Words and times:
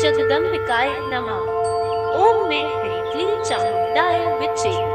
जगदम्बिकाय 0.00 0.88
नमः। 1.02 1.58
ओम 2.18 2.48
मैं 2.48 2.64
क्लीं 3.12 3.42
चामुंडाय 3.44 4.18
विचे 4.38 4.88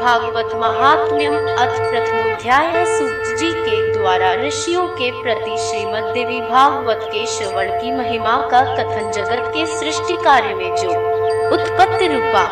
भागवत 0.00 0.54
महात्म्यम 0.54 1.34
अथ 1.34 1.76
प्रथमोध्याय 1.80 2.84
सूत 2.86 3.38
जी 3.38 3.50
के 3.50 3.92
द्वारा 3.92 4.32
ऋषियों 4.34 4.86
के 4.88 5.10
प्रति 5.22 5.56
श्रीमद्देवी 5.58 6.40
भागवत 6.40 7.00
के 7.04 7.26
श्रवण 7.26 7.70
की 7.80 7.92
महिमा 7.92 8.36
का 8.50 8.62
कथन 8.74 9.10
जगत 9.12 9.50
के 9.54 9.66
सृष्टि 9.78 10.16
कार्य 10.24 10.54
में 10.54 10.76
जो 10.76 10.90
उत्पत्ति 11.54 12.06
रूपा, 12.06 12.44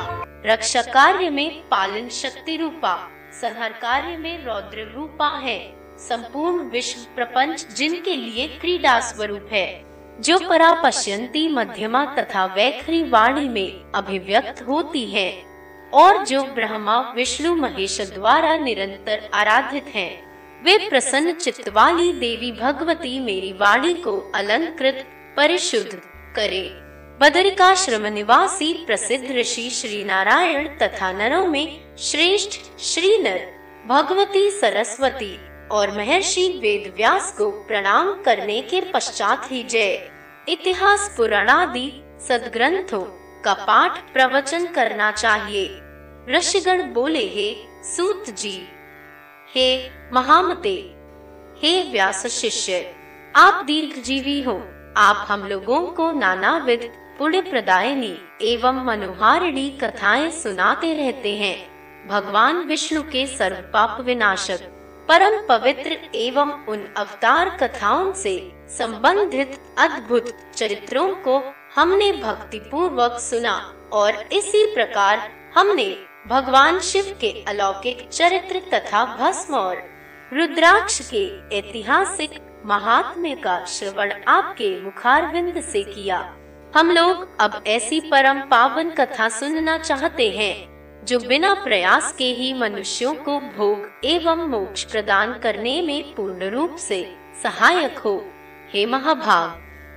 रक्षा 0.47 0.83
कार्य 0.83 1.31
में 1.31 1.63
पालन 1.71 2.09
शक्ति 2.09 2.57
रूपा, 2.57 2.95
संहार 3.41 3.73
कार्य 3.83 4.17
में 4.17 4.45
रौद्र 4.47 4.91
रूपा 4.97 5.29
है, 5.39 5.59
संपूर्ण 5.99 6.71
विश्व 6.71 7.01
प्रपंच 7.17 7.67
जिनके 7.77 8.17
लिए 8.17 8.47
क्रीडा 8.61 8.99
स्वरूप 9.01 9.49
है। 9.53 9.92
जो 10.21 10.39
परा 10.39 10.73
पश्यंती 10.73 11.47
मध्यमा 11.49 12.05
तथा 12.05 12.45
वैखरी 12.45 13.03
वाणी 13.03 13.49
में 13.49 13.93
अभिव्यक्त 13.95 14.63
होती 14.63 15.05
है 15.05 15.31
और 15.93 16.25
जो 16.25 16.43
ब्रह्मा 16.45 16.99
विष्णु 17.17 17.55
महेश 17.55 18.01
द्वारा 18.01 18.57
निरंतर 18.57 19.29
आराधित 19.35 19.87
हैं, 19.95 20.11
वे 20.65 20.77
प्रसन्न 20.89 21.33
चित्त 21.33 21.69
वाली 21.69 22.13
देवी 22.13 22.53
भगवती 22.53 23.19
मेरी 23.21 23.53
वाणी 23.53 23.95
को 23.95 24.19
अलंकृत 24.35 25.05
परिशुद्ध 25.37 26.01
करे। 26.37 26.63
बदरिकाश्रम 27.21 28.07
निवासी 28.07 28.73
प्रसिद्ध 28.87 29.31
ऋषि 29.31 29.69
श्री 29.71 30.05
नारायण 30.05 30.69
तथा 30.79 31.13
नरों 31.13 31.47
में 31.47 31.97
श्रेष्ठ 31.99 32.61
श्री 32.81 33.17
नर 33.19 33.41
भगवती 33.87 34.51
सरस्वती 34.51 35.37
और 35.73 35.91
महर्षि 35.91 36.59
वेद 36.63 36.95
व्यास 36.97 37.35
को 37.39 37.51
प्रणाम 37.51 38.23
करने 38.23 38.63
के 38.63 38.81
पश्चात 38.81 39.53
ही 39.53 39.63
जय। 39.63 40.11
इतिहास 40.49 41.15
पुराणादि 41.17 42.05
सदग्रंथों 42.29 43.03
का 43.43 43.55
पाठ 43.55 44.13
प्रवचन 44.13 44.67
करना 44.67 45.13
चाहिए। 45.13 45.81
ऋषिगण 46.29 46.83
बोले, 46.83 47.29
हे 47.29 47.57
सूत 47.85 48.31
जी, 48.31 48.69
हे 49.55 49.91
महामते, 50.13 50.95
हे 51.63 51.83
व्यास 51.93 52.27
शिष्य, 52.27 52.95
आप 53.37 53.65
दीर्घ 53.65 54.03
जीवी 54.03 54.43
हो। 54.43 54.69
आप 54.97 55.27
हम 55.29 55.49
लोगों 55.49 55.81
को 55.81 56.13
नाना 56.13 56.35
नानाविध 56.35 56.93
पुण्य 57.19 57.41
प्रदायनी 57.41 58.19
एवं 58.43 58.85
मनोहारिणी 58.85 59.71
कथाएँ 59.71 60.31
सुनाते 60.31 60.95
रहते 60.95 61.37
हैं। 61.37 61.73
भगवान 62.09 62.57
विष्णु 62.57 63.03
के 63.03 63.27
सर्व 63.27 63.57
पाप 63.57 64.01
विनाशक 64.01 64.61
परम 65.13 65.35
पवित्र 65.49 65.97
एवं 66.15 66.51
उन 66.69 66.85
अवतार 66.97 67.49
कथाओं 67.51 68.13
से 68.13 68.53
संबंधित 68.69 69.59
अद्भुत 69.79 70.33
चरित्रों 70.57 71.09
को 71.15 71.37
हमने 71.75 72.13
भक्ति 72.13 72.59
पूर्वक 72.59 73.19
सुना 73.21 73.53
और 73.93 74.23
इसी 74.33 74.75
प्रकार 74.75 75.29
हमने 75.57 75.87
भगवान 76.29 76.79
शिव 76.81 77.19
के 77.21 77.33
अलौकिक 77.49 78.09
चरित्र 78.09 78.63
तथा 78.75 79.05
भस्म 79.17 79.55
और 79.55 79.83
रुद्राक्ष 80.33 81.01
के 81.15 81.27
ऐतिहासिक 81.59 82.41
महात्म्य 82.67 83.35
का 83.35 83.65
श्रवण 83.65 84.13
आपके 84.29 84.81
मुखारविंद 84.81 85.63
से 85.63 85.83
किया। 85.83 86.21
हम 86.77 86.91
लोग 86.91 87.29
अब 87.41 87.63
ऐसी 87.67 88.01
परम 88.01 88.41
पावन 88.41 88.91
कथा 88.91 89.29
सुनना 89.29 89.79
चाहते 89.79 90.31
हैं। 90.31 90.72
जो 91.05 91.19
बिना 91.19 91.55
प्रयास 91.55 92.15
के 92.19 92.25
ही 92.25 92.53
मनुष्यों 92.53 93.15
को 93.15 93.41
भोग 93.41 94.01
एवं 94.05 94.37
मोक्ष 94.37 94.85
प्रदान 94.85 95.39
करने 95.39 95.83
में 95.83 96.15
पूर्ण 96.15 96.51
रूप 96.51 96.77
से 96.77 97.17
सहायक 97.43 97.99
हो। 97.99 98.27
हे 98.71 98.87
महाभाग, 98.87 99.51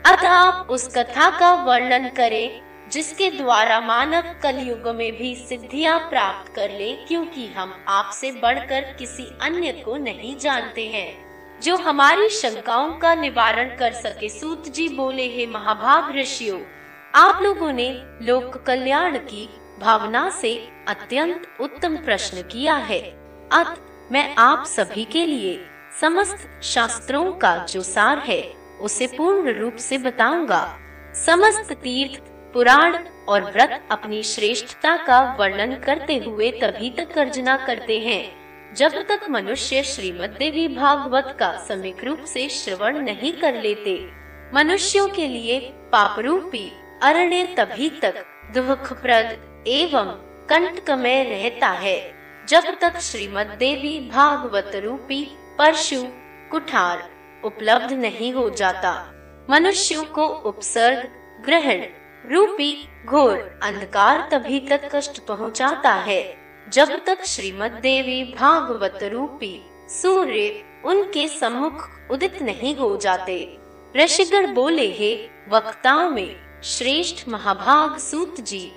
अतः 0.05 0.29
आप 0.29 0.67
उस 0.69 0.87
कथा 0.87 1.39
का 1.39 1.53
वर्णन 1.63 2.09
करें, 2.09 2.61
जिसके 2.91 3.29
द्वारा 3.31 3.79
मानव 3.81 4.21
कलयुग 4.43 4.87
में 4.87 5.17
भी 5.17 5.35
सिद्धियाँ 5.35 5.99
प्राप्त 5.99 6.55
कर 6.55 6.69
ले, 6.69 6.93
क्योंकि 6.93 7.47
हम 7.47 7.85
आपसे 7.87 8.31
बढ़कर 8.31 8.81
किसी 8.81 9.27
अन्य 9.41 9.71
को 9.71 9.97
नहीं 9.97 10.37
जानते 10.37 10.87
हैं। 10.87 11.25
जो 11.61 11.77
हमारी 11.77 12.29
शंकाओं 12.29 12.93
का 12.93 13.15
निवारण 13.15 13.77
कर 13.77 13.91
सके, 13.91 14.29
सूत 14.29 14.67
जी 14.67 14.89
बोले, 14.89 15.27
हे 15.27 15.45
महाभाग 15.47 16.15
ऋषियों, 16.15 16.59
आप 17.15 17.39
लोगों 17.41 17.73
ने 17.73 18.01
लोक 18.21 18.57
कल्याण 18.57 19.17
की 19.17 19.49
भावना 19.79 20.29
से 20.29 20.69
अत्यंत 20.87 21.47
उत्तम 21.61 21.97
प्रश्न 21.97 22.41
किया 22.41 22.75
है। 22.75 22.99
अत 23.53 23.75
मैं 24.11 24.35
आप 24.35 24.65
सभी 24.65 25.05
के 25.05 25.25
लिए 25.25 25.65
समस्त 26.01 26.63
शास्त्रों 26.63 27.31
का 27.31 27.57
जो 27.57 27.81
सार 27.81 28.17
है, 28.17 28.41
उसे 28.81 29.07
पूर्ण 29.07 29.53
रूप 29.59 29.75
से 29.75 29.97
बताऊँगा। 29.97 30.79
समस्त 31.25 31.73
तीर्थ, 31.73 32.21
पुराण 32.53 32.97
और 33.27 33.43
व्रत 33.43 33.83
अपनी 33.91 34.23
श्रेष्ठता 34.23 34.97
का 34.97 35.35
वर्णन 35.39 35.75
करते 35.75 36.17
हुए 36.17 36.51
तभी 36.51 36.89
तक 36.89 37.15
गर्जना 37.15 37.57
करते 37.57 37.99
हैं। 37.99 38.45
जब 38.73 38.91
तक 38.91 39.29
मनुष्य 39.29 39.83
श्रीमद 39.83 40.35
देवी 40.39 40.67
भागवत 40.67 41.35
का 41.39 41.65
समिक 41.67 42.03
रूप 42.03 42.23
से 42.23 42.49
श्रवण 42.49 42.97
नहीं 42.97 43.33
कर 43.33 43.61
लेते, 43.61 44.11
मनुष्यों 44.53 45.07
के 45.07 45.27
लिए 45.27 45.59
पापरूपी 45.91 46.71
अरण्य 47.03 47.55
तभी 47.59 47.89
तक 47.89 48.25
दुखप्रद 48.57 49.54
एवं 49.67 50.05
कंटक 50.49 50.89
में 50.91 51.29
रहता 51.29 51.67
है। 51.67 52.13
जब 52.49 52.63
तक 52.81 52.99
श्रीमद 52.99 53.47
देवी 53.47 54.09
भागवत 54.09 54.71
रूपी 54.75 55.37
परशु 55.57 56.03
कुठार 56.51 57.09
उपलब्ध 57.45 57.93
नहीं 57.93 58.33
हो 58.33 58.49
जाता, 58.49 59.11
मनुष्यों 59.49 60.03
को 60.05 60.27
उपसर्ग, 60.27 61.09
ग्रहण, 61.45 61.81
रूपी 62.31 62.89
घोर 63.05 63.59
अंधकार 63.63 64.27
तभी 64.31 64.59
तक 64.59 64.89
कष्ट 64.95 65.19
पहुंचाता 65.19 65.93
है। 65.93 66.37
जब 66.69 67.05
तक 67.05 67.25
श्रीमद 67.25 67.71
देवी 67.71 68.23
भागवत 68.23 68.99
रूपी 69.03 69.61
सूर्य 69.89 70.63
उनके 70.85 71.27
सम्मुख 71.27 71.89
उदित 72.11 72.41
नहीं 72.41 72.75
हो 72.75 72.97
जाते, 72.97 73.57
ऋषिगण 73.97 74.53
बोले, 74.53 74.87
हे 74.91 75.29
वक्ताओं 75.49 76.09
में 76.09 76.35
श्रेष्ठ 76.63 77.27
महाभाग 77.29 77.97
सूत 77.97 78.41
जी 78.41 78.71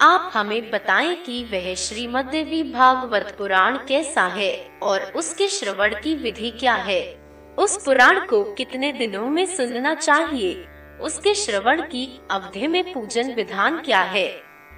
आप 0.00 0.30
हमें 0.34 0.70
बताएँ 0.70 1.14
कि 1.14 1.44
वह 1.44 1.74
श्रीमद्देवी 1.74 2.62
भागवत 2.62 3.34
पुराण 3.38 3.76
कैसा 3.76 4.22
है 4.26 4.78
और 4.82 5.02
उसके 5.16 5.48
श्रवण 5.48 5.94
की 5.94 6.14
विधि 6.14 6.50
क्या 6.50 6.74
है। 6.74 7.20
उस 7.58 7.84
पुराण 7.84 8.26
को 8.26 8.44
कितने 8.44 8.92
दिनों 8.92 9.28
में 9.28 9.46
सुनना 9.46 9.94
चाहिए? 9.94 10.66
उसके 11.00 11.34
श्रवण 11.34 11.80
की 11.82 12.20
अवधि 12.30 12.66
में 12.66 12.92
पूजन 12.92 13.34
विधान 13.34 13.78
क्या 13.78 14.00
है? 14.00 14.28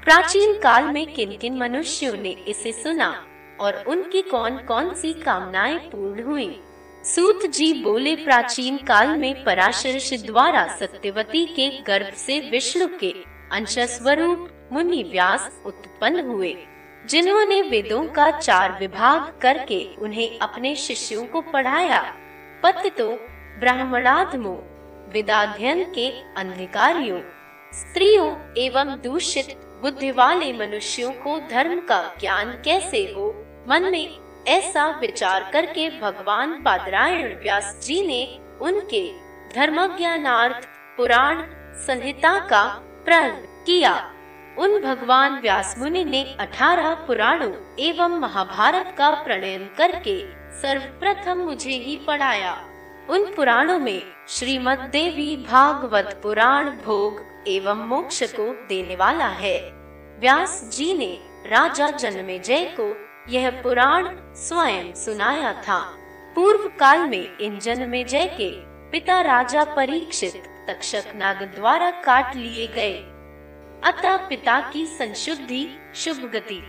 प्राचीन 0.05 0.53
काल 0.53 0.85
में 0.85 1.15
किन 1.15 1.37
किन 1.37 1.57
मनुष्यों 1.57 2.17
ने 2.17 2.31
इसे 2.31 2.73
सुना 2.73 3.27
और 3.61 3.85
उनकी 3.89 4.23
कौन 4.23 4.59
कौन 4.59 4.95
सी 4.95 5.13
कामनाएँ 5.13 5.79
पूर्ण 5.79 6.23
हुई? 6.23 6.61
सूत 7.05 7.47
जी 7.47 7.83
बोले, 7.83 8.17
प्राचीन 8.17 8.77
काल 8.77 9.09
में 9.09 9.45
पराशर 9.45 10.27
द्वारा 10.27 10.77
सत्यवती 10.77 11.47
के 11.47 11.83
गर्भ 11.83 12.15
से 12.15 12.41
विष्णु 12.51 12.89
के 13.01 13.15
अंश 13.53 13.79
स्वरूप 13.79 14.49
मुनि 14.73 15.03
व्यास 15.03 15.63
उत्पन्न 15.67 16.21
हुए, 16.21 16.57
जिन्होंने 17.07 17.61
वेदों 17.63 18.05
का 18.05 18.31
चार 18.31 18.77
विभाग 18.81 19.33
करके 19.43 19.95
उन्हें 19.95 20.39
अपने 20.39 20.75
शिष्यों 20.77 21.27
को 21.27 21.41
पढ़ाया। 21.41 22.03
तो 22.99 23.09
ब्राह्मणाधमो 23.61 24.53
विदाध्यन 25.13 25.85
के 25.85 26.09
अंधिकारियों, 26.37 27.21
स्त्रियों 27.73 28.55
एवं 28.59 28.97
दूषित 29.05 29.57
बुद्धि 29.83 30.11
वाले 30.11 30.53
मनुष्यों 30.53 31.11
को 31.13 31.39
धर्म 31.51 31.81
का 31.81 32.15
ज्ञान 32.21 32.51
कैसे 32.65 33.03
हो, 33.17 33.29
मन 33.69 33.83
में 33.83 34.19
ऐसा 34.49 34.89
विचार 35.01 35.51
करके 35.53 35.89
भगवान 36.01 36.63
पादरायण 36.63 37.35
व्यास 37.35 37.81
जी 37.85 38.07
ने 38.07 38.39
उनके 38.61 39.13
धर्म 39.55 39.87
ज्ञानार्थ 39.97 40.69
पुराण 40.97 41.43
संहिता 41.77 42.39
का 42.39 42.65
प्रारंभ 43.05 43.47
किया। 43.67 44.13
उन 44.59 44.81
भगवान 44.83 45.41
व्यास 45.41 45.75
मुनि 45.79 46.05
ने 46.05 46.23
अठारह 46.41 46.95
पुराणों 46.95 47.51
एवं 47.79 48.19
महाभारत 48.21 48.95
का 48.99 49.11
प्रणयन 49.11 49.65
करके 49.79 50.19
सर्वप्रथम 50.61 51.39
मुझे 51.39 51.71
ही 51.71 51.97
पढ़ाया। 51.97 52.53
उन 53.11 53.25
पुराणों 53.35 53.79
में 53.79 54.03
श्रीमद 54.29 54.79
देवी 54.93 55.37
भागवत 55.37 56.21
पुराण 56.23 56.71
भोग 56.71 57.21
एवं 57.49 57.87
मोक्ष 57.87 58.23
को 58.33 58.47
देने 58.69 58.97
वाला 58.97 59.27
है। 59.27 59.59
व्यास 60.21 60.71
जी 60.75 60.93
ने 60.95 61.13
राजा 61.47 61.91
जन्मेजय 61.91 62.65
को 62.81 62.87
यह 63.33 63.51
पुराण 63.63 64.09
स्वयं 64.35 64.93
सुनाया 64.95 65.53
था। 65.63 65.79
पूर्व 66.35 66.69
काल 66.79 67.01
में 67.01 67.39
इन 67.39 67.59
जन्मेजय 67.59 68.27
के 68.41 68.51
पिता 68.91 69.21
राजा 69.21 69.65
परीक्षित 69.65 70.43
तक्षक 70.69 71.13
नाग 71.15 71.43
द्वारा 71.57 71.91
काट 71.91 72.37
लिए 72.37 72.67
गए। 72.67 73.16
अतः 73.85 74.17
पिता 74.29 74.59
की 74.71 74.87
संशुद्धि, 74.87 75.67
शुभ 75.95 76.31
गति 76.33 76.61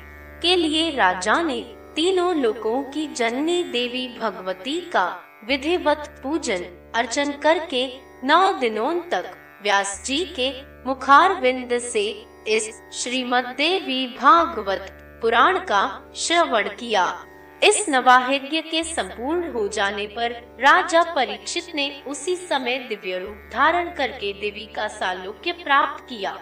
के 0.42 0.56
लिए 0.56 0.90
राजा 0.92 1.42
ने 1.42 1.62
तीनों 1.96 2.36
लोकों 2.36 2.82
की 2.84 3.08
जननी 3.08 3.64
देवी 3.64 4.08
भगवती 4.20 4.80
का 4.82 5.06
विधिवत 5.44 6.20
पूजन, 6.24 6.64
अर्चन 6.96 7.32
करके 7.32 7.88
नौ 8.24 8.52
दिनों 8.54 8.94
तक 9.12 9.34
व्यास 9.64 10.02
जी 10.06 10.18
के 10.40 10.50
मुखार 10.88 11.34
विंद 11.42 11.78
से 11.80 12.04
इस 12.48 12.70
श्रीमद 12.94 13.46
देवी 13.58 14.06
भागवत 14.08 14.98
पुराण 15.22 15.58
का 15.60 16.14
श्रवण 16.16 16.68
किया। 16.70 17.06
इस 17.64 17.86
नवाहिज्ञ 17.90 18.62
के 18.62 18.84
संपूर्ण 18.84 19.52
हो 19.52 19.68
जाने 19.68 20.06
पर 20.08 20.32
राजा 20.60 21.02
परीक्षित 21.04 21.72
ने 21.76 21.90
उसी 22.08 22.36
समय 22.36 22.78
दिव्य 22.80 23.20
रूप 23.20 23.50
धारण 23.54 23.90
करके 23.96 24.32
देवी 24.34 24.66
का 24.66 24.88
सालोक्य 24.88 25.52
प्राप्त 25.52 26.04
किया। 26.04 26.38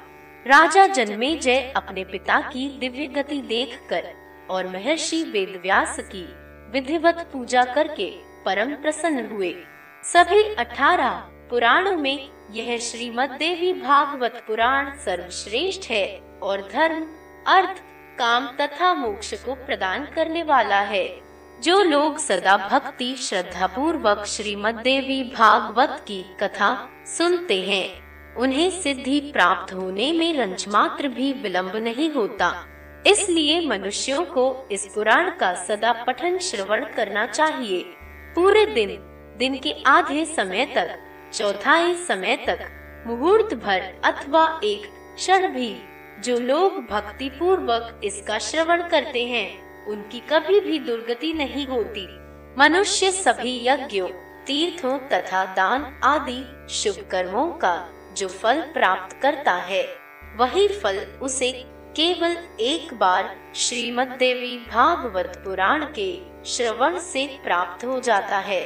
राजा 0.48 0.88
जन्मे 0.88 1.36
जय 1.36 1.74
अपने 1.76 2.04
पिता 2.04 2.40
की 2.40 2.78
दिव्य 2.80 3.06
गति 3.08 3.42
देखकर 3.42 4.04
और 4.50 4.68
महर्षि 4.68 5.24
वेदव्यास 5.24 6.00
की 6.00 6.24
विधिवत 6.72 7.30
पूजा 7.34 7.64
करके 7.64 8.12
परम 8.46 8.76
प्रसन्न 8.76 9.30
हुए। 9.32 9.56
सभी 10.04 10.44
अठारह 10.56 11.10
पुराणों 11.50 11.98
में 11.98 12.30
यह 12.52 12.78
श्रीमद 12.78 13.30
देवी 13.30 13.74
भागवत 13.74 14.44
पुराण 14.48 14.98
सर्वश्रेष्ठ 14.98 15.92
है 15.92 16.22
और 16.44 16.70
धर्म, 16.74 17.08
अर्थ, 17.48 17.82
काम 18.20 18.48
तथा 18.48 18.94
मोक्ष 18.94 19.34
को 19.34 19.56
प्रदान 19.56 20.06
करने 20.06 20.44
वाला 20.44 20.80
है। 20.80 21.22
जो 21.64 21.82
लोग 21.84 22.18
सदा 22.18 22.58
भक्ति 22.58 23.16
श्रद्धा 23.16 23.68
पूर्वक 23.68 24.26
श्रीमद 24.26 24.76
देवी 24.76 25.24
भागवत 25.24 26.06
की 26.08 26.26
कथा 26.40 26.90
सुनते 27.06 27.62
हैं 27.62 28.05
उन्हें 28.38 28.70
सिद्धि 28.82 29.20
प्राप्त 29.20 29.74
होने 29.74 30.12
में 30.12 30.38
रंज 30.38 30.66
मात्र 30.68 31.08
भी 31.08 31.34
विलंब 31.34 31.76
नहीं 31.76 32.12
होता। 32.12 32.68
इसलिए 33.08 33.68
मनुष्यों 33.68 34.26
को 34.26 34.68
इस 34.72 34.88
पुराण 34.96 35.30
का 35.30 35.54
सदा 35.54 35.92
पठन 35.94 36.38
श्रवण 36.38 36.86
करना 36.86 37.26
चाहिए। 37.26 37.82
पूरे 38.36 38.66
दिन 38.66 38.98
दिन 39.38 39.58
के 39.58 39.74
आधे 39.88 40.26
समय 40.26 40.66
तक, 40.66 41.00
चौथाई 41.34 41.96
समय 41.96 42.36
तक, 42.36 42.60
मुहूर्त 43.08 43.56
भर 43.56 43.82
अथवा 44.04 44.60
एक 44.64 44.82
क्षण 45.16 45.48
भी, 45.48 45.76
जो 46.20 46.40
लोग 46.40 46.74
भक्ति 46.74 47.30
पूर्वक 47.30 48.02
इसका 48.04 48.40
श्रवण 48.40 48.90
करते 48.90 49.26
हैं, 49.26 49.86
उनकी 49.86 50.20
कभी 50.20 50.60
भी 50.60 50.80
दुर्गति 50.80 51.34
नहीं 51.34 51.68
होती। 51.68 52.08
मनुष्य 52.60 53.12
सभी 53.12 53.68
यज्ञों, 53.68 54.08
तीर्थों 54.46 54.98
तथा 54.98 55.46
दान 55.46 56.02
आदि 56.04 56.68
शुभ 56.74 57.08
कर्मों 57.12 57.48
का 57.48 57.90
जो 58.18 58.28
फल 58.28 58.62
प्राप्त 58.74 59.16
करता 59.22 59.54
है, 59.64 59.84
वही 60.38 60.68
फल 60.74 60.98
उसे 61.22 61.52
केवल 61.96 62.36
एक 62.62 62.94
बार 62.94 63.36
श्रीमद 63.56 64.08
देवी 64.20 64.58
भागवत 64.72 65.42
पुराण 65.46 65.86
के 65.98 66.10
श्रवण 66.46 66.98
से 67.02 67.26
प्राप्त 67.44 67.86
हो 67.86 68.00
जाता 68.00 68.38
है। 68.40 68.62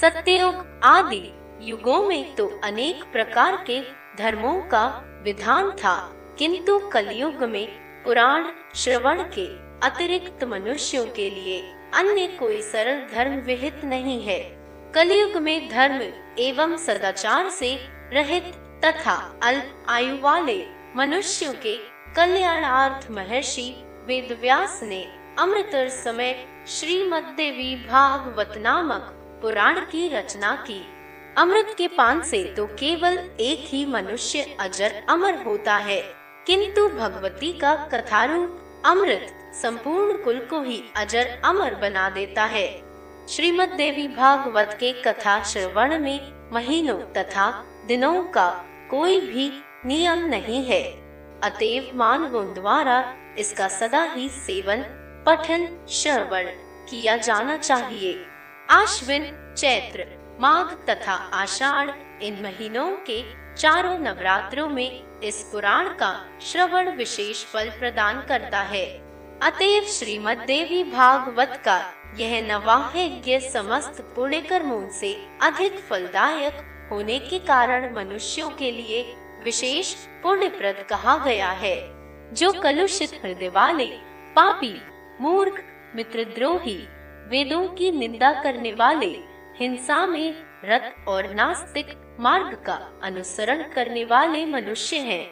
सत्ययुग 0.00 0.80
आदि 0.84 1.22
युगों 1.60 2.02
में 2.02 2.34
तो 2.36 2.46
अनेक 2.64 3.02
प्रकार 3.12 3.56
के 3.66 3.80
धर्मों 4.18 4.60
का 4.68 4.86
विधान 5.24 5.70
था, 5.70 5.96
किंतु 6.38 6.78
कलयुग 6.92 7.42
में 7.44 7.66
पुराण 8.04 8.46
श्रवण 8.74 9.22
के 9.34 9.46
अतिरिक्त 9.86 10.44
मनुष्यों 10.44 11.04
के 11.06 11.28
लिए 11.30 11.60
अन्य 11.94 12.26
कोई 12.38 12.60
सरल 12.62 13.06
धर्म 13.14 13.38
विहित 13.40 13.84
नहीं 13.84 14.22
है। 14.22 14.38
कलयुग 14.94 15.36
में 15.36 15.68
धर्म 15.68 16.02
एवं 16.42 16.76
सदाचार 16.76 17.48
से 17.50 17.76
रहित 18.12 18.52
तथा 18.84 19.14
अल्प 19.42 19.86
आयु 19.88 20.16
वाले 20.20 20.64
मनुष्यों 20.96 21.52
के 21.54 21.76
कल्याणार्थ 22.16 23.10
महर्षि 23.10 23.70
वेदव्यास 24.06 24.80
ने 24.82 25.02
अमृतर 25.38 25.88
समय 25.88 26.34
श्रीमद 26.68 27.24
देवी 27.36 27.74
भागवत 27.86 28.54
नामक 28.58 29.10
पुराण 29.42 29.80
की 29.86 30.08
रचना 30.08 30.54
की। 30.68 30.80
अमृत 31.38 31.74
के 31.78 31.88
पान 31.88 32.22
से 32.22 32.42
तो 32.56 32.66
केवल 32.78 33.18
एक 33.40 33.66
ही 33.66 33.84
मनुष्य 33.86 34.56
अजर 34.60 35.02
अमर 35.08 35.42
होता 35.44 35.76
है, 35.78 36.00
किंतु 36.46 36.88
भगवती 36.88 37.52
का 37.52 37.74
कथारूप 37.86 38.82
अमृत 38.86 39.28
संपूर्ण 39.62 40.16
कुल 40.24 40.38
को 40.40 40.62
ही 40.62 40.82
अजर 40.96 41.40
अमर 41.44 41.74
बना 41.74 42.08
देता 42.10 42.44
है। 42.46 42.68
श्रीमद 43.28 43.74
देवी 43.76 44.08
भागवत 44.08 44.76
के 44.80 44.92
कथा 45.02 45.42
श्रवण 45.42 45.98
में 45.98 46.50
महीनों 46.52 46.98
तथा 47.16 47.50
दिनों 47.86 48.22
का 48.28 48.48
कोई 48.90 49.20
भी 49.20 49.50
नियम 49.86 50.18
नहीं 50.18 50.64
है। 50.64 50.82
अतएव 51.42 51.90
मानवों 51.94 52.54
द्वारा 52.54 53.16
इसका 53.38 53.68
सदा 53.68 54.02
ही 54.02 54.28
सेवन, 54.28 54.82
पठन, 55.26 55.86
श्रवण 55.88 56.46
किया 56.90 57.16
जाना 57.16 57.56
चाहिए। 57.56 58.26
आश्विन, 58.70 59.54
चैत्र, 59.58 60.06
माघ 60.40 60.66
तथा 60.90 61.12
आषाढ़ 61.12 61.90
इन 62.22 62.42
महीनों 62.42 62.90
के 62.90 63.22
चारों 63.56 63.98
नवरात्रों 63.98 64.68
में 64.68 65.20
इस 65.20 65.42
पुराण 65.42 65.88
का 65.88 66.12
श्रवण 66.42 66.90
विशेष 66.96 67.44
फल 67.44 67.70
प्रदान 67.70 68.20
करता 68.20 68.60
है। 68.60 68.84
अतएव 69.42 69.82
श्रीमद 69.82 70.38
देवी 70.38 70.84
भागवत 70.84 71.62
का 71.64 71.78
यह 72.16 72.40
नवाह्य 72.52 73.40
समस्त 73.40 74.00
पुण्य 74.16 74.40
कर्मों 74.40 74.88
से 74.90 75.26
अधिक 75.42 75.78
फलदायक 75.78 76.54
होने 76.90 77.18
के 77.18 77.38
कारण 77.38 77.94
मनुष्यों 77.94 78.50
के 78.50 78.70
लिए 78.70 79.02
विशेष 79.44 79.94
पुण्यप्रद 80.22 80.86
कहा 80.90 81.16
गया 81.16 81.50
है, 81.50 81.76
जो 82.34 82.52
कलुषित 82.52 83.20
हृदय 83.24 83.48
वाले, 83.48 83.86
पापी, 84.36 84.74
मूर्ख, 85.20 85.64
मित्रद्रोही, 85.96 86.76
वेदों 87.28 87.68
की 87.68 87.90
निंदा 87.90 88.32
करने 88.42 88.72
वाले, 88.72 89.18
हिंसा 89.56 90.06
में 90.06 90.34
रत 90.64 91.04
और 91.08 91.34
नास्तिक 91.34 92.16
मार्ग 92.20 92.54
का 92.66 93.00
अनुसरण 93.02 93.62
करने 93.62 94.04
वाले 94.04 94.46
मनुष्य 94.46 94.96
हैं। 94.96 95.26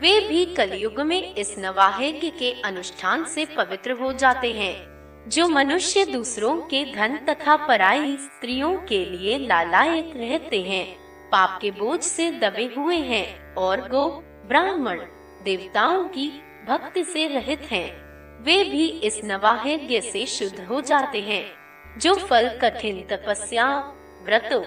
वे 0.00 0.20
भी 0.20 0.44
कलयुग 0.44 1.00
में 1.00 1.34
इस 1.34 1.54
नवाहेग्य 1.58 2.30
के 2.30 2.52
अनुष्ठान 2.64 3.24
से 3.24 3.44
पवित्र 3.46 3.92
हो 3.92 4.12
जाते 4.12 4.52
हैं, 4.52 4.92
जो 5.28 5.48
मनुष्य 5.48 6.04
दूसरों 6.04 6.56
के 6.56 6.84
धन 6.94 7.16
तथा 7.16 7.56
पराई 7.56 8.16
स्त्रियों 8.16 8.76
के 8.78 9.04
लिए 9.04 9.38
लालायक 9.38 10.12
रहते 10.16 10.62
हैं। 10.62 11.01
पाप 11.32 11.58
के 11.62 11.70
बोझ 11.70 12.00
से 12.00 12.30
दबे 12.30 12.74
हुए 12.76 12.96
हैं 12.96 13.54
और 13.54 13.80
गो 13.80 14.22
ब्राह्मण, 14.48 15.00
देवताओं 15.42 16.04
की 16.04 16.28
भक्ति 16.68 17.04
से 17.04 17.26
रहित 17.26 17.62
हैं। 17.62 18.02
वे 18.42 18.64
भी 18.64 18.88
इस 18.88 19.20
नवाहेग्य 19.24 20.00
से 20.00 20.26
शुद्ध 20.26 20.60
हो 20.60 20.80
जाते 20.80 21.20
हैं। 21.20 21.62
जो 21.98 22.14
फल 22.14 22.58
कठिन 22.62 23.06
तपस्या, 23.10 23.78
व्रतों, 24.22 24.62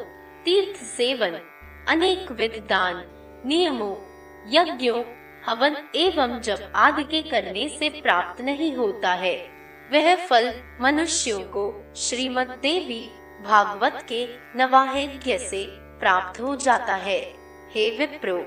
तीर्थ 0.46 0.80
सेवन, 0.80 1.40
अनेक 1.88 2.32
विध 2.32 2.68
दान, 2.70 3.04
नियमों, 3.46 3.96
यज्ञों, 4.48 5.04
हवन 5.46 5.78
एवं 5.96 6.42
जब 6.42 6.72
आदि 6.76 7.04
के 7.04 7.22
करने 7.22 7.70
से 7.70 7.90
प्राप्त 7.90 8.42
नहीं 8.42 8.76
होता 8.76 9.14
है। 9.14 9.36
वह 9.94 10.16
फल 10.16 10.54
मनुष्यों 10.82 11.40
को 11.40 11.94
श्रीमद 11.96 12.48
देवी 12.48 13.10
भागवत 13.46 14.06
के 14.12 14.28
नवाहेग्य 14.56 15.38
से 15.38 15.85
प्राप्त 16.06 16.42
हो 16.42 16.56
जाता 16.56 16.96
है। 16.96 17.22
हे 17.72 17.98
विप्रो, 17.98 18.38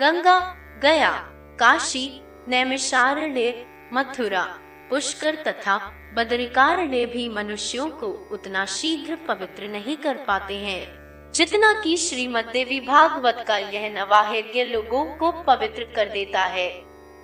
गंगा, 0.00 0.56
गया, 0.82 1.12
काशी, 1.60 2.20
नैमिषारण्य, 2.48 3.66
मथुरा, 3.92 4.58
पुष्कर 4.90 5.34
तथा 5.34 5.76
बदरिकारण्य 6.14 7.06
भी 7.06 7.28
मनुष्यों 7.28 7.88
को 7.88 8.28
उतना 8.32 8.66
शीघ्र 8.66 9.16
पवित्र 9.16 9.68
नहीं 9.68 9.96
कर 9.96 10.14
पाते 10.14 10.54
हैं। 10.54 10.86
जितना 11.32 11.80
कि 11.80 11.96
श्रीमद 11.96 12.44
देवी 12.44 12.80
भागवत 12.80 13.44
का 13.48 13.58
यह 13.58 13.90
नवाहिर्य 13.90 14.64
लोगों 14.64 15.16
को 15.16 15.32
पवित्र 15.32 15.84
कर 15.96 16.08
देता 16.08 16.44
है। 16.44 16.70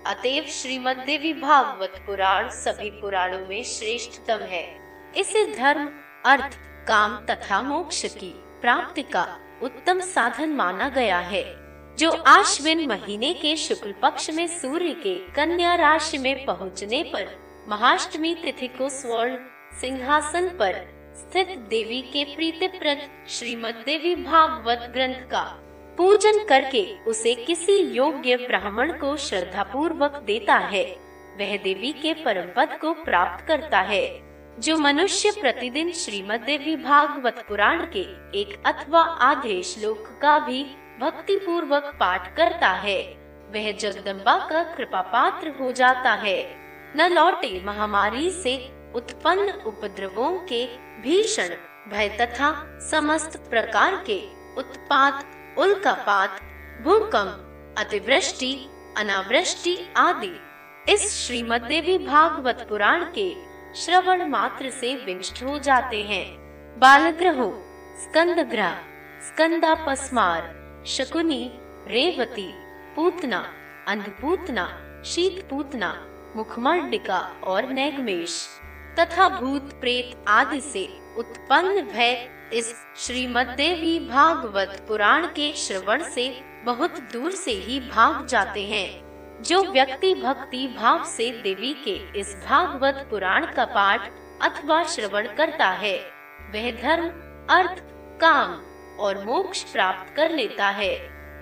अतएव 0.06 0.44
श्रीमद 0.44 0.96
देवी 0.96 1.32
भागवत 1.32 2.02
पुराण 2.06 2.48
सभी 2.48 2.90
पुराणों 2.90 3.46
में 3.46 3.64
श्रेष्ठतम 3.64 4.38
है। 4.38 4.78
इसे 5.16 5.56
धर्म, 5.56 5.90
अर्थ, 6.26 6.58
काम 6.88 7.26
तथा 7.26 7.62
मोक्ष 7.62 8.06
की 8.06 8.44
प्राप्ति 8.60 9.02
का 9.02 9.38
उत्तम 9.62 10.00
साधन 10.00 10.48
माना 10.48 10.88
गया 10.88 11.18
है, 11.18 11.44
जो 11.96 12.10
आश्विन 12.10 12.86
महीने 12.88 13.32
के 13.34 13.56
शुक्ल 13.56 13.92
पक्ष 14.02 14.30
में 14.30 14.46
सूर्य 14.46 14.92
के 14.94 15.14
कन्या 15.32 15.74
राशि 15.74 16.18
में 16.18 16.44
पहुँचने 16.44 17.02
पर 17.02 17.28
महाअष्टमी 17.68 18.34
तिथि 18.34 18.68
को 18.68 18.88
स्वर्ण 18.88 19.36
सिंहासन 19.80 20.48
पर 20.48 20.80
स्थित 21.16 21.48
देवी 21.70 22.00
के 22.02 22.24
प्रीतिप्रद 22.24 23.08
श्रीमद 23.28 23.82
देवी 23.86 24.14
भागवत 24.14 24.90
ग्रंथ 24.94 25.28
का 25.30 25.42
पूजन 25.98 26.44
करके 26.44 26.84
उसे 27.04 27.34
किसी 27.34 27.78
योग्य 27.96 28.36
ब्राह्मण 28.36 28.92
को 28.92 29.16
श्रद्धा 29.16 29.62
पूर्वक 29.62 30.22
देता 30.26 30.54
है। 30.54 30.84
वह 31.38 31.56
देवी 31.56 31.92
के 31.92 32.14
परम 32.14 32.48
पद 32.56 32.78
को 32.80 32.92
प्राप्त 32.94 33.46
करता 33.46 33.80
है। 33.80 34.04
जो 34.58 34.76
मनुष्य 34.78 35.30
प्रतिदिन 35.40 35.92
श्रीमद 35.92 36.40
देवी 36.40 36.76
भागवत 36.76 37.44
पुराण 37.48 37.84
के 37.96 38.00
एक 38.40 38.62
अथवा 38.66 39.00
आधे 39.00 39.62
श्लोक 39.62 40.08
का 40.22 40.38
भी 40.38 40.62
भक्ति 41.00 41.36
पूर्वक 41.36 41.84
पाठ 42.00 42.36
करता 42.36 42.68
है, 42.68 42.98
वह 43.52 43.70
जगदम्बा 43.72 44.36
का 44.50 44.62
कृपा 44.74 45.00
पात्र 45.02 45.52
हो 45.60 45.70
जाता 45.72 46.12
है। 46.14 46.36
न 46.96 47.08
लौटे 47.12 47.62
महामारी 47.64 48.30
से 48.30 48.56
उत्पन्न 48.94 49.52
उपद्रवों 49.66 50.30
के 50.42 50.64
भीषण 51.02 51.54
भय 51.88 52.08
तथा 52.20 52.52
समस्त 52.90 53.36
प्रकार 53.50 53.96
के 54.06 54.20
उत्पात, 54.58 55.24
उल्कापात, 55.58 56.40
भूकंप, 56.82 57.74
अतिवृष्टि, 57.78 58.52
अनावृष्टि 58.98 59.76
आदि। 59.96 60.34
इस 60.88 61.10
श्रीमद 61.16 61.62
देवी 61.62 61.98
भागवत 61.98 62.66
पुराण 62.68 63.04
के 63.04 63.51
श्रवण 63.76 64.28
मात्र 64.28 64.70
से 64.70 64.94
विनष्ट 64.96 65.42
हो 65.42 65.58
जाते 65.58 66.02
हैं। 66.02 66.24
बालग्रहो 66.78 67.48
स्कंद 67.98 68.38
ग्रह 68.50 68.74
स्कंदा 69.22 69.74
पस्मार 69.86 70.42
शकुनी, 70.86 71.50
रेवती, 71.88 72.48
पूतना, 72.96 73.38
अंधपूतना 73.88 74.66
शीत 75.04 75.42
पूतना 75.50 75.92
मुखमंडिका 76.36 77.18
और 77.44 77.68
नैगमेश 77.68 78.36
तथा 78.98 79.28
भूत 79.28 79.72
प्रेत 79.80 80.24
आदि 80.28 80.60
से 80.60 80.86
उत्पन्न 81.18 81.82
भय 81.82 82.28
इस 82.52 82.74
श्रीमद 82.96 83.54
देवी 83.56 83.98
भागवत 84.08 84.84
पुराण 84.88 85.26
के 85.26 85.52
श्रवण 85.56 86.02
से 86.04 86.28
बहुत 86.64 87.00
दूर 87.12 87.30
से 87.30 87.52
ही 87.52 87.80
भाग 87.80 88.26
जाते 88.26 88.66
हैं। 88.66 89.11
जो 89.42 89.62
व्यक्ति 89.62 90.14
भक्ति 90.14 90.66
भाव 90.76 91.04
से 91.04 91.30
देवी 91.42 91.72
के 91.84 91.94
इस 92.20 92.34
भागवत 92.46 93.06
पुराण 93.10 93.46
का 93.46 93.64
पाठ 93.64 94.10
अथवा 94.42 94.82
श्रवण 94.84 95.26
करता 95.36 95.68
है, 95.70 95.96
वह 96.54 96.70
धर्म, 96.82 97.08
अर्थ, 97.50 97.82
काम 98.20 98.60
और 98.98 99.24
मोक्ष 99.24 99.62
प्राप्त 99.62 100.14
कर 100.16 100.30
लेता 100.30 100.68
है। 100.70 100.92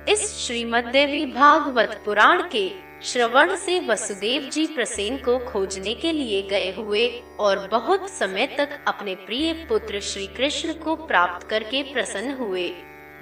इस 0.09 0.29
श्रीमद 0.47 0.85
देवी 0.85 1.25
भागवत 1.27 2.01
पुराण 2.05 2.43
के 2.43 2.69
श्रवण 3.03 3.55
से 3.57 3.79
वसुदेव 3.81 4.43
जी 4.43 4.67
प्रसेन 4.67 5.17
को 5.17 5.39
खोजने 5.39 5.95
के 5.95 6.13
लिए 6.13 6.43
गए 6.43 6.73
हुए 6.73 7.09
और 7.39 7.69
बहुत 7.69 8.11
समय 8.11 8.47
तक 8.59 8.79
अपने 8.89 9.15
प्रिय 9.15 9.53
पुत्र 9.69 10.01
श्री 10.01 10.27
कृष्ण 10.27 10.73
को 10.75 10.97
प्राप्त 10.97 11.49
करके 11.49 11.83
प्रसन्न 11.83 12.35
हुए। 12.35 12.69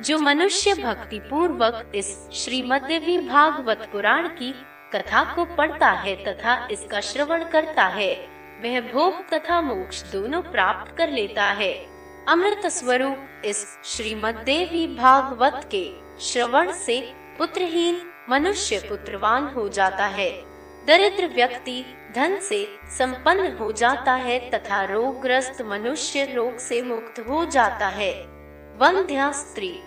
जो 0.01 0.19
मनुष्य 0.19 0.73
भक्ति 0.75 1.19
पूर्वक 1.21 1.93
इस 1.95 2.09
श्रीमद 2.33 2.83
देवी 2.83 3.17
भागवत 3.19 3.89
पुराण 3.93 4.29
की 4.29 4.51
कथा 4.93 5.23
को 5.35 5.45
पढ़ता 5.57 5.91
है 5.91 6.15
तथा 6.25 6.57
इसका 6.71 7.01
श्रवण 7.01 7.45
करता 7.45 7.87
है, 7.87 8.13
वह 8.63 8.81
भोग 8.93 9.29
तथा 9.31 9.61
मोक्ष 9.61 10.03
दोनों 10.03 10.43
प्राप्त 10.43 10.97
कर 10.97 11.11
लेता 11.11 11.45
है। 11.53 11.73
अमृत 12.29 12.67
स्वरूप 12.67 13.43
इस 13.45 13.65
श्रीमद 13.85 14.43
देवी 14.47 14.87
भागवत 14.97 15.69
के 15.75 15.85
श्रवण 16.21 16.73
से 16.77 17.01
पुत्रहीन 17.39 18.01
मनुष्य 18.31 18.79
पुत्रवान 18.89 19.53
हो 19.57 19.69
जाता 19.69 20.07
है। 20.07 20.31
दरिद्र 20.87 21.27
व्यक्ति 21.27 21.85
धन 22.15 22.39
से 22.41 22.65
संपन्न 22.99 23.57
हो 23.57 23.73
जाता 23.73 24.15
है 24.15 24.39
तथा 24.51 24.83
रोगग्रस्त 24.85 25.63
मनुष्य 25.63 26.25
रोग 26.35 26.59
से 26.59 26.83
मुक्त 26.83 27.21
हो 27.29 27.45
जाता 27.45 27.89
है। 27.89 28.13
वंध्या 28.81 29.31
स्त्री 29.33 29.79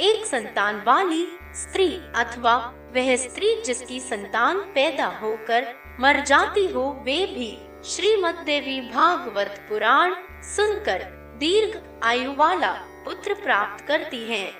एक 0.00 0.24
संतान 0.26 0.76
वाली 0.86 1.24
स्त्री 1.54 1.88
अथवा 2.16 2.54
वह 2.94 3.14
स्त्री 3.16 3.54
जिसकी 3.62 3.98
संतान 4.00 4.58
पैदा 4.74 5.06
होकर 5.22 5.64
मर 6.00 6.20
जाती 6.20 6.66
हो, 6.66 6.82
वे 7.04 7.16
भी 7.26 7.50
श्रीमद 7.84 8.42
देवी 8.46 8.80
भागवत 8.90 9.58
पुराण 9.68 10.14
सुनकर 10.46 11.02
दीर्घ 11.38 11.76
आयु 12.04 12.34
वाला 12.34 12.70
पुत्र 13.04 13.34
प्राप्त 13.34 13.84
करती 13.86 14.22
हैं। 14.24 14.50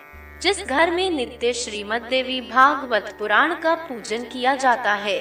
जिस 0.42 0.64
घर 0.64 0.90
में 0.90 1.10
नित्य 1.10 1.52
श्रीमद 1.52 2.06
देवी 2.10 2.40
भागवत 2.40 3.14
पुराण 3.18 3.54
का 3.54 3.74
पूजन 3.74 4.24
किया 4.24 4.54
जाता 4.56 4.94
है, 4.94 5.18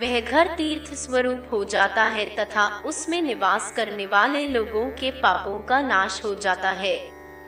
वह 0.00 0.20
घर 0.20 0.54
तीर्थ 0.54 0.92
स्वरूप 0.94 1.48
हो 1.52 1.62
जाता 1.64 2.04
है 2.06 2.24
तथा 2.36 2.66
उसमें 2.86 3.20
निवास 3.22 3.72
करने 3.76 4.06
वाले 4.06 4.46
लोगों 4.48 4.88
के 4.90 5.10
पापों 5.20 5.58
का 5.58 5.80
नाश 5.80 6.20
हो 6.24 6.34
जाता 6.36 6.70
है 6.80 6.96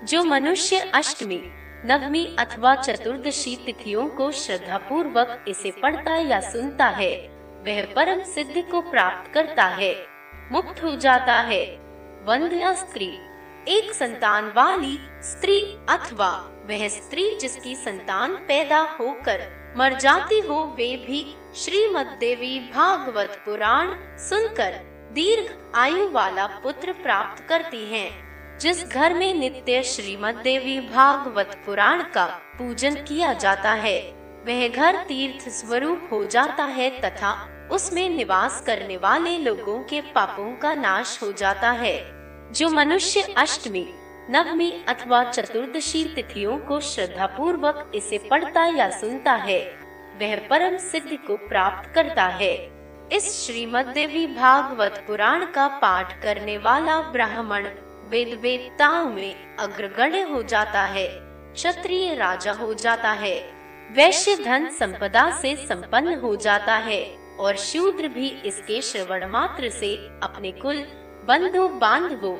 जो 0.04 0.22
मनुष्य 0.24 0.78
अष्टमी 0.94 1.42
नवमी 1.86 2.24
अथवा 2.38 2.74
चतुर्दशी 2.76 3.54
तिथियों 3.56 4.06
को 4.08 4.30
श्रद्धा 4.32 4.78
पूर्वक 4.88 5.44
इसे 5.48 5.70
पढ़ता 5.82 6.16
या 6.16 6.40
सुनता 6.40 6.86
है 6.88 7.12
वह 7.66 7.82
परम 7.94 8.22
सिद्धि 8.24 8.62
को 8.62 8.80
प्राप्त 8.90 9.32
करता 9.32 9.64
है, 9.70 9.94
मुक्त 10.52 10.82
हो 10.84 10.94
जाता 10.96 11.38
है 11.42 11.64
वंध्या 12.26 12.72
स्त्री, 12.74 13.08
एक 13.68 13.92
संतान 13.92 14.52
वाली 14.56 14.98
स्त्री 15.22 15.58
अथवा 15.88 16.30
वह 16.68 16.86
स्त्री 16.88 17.28
जिसकी 17.36 17.74
संतान 17.76 18.34
पैदा 18.48 18.80
होकर 19.00 19.48
मर 19.78 19.98
जाती 19.98 20.40
हो, 20.40 20.62
वे 20.78 20.94
भी 21.06 21.24
श्रीमद 21.56 22.16
देवी 22.20 22.58
भागवत 22.74 23.42
पुराण 23.44 23.94
सुनकर 24.20 24.80
दीर्घ 25.12 25.50
आयु 25.76 26.10
वाला 26.12 26.46
पुत्र 26.62 26.92
प्राप्त 26.92 27.44
करती 27.48 27.84
हैं। 27.92 28.29
जिस 28.60 28.88
घर 28.88 29.14
में 29.14 29.34
नित्य 29.34 29.82
श्रीमद 29.82 30.34
देवी 30.34 30.80
भागवत 30.80 31.62
पुराण 31.66 32.02
का 32.02 32.26
पूजन 32.58 32.94
किया 32.94 33.32
जाता 33.32 33.72
है, 33.72 34.00
वह 34.46 34.68
घर 34.68 34.96
तीर्थ 34.96 35.48
स्वरूप 35.48 36.08
हो 36.12 36.24
जाता 36.24 36.64
है 36.64 36.90
तथा 37.00 37.32
उसमें 37.72 38.08
निवास 38.08 38.62
करने 38.66 38.96
वाले 38.96 39.38
लोगों 39.38 39.78
के 39.82 40.00
पापों 40.00 40.56
का 40.56 40.74
नाश 40.74 41.18
हो 41.22 41.32
जाता 41.32 41.70
है। 41.70 41.96
जो 42.52 42.68
मनुष्य 42.68 43.20
अष्टमी, 43.20 43.86
नवमी 44.30 44.70
अथवा 44.88 45.24
चतुर्दशी 45.24 46.04
तिथियों 46.04 46.58
को 46.58 46.80
श्रद्धा 46.80 47.26
पूर्वक 47.26 47.92
इसे 47.94 48.18
पढ़ता 48.30 48.64
या 48.66 48.90
सुनता 48.90 49.32
है, 49.32 49.60
वह 50.20 50.48
परम 50.48 50.76
सिद्धि 50.76 51.16
को 51.16 51.36
प्राप्त 51.36 51.94
करता 51.94 52.26
है। 52.26 52.54
इस 53.12 53.46
श्रीमद 53.46 53.86
देवी 53.86 54.26
भागवत 54.26 55.04
पुराण 55.06 55.44
का 55.44 55.68
पाठ 55.68 56.22
करने 56.22 56.58
वाला 56.58 57.00
ब्राह्मण 57.00 57.66
वेद 58.10 58.38
वेदताओं 58.42 59.08
में 59.10 59.56
अग्रगण्य 59.56 60.20
हो 60.22 60.42
जाता 60.42 60.82
है, 60.84 61.06
क्षत्रिय 61.54 62.14
राजा 62.14 62.52
हो 62.52 62.72
जाता 62.74 63.10
है, 63.10 63.34
वैश्य 63.90 64.34
धन 64.36 64.68
संपदा 64.70 65.30
से 65.40 65.54
संपन्न 65.56 66.14
हो 66.14 66.34
जाता 66.36 66.76
है 66.78 67.02
और 67.40 67.56
शूद्र 67.56 68.08
भी 68.08 68.28
इसके 68.46 68.80
श्रवण 68.82 69.26
मात्र 69.30 69.68
से 69.70 69.94
अपने 70.22 70.52
कुल 70.52 70.82
बंधु 71.28 71.68
बांधवों 71.78 72.34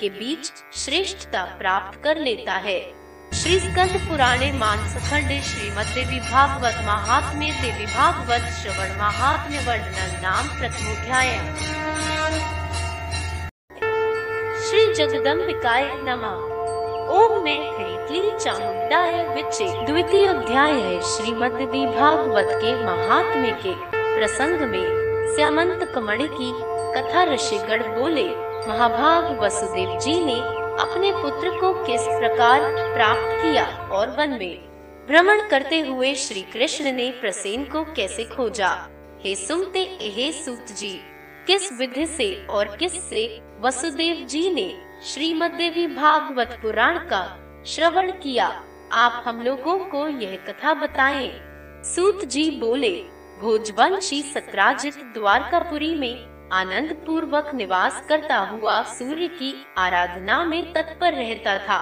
के 0.00 0.08
बीच 0.08 0.52
श्रेष्ठता 0.76 1.44
प्राप्त 1.58 2.00
कर 2.04 2.18
लेता 2.18 2.54
है। 2.66 2.80
श्री 3.32 3.58
स्कंद 3.60 4.00
पुराणे 4.08 4.52
मानस 4.52 4.94
खंड 5.10 5.40
श्रीमद 5.42 5.94
देवी 5.94 6.20
भागवत 6.20 6.76
महात्म्य 6.86 7.50
देवी 7.62 7.86
भागवत 7.86 8.48
श्रवण 8.52 8.96
महात्म्य 8.98 9.58
वर्णन 9.66 10.20
नाम 10.22 10.48
प्रथमोध्याय। 10.58 11.36
श्री 14.68 14.94
जगदम्बिकाय 14.94 15.84
नमः। 15.84 16.32
ओम 17.16 17.44
मैं 17.44 17.72
कैतली 17.72 18.30
चामुंडाय 18.38 19.34
विचे 19.34 19.86
द्वितीय 19.86 20.26
अध्याय 20.26 20.72
है 20.72 21.00
श्रीमद 21.00 21.52
भागवत 21.96 22.48
के 22.50 22.84
महात्म्य 22.84 23.50
के 23.50 23.74
प्रसंग 24.18 24.60
में। 24.60 25.34
श्यामंत 25.36 25.92
कमण 25.94 26.18
की 26.22 26.52
कथा 26.94 27.24
ऋषिगढ़ 27.24 27.82
बोले, 27.82 28.28
महाभाग 28.68 29.40
वसुदेव 29.40 29.98
जी 29.98 30.24
ने 30.24 30.40
अपने 30.82 31.12
पुत्र 31.12 31.50
को 31.50 31.72
किस 31.86 32.02
प्रकार 32.02 32.60
प्राप्त 32.94 33.42
किया 33.42 33.66
और 33.92 34.10
वन 34.10 34.30
में? 34.30 34.58
भ्रमण 35.08 35.48
करते 35.48 35.80
हुए 35.80 36.14
श्री 36.14 36.42
कृष्ण 36.42 36.92
ने 36.92 37.10
प्रसेन 37.10 37.64
को 37.64 37.84
कैसे 37.84 38.24
खोजा? 38.24 38.88
हे 39.20 39.34
सुनते, 39.34 39.98
हे 40.00 40.32
सूत 40.32 40.76
जी, 40.78 41.00
किस 41.46 41.72
विधि 41.72 42.06
से 42.06 42.46
और 42.46 42.76
किस 42.76 43.10
से 43.10 43.47
वसुदेव 43.60 44.26
जी 44.26 44.50
ने 44.54 44.82
श्रीमद 45.04 45.50
देवी 45.50 45.86
भागवत 45.86 46.58
पुराण 46.62 46.98
का 46.98 47.22
श्रवण 47.66 48.10
किया। 48.10 48.62
आप 48.92 49.24
हम 49.26 49.42
लोगों 49.42 49.78
को 49.78 50.08
यह 50.08 50.36
कथा 50.48 50.74
बताएँ। 50.74 51.30
सूत 51.84 52.24
जी 52.24 52.50
बोले, 52.50 53.04
भोजवंशी 53.40 54.22
सत्राजित 54.22 54.94
द्वारकापुरी 54.94 55.94
में 55.94 56.48
आनंद 56.52 56.92
पूर्वक 57.06 57.50
निवास 57.54 58.02
करता 58.08 58.38
हुआ 58.38 58.82
सूर्य 58.82 59.28
की 59.28 59.66
आराधना 59.78 60.44
में 60.44 60.72
तत्पर 60.72 61.12
रहता 61.12 61.58
था। 61.58 61.80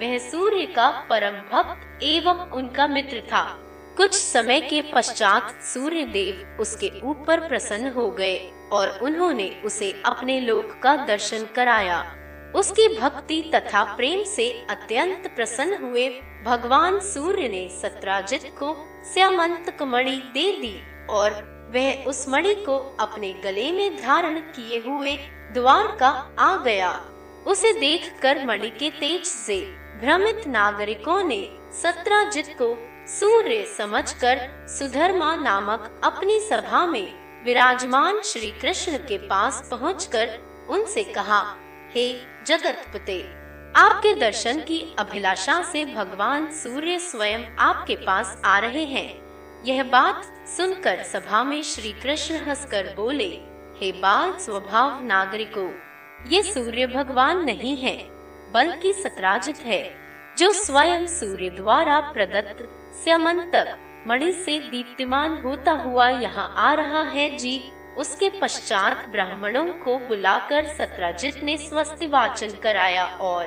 वह 0.00 0.18
सूर्य 0.18 0.66
का 0.66 0.90
परम 0.90 1.32
भक्त 1.32 2.02
एवं 2.02 2.50
उनका 2.50 2.86
मित्र 2.86 3.22
था। 3.32 3.58
कुछ 4.00 4.14
समय 4.14 4.60
के 4.60 4.80
पश्चात 4.82 5.50
सूर्य 5.62 6.04
देव 6.04 6.60
उसके 6.60 6.90
ऊपर 7.04 7.40
प्रसन्न 7.48 7.88
हो 7.88 8.08
गए 8.10 8.36
और 8.72 8.98
उन्होंने 9.02 9.48
उसे 9.64 9.90
अपने 10.06 10.40
लोक 10.40 10.72
का 10.82 10.94
दर्शन 11.06 11.44
कराया। 11.56 11.98
उसकी 12.54 12.88
भक्ति 12.96 13.40
तथा 13.54 13.82
प्रेम 13.96 14.22
से 14.24 14.48
अत्यंत 14.70 15.30
प्रसन्न 15.36 15.82
हुए 15.82 16.08
भगवान 16.46 16.98
सूर्य 17.00 17.48
ने 17.48 17.68
सत्राजित 17.82 18.50
को 18.58 18.74
श्यामंत 19.12 19.82
मणि 19.82 20.16
दे 20.34 20.50
दी 20.52 20.74
और 21.10 21.30
वह 21.74 22.04
उस 22.04 22.28
मणि 22.28 22.54
को 22.54 22.78
अपने 23.00 23.32
गले 23.44 23.70
में 23.72 23.96
धारण 23.96 24.40
किए 24.40 24.82
हुए 24.86 25.16
द्वार 25.52 25.96
का 26.00 26.08
आ 26.38 26.56
गया। 26.56 27.00
उसे 27.46 27.72
देखकर 27.72 28.46
मणि 28.46 28.70
के 28.70 28.90
तेज 28.90 29.24
से 29.24 29.60
भ्रमित 30.00 30.46
नागरिकों 30.46 31.22
ने 31.24 31.48
सत्राजित 31.82 32.56
को 32.62 32.74
सूर्य 33.10 33.64
समझकर 33.78 34.38
सुधर्मा 34.68 35.36
नामक 35.36 36.00
अपनी 36.04 36.38
सभा 36.40 36.86
में 36.86 37.44
विराजमान 37.44 38.20
श्री 38.20 38.50
कृष्ण 38.50 38.98
के 38.98 39.18
पास 39.18 39.68
पहुंचकर 39.70 40.38
उनसे 40.70 41.04
कहा, 41.04 41.40
हे 41.94 42.06
जगतपते, 42.46 43.20
आपके 43.76 44.14
दर्शन 44.14 44.60
की 44.60 44.80
अभिलाषा 44.98 45.62
से 45.62 45.84
भगवान 45.84 46.50
सूर्य 46.52 46.98
स्वयं 46.98 47.44
आपके 47.58 47.96
पास 47.96 48.40
आ 48.44 48.58
रहे 48.58 48.84
हैं। 48.84 49.64
यह 49.64 49.82
बात 49.82 50.22
सुनकर 50.56 51.02
सभा 51.02 51.44
में 51.44 51.62
श्री 51.62 51.92
कृष्ण 51.92 52.36
हंसकर 52.36 52.94
बोले, 52.96 53.30
हे 53.80 53.92
बाल 53.92 54.38
स्वभाव 54.38 55.04
नागरिकों, 55.04 55.70
ये 56.28 56.42
सूर्य 56.42 56.86
भगवान 56.86 57.44
नहीं 57.44 57.76
है, 57.76 57.96
बल्कि 58.52 58.92
सतराजित 58.92 59.56
है, 59.56 59.84
जो 60.38 60.52
स्वयं 60.52 61.06
सूर्य 61.06 61.50
द्वारा 61.50 62.00
प्रदत्त 62.00 62.68
स्यमंतक 62.94 63.76
मणि 64.06 64.32
से 64.34 64.58
दीप्तिमान 64.70 65.40
होता 65.42 65.72
हुआ 65.82 66.08
यहाँ 66.10 66.52
आ 66.58 66.72
रहा 66.74 67.02
है 67.10 67.28
जी। 67.36 67.60
उसके 67.98 68.28
पश्चात 68.40 69.08
ब्राह्मणों 69.08 69.66
को 69.84 69.96
बुलाकर 70.08 70.66
सत्राजित 70.68 71.42
ने 71.44 71.56
स्वस्ति 71.58 72.06
वाचन 72.06 72.50
कराया 72.62 73.04
और 73.22 73.46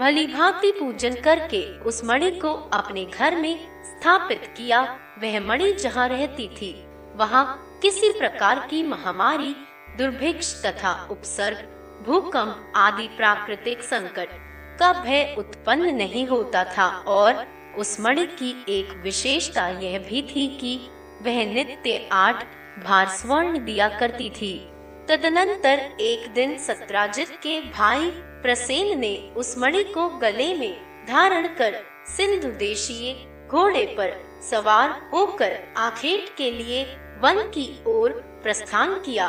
भली 0.00 0.26
भांति 0.26 0.70
पूजन 0.72 1.14
करके 1.20 1.62
उस 1.80 2.04
मणि 2.04 2.30
को 2.30 2.52
अपने 2.74 3.04
घर 3.04 3.36
में 3.36 3.56
स्थापित 3.84 4.52
किया। 4.56 4.82
वह 5.18 5.38
मणि 5.40 5.72
जहाँ 5.72 6.08
रहती 6.08 6.48
थी, 6.56 6.72
वहाँ 7.16 7.44
किसी 7.82 8.10
प्रकार 8.18 8.66
की 8.70 8.82
महामारी, 8.82 9.54
दुर्भिक्ष 9.98 10.54
तथा 10.64 10.92
उपसर्ग, 11.10 11.64
भूकंप 12.06 12.72
आदि 12.76 13.08
प्राकृतिक 13.16 13.82
संकट 13.82 14.28
का 14.78 14.92
भय 15.02 15.34
उत्पन्न 15.38 15.94
नहीं 15.94 16.26
होता 16.26 16.64
था 16.76 16.86
और 17.08 17.44
उस 17.78 18.00
मणि 18.00 18.26
की 18.26 18.50
एक 18.68 18.92
विशेषता 19.02 19.68
यह 19.68 19.98
भी 19.98 20.22
थी 20.22 20.46
कि 20.60 20.76
वह 21.22 21.44
नित्य 21.54 22.08
आठ 22.12 22.44
भार 22.84 23.08
स्वर्ण 23.08 23.64
दिया 23.64 23.88
करती 23.88 24.30
थी। 24.30 24.54
तदनंतर 25.08 25.78
एक 26.00 26.28
दिन 26.34 26.56
सत्राजित 26.58 27.30
के 27.42 27.60
भाई 27.70 28.10
प्रसेन 28.42 28.98
ने 28.98 29.16
उस 29.36 29.54
मणि 29.58 29.82
को 29.84 30.08
गले 30.18 30.54
में 30.54 30.72
धारण 31.08 31.46
कर 31.46 31.80
सिंधु 32.16 32.48
देशीय 32.48 33.12
घोड़े 33.48 33.84
पर 33.98 34.12
सवार 34.50 34.90
होकर 35.12 35.58
आखेट 35.76 36.34
के 36.36 36.50
लिए 36.50 36.84
वन 37.22 37.42
की 37.54 37.68
ओर 37.86 38.12
प्रस्थान 38.42 38.94
किया। 38.94 39.28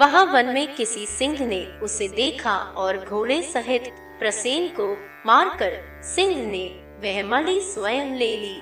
वहाँ 0.00 0.24
वन 0.24 0.46
में 0.46 0.74
किसी 0.74 1.06
सिंह 1.06 1.46
ने 1.46 1.64
उसे 1.82 2.08
देखा 2.08 2.56
और 2.76 2.98
घोड़े 3.04 3.40
सहित 3.42 3.88
प्रसेन 4.18 4.68
को 4.68 4.92
मारकर 5.26 6.02
सिंह 6.04 6.46
ने 6.46 6.66
वह 7.02 7.22
मणि 7.22 7.60
स्वयं 7.64 8.14
ले 8.16 8.36
ली। 8.36 8.56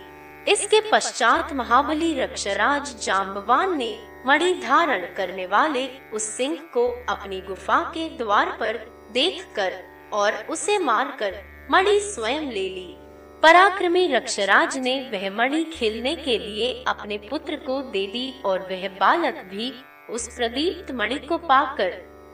इसके 0.53 0.81
पश्चात 0.91 1.53
महाबली 1.53 2.13
रक्षराज 2.15 2.95
जाम्बवान 3.05 3.77
ने 3.79 3.99
मणि 4.27 4.53
धारण 4.55 5.05
करने 5.15 5.47
वाले 5.47 5.87
उस 6.15 6.29
सिंह 6.37 6.57
को 6.75 6.87
अपनी 7.09 7.41
गुफा 7.41 7.81
के 7.95 8.09
द्वार 8.19 8.57
पर 8.61 8.77
देखकर 9.13 9.73
और 10.13 10.33
उसे 10.51 10.79
मारकर 10.79 11.43
मणि 11.71 11.99
स्वयं 12.01 12.51
ले 12.51 12.69
ली। 12.69 12.95
पराक्रमी 13.43 14.07
रक्षराज 14.07 14.77
ने 14.79 14.95
वह 15.13 15.29
मणि 15.31 15.65
खेलने 15.73 16.15
के 16.17 16.39
लिए 16.39 16.73
अपने 16.89 17.19
पुत्र 17.31 17.57
को 17.57 17.81
दे 17.93 18.07
दी 18.07 18.33
और 18.45 18.67
वह 18.71 18.89
बालक 19.01 19.43
भी 19.51 19.73
उस 20.11 20.29
प्रदीप्त 20.37 20.93
मणि 20.95 21.19
को 21.19 21.39
पाकर 21.39 21.93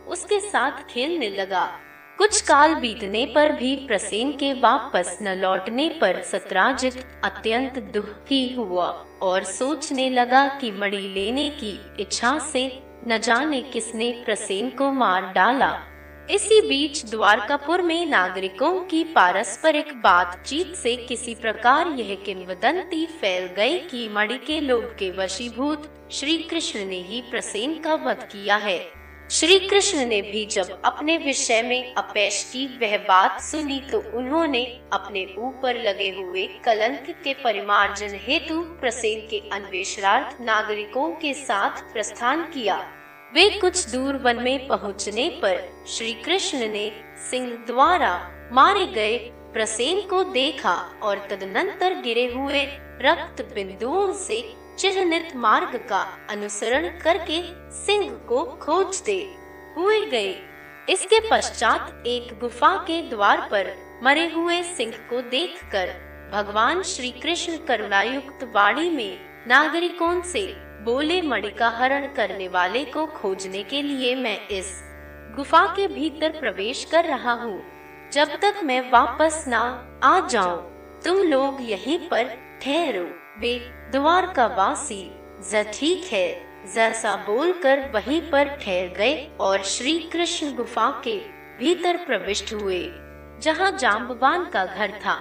उसके 0.08 0.40
साथ 0.40 0.84
खेलने 0.90 1.28
लगा। 1.30 1.64
कुछ 2.18 2.40
काल 2.40 2.74
बीतने 2.74 3.24
पर 3.26 3.52
भी 3.52 3.74
प्रसेन 3.76 4.32
के 4.32 4.52
वापस 4.52 5.18
न 5.22 5.34
लौटने 5.38 5.88
पर 6.00 6.20
सतराजित 6.22 6.96
अत्यंत 7.24 7.78
दुखी 7.94 8.54
हुआ 8.54 8.86
और 9.22 9.44
सोचने 9.44 10.08
लगा 10.10 10.46
कि 10.58 10.70
मणि 10.70 11.00
लेने 11.14 11.48
की 11.50 11.72
इच्छा 12.00 12.38
से 12.38 12.66
न 13.08 13.18
जाने 13.18 13.62
किसने 13.62 14.10
प्रसेन 14.24 14.70
को 14.70 14.92
मार 14.92 15.32
डाला। 15.32 15.72
इसी 16.30 16.60
बीच 16.60 17.04
द्वारकापुर 17.10 17.82
में 17.82 18.06
नागरिकों 18.06 18.72
की 18.80 19.04
पारस्परिक 19.04 19.92
बातचीत 19.94 20.74
से 20.74 20.96
किसी 20.96 21.34
प्रकार 21.34 21.88
यह 21.88 22.14
किंवदंती 22.14 23.04
फैल 23.06 23.46
गई 23.46 23.78
कि 23.78 24.08
मणि 24.08 24.38
के 24.38 24.60
लोभ 24.60 24.96
के 24.98 25.10
वशीभूत 25.10 25.92
श्री 26.12 26.38
कृष्ण 26.42 26.84
ने 26.84 27.02
ही 27.02 27.20
प्रसेन 27.20 27.78
का 27.78 27.94
वध 27.94 28.22
किया 28.22 28.56
है। 28.56 29.01
श्री 29.32 29.58
कृष्ण 29.58 30.04
ने 30.06 30.20
भी 30.22 30.44
जब 30.46 30.70
अपने 30.84 31.16
विषय 31.18 31.62
में 31.62 31.94
अपेश 31.94 32.42
की 32.52 32.66
वह 32.78 32.96
बात 32.98 33.40
सुनी 33.40 33.78
तो 33.90 33.98
उन्होंने 34.18 34.62
अपने 34.92 35.24
ऊपर 35.38 35.80
लगे 35.82 36.08
हुए 36.10 36.46
कलंक 36.64 37.06
के 37.24 37.34
परिमार्जन 37.34 38.18
हेतु 38.22 38.60
प्रसेन 38.80 39.26
के 39.28 39.38
अन्वेषणार्थ 39.52 40.40
नागरिकों 40.40 41.08
के 41.12 41.32
साथ 41.34 41.82
प्रस्थान 41.92 42.42
किया। 42.44 42.76
वे 43.34 43.48
कुछ 43.58 43.88
दूर 43.88 44.16
वन 44.16 44.42
में 44.42 44.66
पहुँचने 44.68 45.28
पर 45.42 45.62
श्री 45.88 46.12
कृष्ण 46.14 46.68
ने 46.68 46.90
सिंह 47.30 47.50
द्वारा 47.66 48.14
मारे 48.52 48.86
गए 48.86 49.18
प्रसेन 49.52 50.00
को 50.08 50.24
देखा 50.24 50.74
और 51.02 51.26
तदनंतर 51.30 52.00
गिरे 52.00 52.26
हुए 52.26 52.64
रक्त 53.02 53.42
बिंदुओं 53.54 54.12
से 54.18 54.42
चिन्हित 54.78 55.34
मार्ग 55.36 55.76
का 55.88 56.00
अनुसरण 56.30 56.88
करके 57.00 57.40
सिंह 57.76 58.08
को 58.28 58.44
खोजते 58.62 59.16
हुए 59.76 60.00
गए। 60.06 60.34
इसके 60.88 61.18
पश्चात 61.30 62.02
एक 62.06 62.38
गुफा 62.38 62.76
के 62.86 63.00
द्वार 63.10 63.48
पर 63.50 63.72
मरे 64.02 64.26
हुए 64.30 64.62
सिंह 64.62 64.92
को 65.10 65.20
देखकर 65.30 65.92
भगवान 66.32 66.82
श्री 66.82 67.10
कृष्ण 67.12 67.56
करुणायुक्त 67.58 68.44
वाणी 68.54 68.88
में 68.90 69.18
नागरिकों 69.48 70.20
से 70.22 70.46
बोले 70.84 71.20
मणि 71.22 71.50
का 71.50 71.68
हरण 71.68 72.06
करने 72.14 72.48
वाले 72.48 72.84
को 72.84 73.06
खोजने 73.06 73.62
के 73.62 73.82
लिए 73.82 74.14
मैं 74.14 74.38
इस 74.48 74.72
गुफा 75.36 75.64
के 75.76 75.86
भीतर 75.88 76.38
प्रवेश 76.40 76.84
कर 76.84 77.04
रहा 77.04 77.32
हूँ। 77.32 77.60
जब 78.12 78.28
तक 78.42 78.60
मैं 78.64 78.80
वापस 78.90 79.44
ना 79.48 79.60
आ 80.04 80.18
जाऊँ, 80.28 80.60
तुम 81.04 81.18
लोग 81.18 81.58
यहीं 81.60 81.98
पर 82.08 82.34
ठहरो। 82.62 83.04
वे 83.40 83.58
द्वारका 83.92 84.46
वासी 84.46 85.02
ठीक 85.72 86.04
है 86.12 86.28
जैसा 86.74 87.14
बोलकर 87.16 87.80
वहीं 87.94 88.20
पर 88.30 88.48
ठहर 88.48 88.88
गए 88.88 89.14
और 89.40 89.62
श्री 89.62 89.98
कृष्ण 90.12 90.54
गुफा 90.56 90.88
के 91.04 91.18
भीतर 91.58 91.96
प्रविष्ट 91.96 92.52
हुए, 92.52 92.80
जहाँ 93.42 93.70
जाम्बवान 93.78 94.44
का 94.44 94.64
घर 94.64 94.92
था 94.98 95.14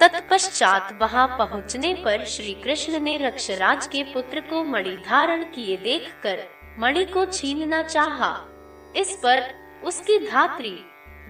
तत्पश्चात 0.00 0.92
वहाँ 1.00 1.26
पहुँचने 1.38 1.94
पर 1.94 2.24
श्री 2.24 2.54
कृष्ण 2.54 3.00
ने 3.00 3.16
रक्षराज 3.16 3.86
के 3.86 4.02
पुत्र 4.04 4.40
को 4.40 4.64
मणि 4.64 4.96
धारण 5.08 5.44
किए 5.44 5.76
देखकर 5.76 6.44
मणि 6.78 7.04
को 7.04 7.26
छीनना 7.26 7.82
चाहा। 7.82 8.32
इस 8.96 9.16
पर 9.16 9.42
उसकी 9.84 10.18
धात्री, 10.18 10.76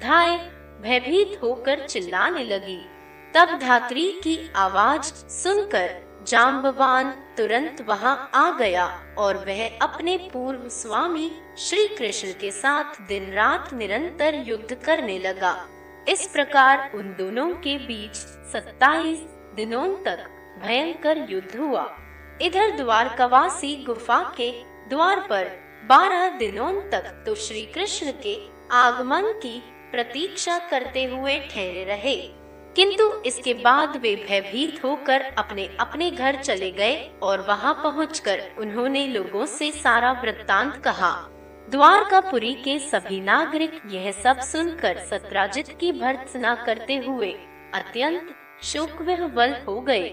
धाय, 0.03 0.37
भयभीत 0.83 1.39
होकर 1.43 1.87
चिल्लाने 1.87 2.45
लगी 2.45 2.81
तब 3.35 3.59
धात्री 3.59 4.11
की 4.25 4.39
आवाज़ 4.57 5.13
सुनकर 5.43 6.12
जाम्बवान 6.29 7.11
तुरंत 7.37 7.81
वहाँ 7.81 8.31
आ 8.35 8.51
गया 8.59 8.87
और 9.19 9.37
वह 9.47 9.79
अपने 9.83 10.17
पूर्व 10.33 10.69
स्वामी 10.69 11.31
श्री 11.59 11.87
कृष्ण 11.89 12.33
के 12.41 12.51
साथ 12.51 13.01
दिन 13.09 13.33
रात 13.33 13.73
निरंतर 13.75 14.35
युद्ध 14.47 14.75
करने 14.75 15.19
लगा। 15.19 15.55
इस 16.09 16.27
प्रकार 16.27 16.91
उन 16.95 17.15
दोनों 17.19 17.49
के 17.57 17.77
बीच 17.79 18.17
सत्ताईस 18.53 19.19
दिनों 19.57 19.87
तक 20.05 20.25
भयंकर 20.63 21.27
युद्ध 21.31 21.57
हुआ। 21.57 21.85
इधर 22.43 22.77
द्वारकावासी 22.77 23.75
गुफा 23.85 24.23
के 24.37 24.51
द्वार 24.89 25.21
पर 25.21 25.51
बारह 25.89 26.29
दिनों 26.39 26.73
तक 26.91 27.23
तो 27.27 27.35
श्री 27.35 27.63
कृष्ण 27.67 28.13
के 28.23 28.37
आगमन 28.77 29.33
की 29.39 29.59
प्रतीक्षा 29.93 30.59
करते 30.71 31.05
हुए 31.05 31.39
ठहरे 31.51 31.85
रहे। 31.85 32.17
किंतु 32.77 33.11
इसके 33.27 33.53
बाद 33.55 33.97
वे 33.97 34.15
भयभीत 34.19 34.81
होकर 34.85 35.23
अपने 35.39 35.65
अपने 35.81 36.11
घर 36.11 36.37
चले 36.37 36.71
गए 36.71 36.95
और 37.23 37.41
वहाँ 37.41 37.75
पहुंचकर 37.75 38.43
उन्होंने 38.59 39.07
लोगों 39.07 39.47
से 39.47 39.71
सारा 39.73 40.13
वृत्तांत 40.23 40.77
कहा। 40.77 41.11
द्वारकापुरी 41.69 42.53
के 42.55 42.79
सभी 42.79 43.21
नागरिक 43.21 43.81
यह 43.91 44.11
सब 44.13 44.41
सुनकर 44.43 44.99
सत्राजित 45.11 45.77
की 45.81 45.93
भर्त्सना 45.93 46.55
करते 46.65 46.97
हुए 46.97 47.31
अत्यंत 47.75 48.35
शोक 48.63 49.01
विह्वल 49.03 49.55
हो 49.69 49.81
गए। 49.81 50.11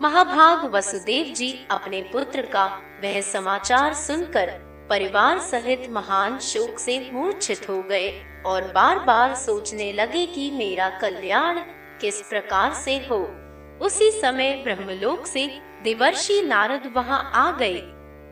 महाभाग 0.00 0.64
वसुदेव 0.74 1.32
जी 1.34 1.52
अपने 1.70 2.02
पुत्र 2.12 2.42
का 2.42 2.66
वह 3.02 3.20
समाचार 3.22 3.94
सुनकर 3.94 4.50
परिवार 4.90 5.38
सहित 5.40 5.86
महान 5.90 6.38
शोक 6.42 6.78
से 6.78 6.98
मूर्छित 7.12 7.68
हो 7.68 7.82
गए 7.82 8.08
और 8.46 8.72
बार 8.72 8.98
बार 8.98 9.34
सोचने 9.36 9.92
लगे 9.92 10.24
कि 10.26 10.50
मेरा 10.50 10.88
कल्याण 10.98 11.58
किस 12.00 12.20
प्रकार 12.22 12.72
से 12.74 12.96
हो। 13.10 13.18
उसी 13.82 14.10
समय 14.10 14.52
ब्रह्मलोक 14.64 15.26
से 15.26 15.46
देवर्षि 15.82 16.40
नारद 16.42 16.92
वहाँ 16.96 17.30
आ 17.34 17.50
गए। 17.52 17.80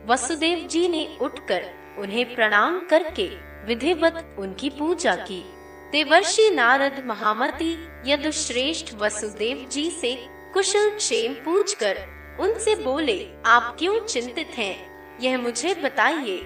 वसुदेव 0.05 0.67
जी 0.67 0.87
ने 0.87 1.17
उठकर 1.21 1.65
उन्हें 1.97 2.35
प्रणाम 2.35 2.79
करके 2.79 3.27
विधिवत 3.65 4.35
उनकी 4.39 4.69
पूजा 4.69 5.15
की। 5.15 5.43
देवर्षि 5.91 6.49
नारद 6.49 7.03
महामती 7.05 7.71
यदुश्रेष्ठ 8.05 8.93
वसुदेव 8.93 9.67
जी 9.71 9.89
से 9.91 10.15
कुशल 10.53 10.89
क्षेम 10.89 11.33
पूछकर 11.33 11.97
उनसे 12.39 12.75
बोले, 12.75 13.27
आप 13.45 13.75
क्यों 13.79 13.99
चिंतित 13.99 14.47
हैं? 14.47 14.75
यह 15.21 15.37
मुझे 15.37 15.73
बताइए। 15.73 16.41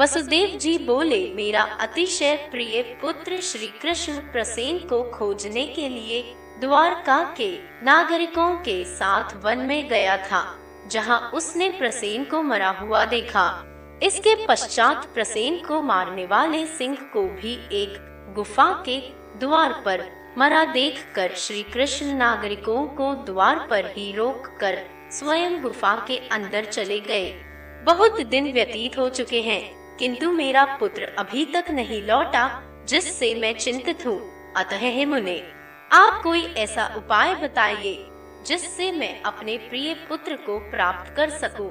वसुदेव 0.00 0.58
जी 0.58 0.78
बोले, 0.78 1.32
मेरा 1.34 1.62
अतिशय 1.62 2.36
प्रिय 2.50 2.82
पुत्र 2.82 3.40
श्री 3.40 3.66
कृष्ण 3.66 4.12
प्रसेन 4.12 4.78
को 4.78 5.02
खोजने 5.10 5.66
के 5.66 5.88
लिए 5.88 6.22
द्वारका 6.64 7.22
के 7.36 7.48
नागरिकों 7.82 8.48
के 8.56 8.84
साथ 8.84 9.34
वन 9.36 9.58
में 9.58 9.88
गया 9.88 10.16
था, 10.16 10.40
जहाँ 10.90 11.18
उसने 11.34 11.68
प्रसेन 11.70 12.24
को 12.24 12.42
मरा 12.42 12.70
हुआ 12.70 13.04
देखा। 13.04 13.44
इसके 14.02 14.34
पश्चात 14.46 15.04
प्रसेन 15.14 15.58
को 15.66 15.80
मारने 15.82 16.24
वाले 16.26 16.64
सिंह 16.66 16.96
को 17.12 17.22
भी 17.32 17.52
एक 17.72 17.98
गुफा 18.36 18.70
के 18.88 18.98
द्वार 19.38 19.72
पर 19.84 20.04
मरा 20.38 20.64
देखकर 20.64 21.34
श्री 21.36 21.62
कृष्ण 21.62 22.06
नागरिकों 22.16 22.86
को 22.96 23.14
द्वार 23.24 23.66
पर 23.70 23.92
ही 23.96 24.10
रोक 24.12 24.46
कर 24.60 24.78
स्वयं 25.12 25.60
गुफा 25.62 25.94
के 26.08 26.16
अंदर 26.28 26.64
चले 26.64 27.00
गए। 27.00 27.30
बहुत 27.86 28.20
दिन 28.20 28.52
व्यतीत 28.52 28.98
हो 28.98 29.08
चुके 29.08 29.40
हैं, 29.42 29.62
किंतु 29.98 30.32
मेरा 30.32 30.64
पुत्र 30.80 31.14
अभी 31.18 31.44
तक 31.44 31.70
नहीं 31.70 32.02
लौटा, 32.02 32.48
जिससे 32.88 33.34
मैं 33.34 33.54
चिंतित 33.58 34.06
हूँ। 34.06 34.20
अतः 34.56 35.04
मुने 35.06 35.42
आप 35.94 36.22
कोई 36.22 36.42
ऐसा 36.42 36.86
उपाय 36.96 37.34
बताइए, 37.34 38.06
जिससे 38.46 38.92
मैं 38.92 39.22
अपने 39.22 39.56
प्रिय 39.58 39.94
पुत्र 39.94 40.36
को 40.36 40.58
प्राप्त 40.58 41.14
कर 41.16 41.30
सकूँ। 41.30 41.70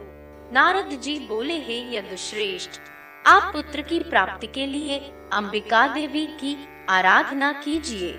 नारद 0.54 0.90
जी 0.90 1.20
बोले, 1.20 1.54
हे 1.54 1.98
यदुश्रेष्ठ, 1.98 2.80
आप 3.28 3.54
पुत्र 3.54 3.82
की 3.82 4.00
प्राप्ति 4.00 4.48
के 4.48 4.66
लिए 4.66 5.00
अंबिका 5.34 5.88
देवी 5.88 6.26
की 6.26 6.56
आराधना 6.90 7.52
कीजिए। 7.52 8.12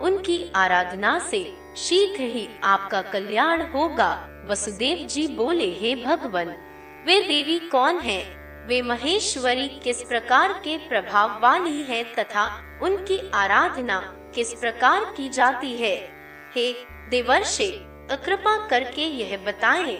उनकी 0.00 0.52
आराधना 0.56 1.18
से 1.18 1.56
शीघ्र 1.76 2.22
ही 2.22 2.48
आपका 2.64 3.02
कल्याण 3.02 3.62
होगा। 3.62 4.28
वसुदेव 4.46 5.06
जी 5.06 5.26
बोले, 5.26 5.70
हे 5.72 5.94
भगवान, 5.94 6.48
वे 7.06 7.20
देवी 7.20 7.58
कौन 7.58 7.98
है? 7.98 8.20
वे 8.66 8.82
महेश्वरी 8.82 9.68
किस 9.68 10.02
प्रकार 10.02 10.52
के 10.52 10.76
प्रभाव 10.78 11.38
वाली 11.42 11.82
है 11.82 12.02
तथा 12.04 12.44
उनकी 12.82 13.30
आराधना 13.34 14.00
किस 14.34 14.54
प्रकार 14.54 15.04
की 15.16 15.28
जाती 15.28 15.76
है? 15.76 16.10
हे 16.54 16.72
देवर्षे 17.10 17.78
कृपा 18.12 18.66
करके 18.66 19.02
यह 19.02 19.36
बताएँ। 19.36 19.98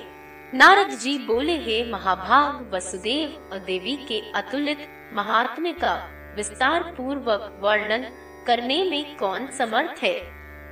नारद 0.55 0.89
जी 0.89 1.19
बोले, 1.19 1.57
हे 1.57 1.93
महाभाग, 1.93 2.75
वसुदेव 2.75 3.51
और 3.53 3.59
देवी 3.59 3.97
के 3.97 4.23
अतुलित 4.35 5.11
महात्म्य 5.13 5.73
का 5.73 6.11
विस्तार 6.37 6.83
पूर्वक 6.83 7.59
वर्णन 7.61 8.07
करने 8.47 8.91
में 8.91 9.17
कौन 9.17 9.47
समर्थ 9.47 10.05
है? 10.05 10.19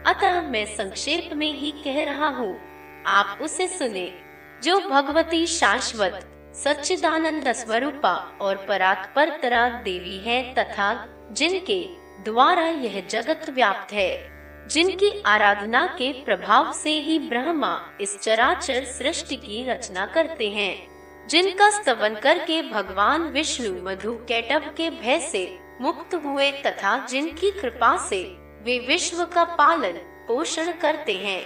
अतः 0.07 0.43
मैं 0.43 0.65
संक्षेप 0.65 1.31
में 1.33 1.53
ही 1.55 1.71
कह 1.71 2.05
रहा 2.05 2.29
हूँ। 2.29 2.61
आप 3.07 3.39
उसे 3.43 3.67
सुने। 3.69 4.19
जो 4.63 4.81
भगवती 4.81 5.47
शाश्वत, 5.47 6.27
सच्चिदानंद 6.55 7.53
स्वरूपा 7.53 8.39
और 8.41 8.57
परात्परतरा 8.57 9.69
देवी 9.69 10.19
है 10.19 10.55
तथा 10.55 11.07
जिनके 11.33 12.00
द्वारा 12.25 12.67
यह 12.67 13.07
जगत 13.11 13.51
व्याप्त 13.51 13.93
है, 13.93 14.31
जिनकी 14.69 15.11
आराधना 15.27 15.87
के 15.87 16.13
प्रभाव 16.25 16.73
से 16.73 16.91
ही 16.91 17.19
ब्रह्मा 17.19 17.99
इस 18.01 18.19
चराचर 18.21 18.85
सृष्टि 18.85 19.37
की 19.37 19.65
रचना 19.71 20.07
करते 20.07 20.49
हैं, 20.51 20.91
जिनका 21.29 21.71
स्तवन 21.71 22.15
करके 22.15 22.63
भगवान 22.63 23.23
विष्णु 23.23 23.73
मधु 23.83 24.13
कैटव 24.13 24.71
के 24.77 24.91
भय 24.91 25.19
से 25.21 25.59
मुक्त 25.81 26.15
हुए 26.15 26.51
तथा 26.53 27.07
जिनकी 27.07 27.51
कृपा 27.51 27.97
से 28.09 28.23
वे 28.63 28.79
विश्व 28.79 29.25
का 29.25 29.45
पालन, 29.45 29.93
पोषण 30.29 30.73
करते 30.73 31.15
हैं, 31.15 31.43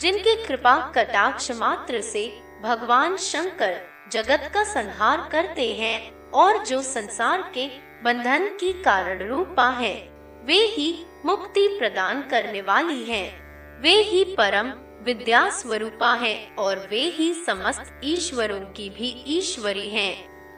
जिनकी 0.00 0.34
कृपा 0.44 0.76
कटाक्ष 0.96 1.50
मात्र 1.50 2.00
से 2.00 2.26
भगवान 2.62 3.16
शंकर 3.16 3.76
जगत 4.12 4.50
का 4.54 4.64
संहार 4.64 5.28
करते 5.32 5.72
हैं 5.74 6.30
और 6.30 6.64
जो 6.64 6.82
संसार 6.82 7.42
के 7.54 7.66
बंधन 8.04 8.48
की 8.60 8.72
कारण 8.82 9.28
रूपा 9.28 9.68
है। 9.70 10.13
वे 10.44 10.56
ही 10.68 10.92
मुक्ति 11.26 11.66
प्रदान 11.78 12.20
करने 12.22 12.60
वाली 12.60 13.02
हैं। 13.04 13.80
वे 13.82 13.92
ही 14.02 14.22
परम 14.38 14.72
विद्या 15.04 15.48
स्वरूपा 15.50 16.12
है 16.14 16.34
और 16.58 16.78
वे 16.90 17.00
ही 17.10 17.32
समस्त 17.46 18.00
ईश्वरों 18.04 18.60
की 18.72 18.88
भी 18.90 19.08
ईश्वरी 19.28 19.88
हैं। 19.88 20.12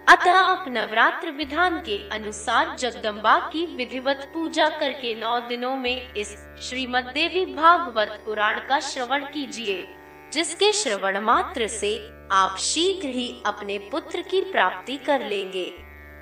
अतः 0.07 0.33
आप 0.33 0.65
नवरात्र 0.69 1.31
विधान 1.31 1.79
के 1.81 1.99
अनुसार 2.09 2.75
जगदम्बा 2.79 3.39
की 3.53 3.65
विधिवत 3.77 4.29
पूजा 4.35 4.69
करके 4.71 5.15
नौ 5.15 5.39
दिनों 5.49 5.75
में 5.77 6.15
इस 6.15 6.37
श्रीमद 6.61 7.11
देवी 7.15 7.45
भागवत 7.47 8.21
पुराण 8.25 8.59
का 8.69 8.81
श्रवण 8.81 9.25
कीजिए, 9.25 9.87
जिसके 10.33 10.73
श्रवण 10.73 11.21
मात्र 11.21 11.67
से 11.69 11.97
आप 12.33 12.57
शीघ्र 12.59 13.09
ही 13.09 13.29
अपने 13.47 13.79
पुत्र 13.91 14.23
की 14.23 14.41
प्राप्ति 14.43 14.97
कर 14.97 15.29
लेंगे 15.29 15.65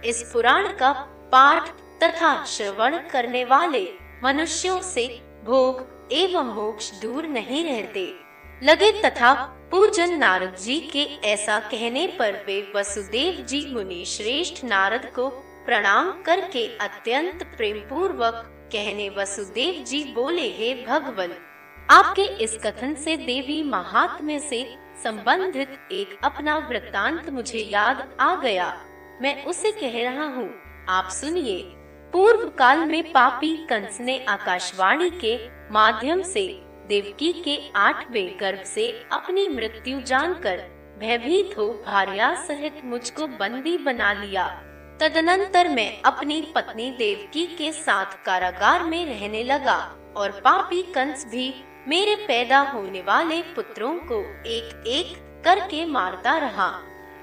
इस 0.05 0.23
पुराण 0.33 0.69
का 0.77 0.93
पाठ 1.33 1.71
तथा 2.03 2.45
श्रवण 2.45 2.99
करने 3.11 3.45
वाले 3.45 3.87
मनुष्यों 4.25 4.81
से 4.83 5.07
भोग 5.45 6.09
एवं 6.13 6.55
मोक्ष 6.55 6.91
दूर 7.01 7.27
नहीं 7.27 7.65
रहते। 7.65 8.07
लगे 8.63 8.91
तथा 9.03 9.33
पूजन 9.71 10.19
नारद 10.19 10.57
जी 10.57 10.79
के 10.93 11.03
ऐसा 11.25 11.59
कहने 11.61 12.07
पर 12.19 12.33
वे 12.47 12.73
वसुदेव 12.77 13.45
जी 13.45 13.67
मुनि 13.75 14.05
श्रेष्ठ 14.05 14.65
नारद 14.65 15.11
को 15.15 15.29
प्रणाम 15.67 16.11
करके 16.23 16.67
अत्यंत 16.77 17.43
प्रेम 17.57 17.79
पूर्वक 17.79 18.51
कहने 18.73 19.09
वसुदेव 19.09 19.85
जी 19.85 20.05
बोले, 20.05 20.49
हे 20.49 20.75
भगवान, 20.89 21.35
आपके 21.91 22.23
इस 22.23 22.59
कथन 22.65 22.95
से 22.95 23.17
देवी 23.17 23.63
महात्म्य 23.63 24.39
से 24.39 24.65
संबंधित 25.05 25.89
एक 25.93 26.19
अपना 26.25 26.57
वृत्तांत 26.71 27.31
मुझे 27.31 27.59
याद 27.59 28.17
आ 28.21 28.35
गया। 28.37 28.69
मैं 29.23 29.45
उसे 29.45 29.73
कह 29.73 30.03
रहा 30.03 30.27
हूँ। 30.27 30.51
आप 30.89 31.09
सुनिए। 31.11 31.84
पूर्व 32.15 32.49
काल 32.49 32.79
में 32.79 33.11
पापी 33.13 33.49
कंस 33.67 33.97
ने 34.01 34.17
आकाशवाणी 34.25 35.09
के 35.11 35.35
माध्यम 35.71 36.21
से 36.23 36.47
देवकी 36.89 37.33
के 37.45 37.57
आठवें 37.77 38.37
गर्भ 38.41 38.63
से 38.65 38.87
अपनी 39.13 39.47
मृत्यु 39.49 40.01
जानकर 40.01 40.61
भयभीत 41.01 41.59
हो 41.59 41.67
भार्या 41.87 42.33
सहित 42.45 42.81
मुझको 42.85 43.27
बंदी 43.41 43.77
बना 43.79 44.13
लिया। 44.13 44.47
तदनंतर 45.01 45.69
मैं 45.69 45.91
अपनी 46.03 46.41
पत्नी 46.55 46.91
देवकी 46.91 47.47
के 47.57 47.73
साथ 47.73 48.15
कारागार 48.27 48.85
में 48.85 49.05
रहने 49.07 49.43
लगा 49.45 49.79
और 50.17 50.41
पापी 50.41 50.83
कंस 50.93 51.27
भी 51.27 51.53
मेरे 51.89 52.15
पैदा 52.27 52.61
होने 52.69 53.01
वाले 53.01 53.41
पुत्रों 53.57 53.95
को 54.05 54.21
एक 54.49 54.87
एक 54.89 55.17
करके 55.45 55.85
मारता 55.87 56.37
रहा। 56.39 56.71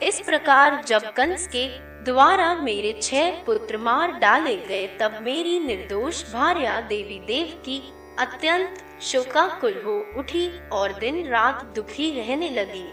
इस 0.03 0.21
प्रकार 0.21 0.83
जब 0.87 1.11
कंस 1.13 1.47
के 1.47 1.67
द्वारा 2.03 2.53
मेरे 2.55 2.91
छह 3.01 3.43
पुत्र 3.45 3.77
मार 3.77 4.11
डाले 4.11 4.55
गए, 4.57 4.85
तब 4.99 5.19
मेरी 5.21 5.59
निर्दोष 5.59 6.23
भार्या 6.33 6.79
देवी 6.81 7.19
देव 7.27 7.53
की 7.65 7.81
अत्यंत 8.19 8.83
शोकाकुल 9.01 9.81
हो 9.85 9.97
उठी 10.19 10.47
और 10.69 10.93
दिन 10.93 11.27
रात 11.27 11.63
दुखी 11.75 12.09
रहने 12.11 12.49
लगी। 12.49 12.83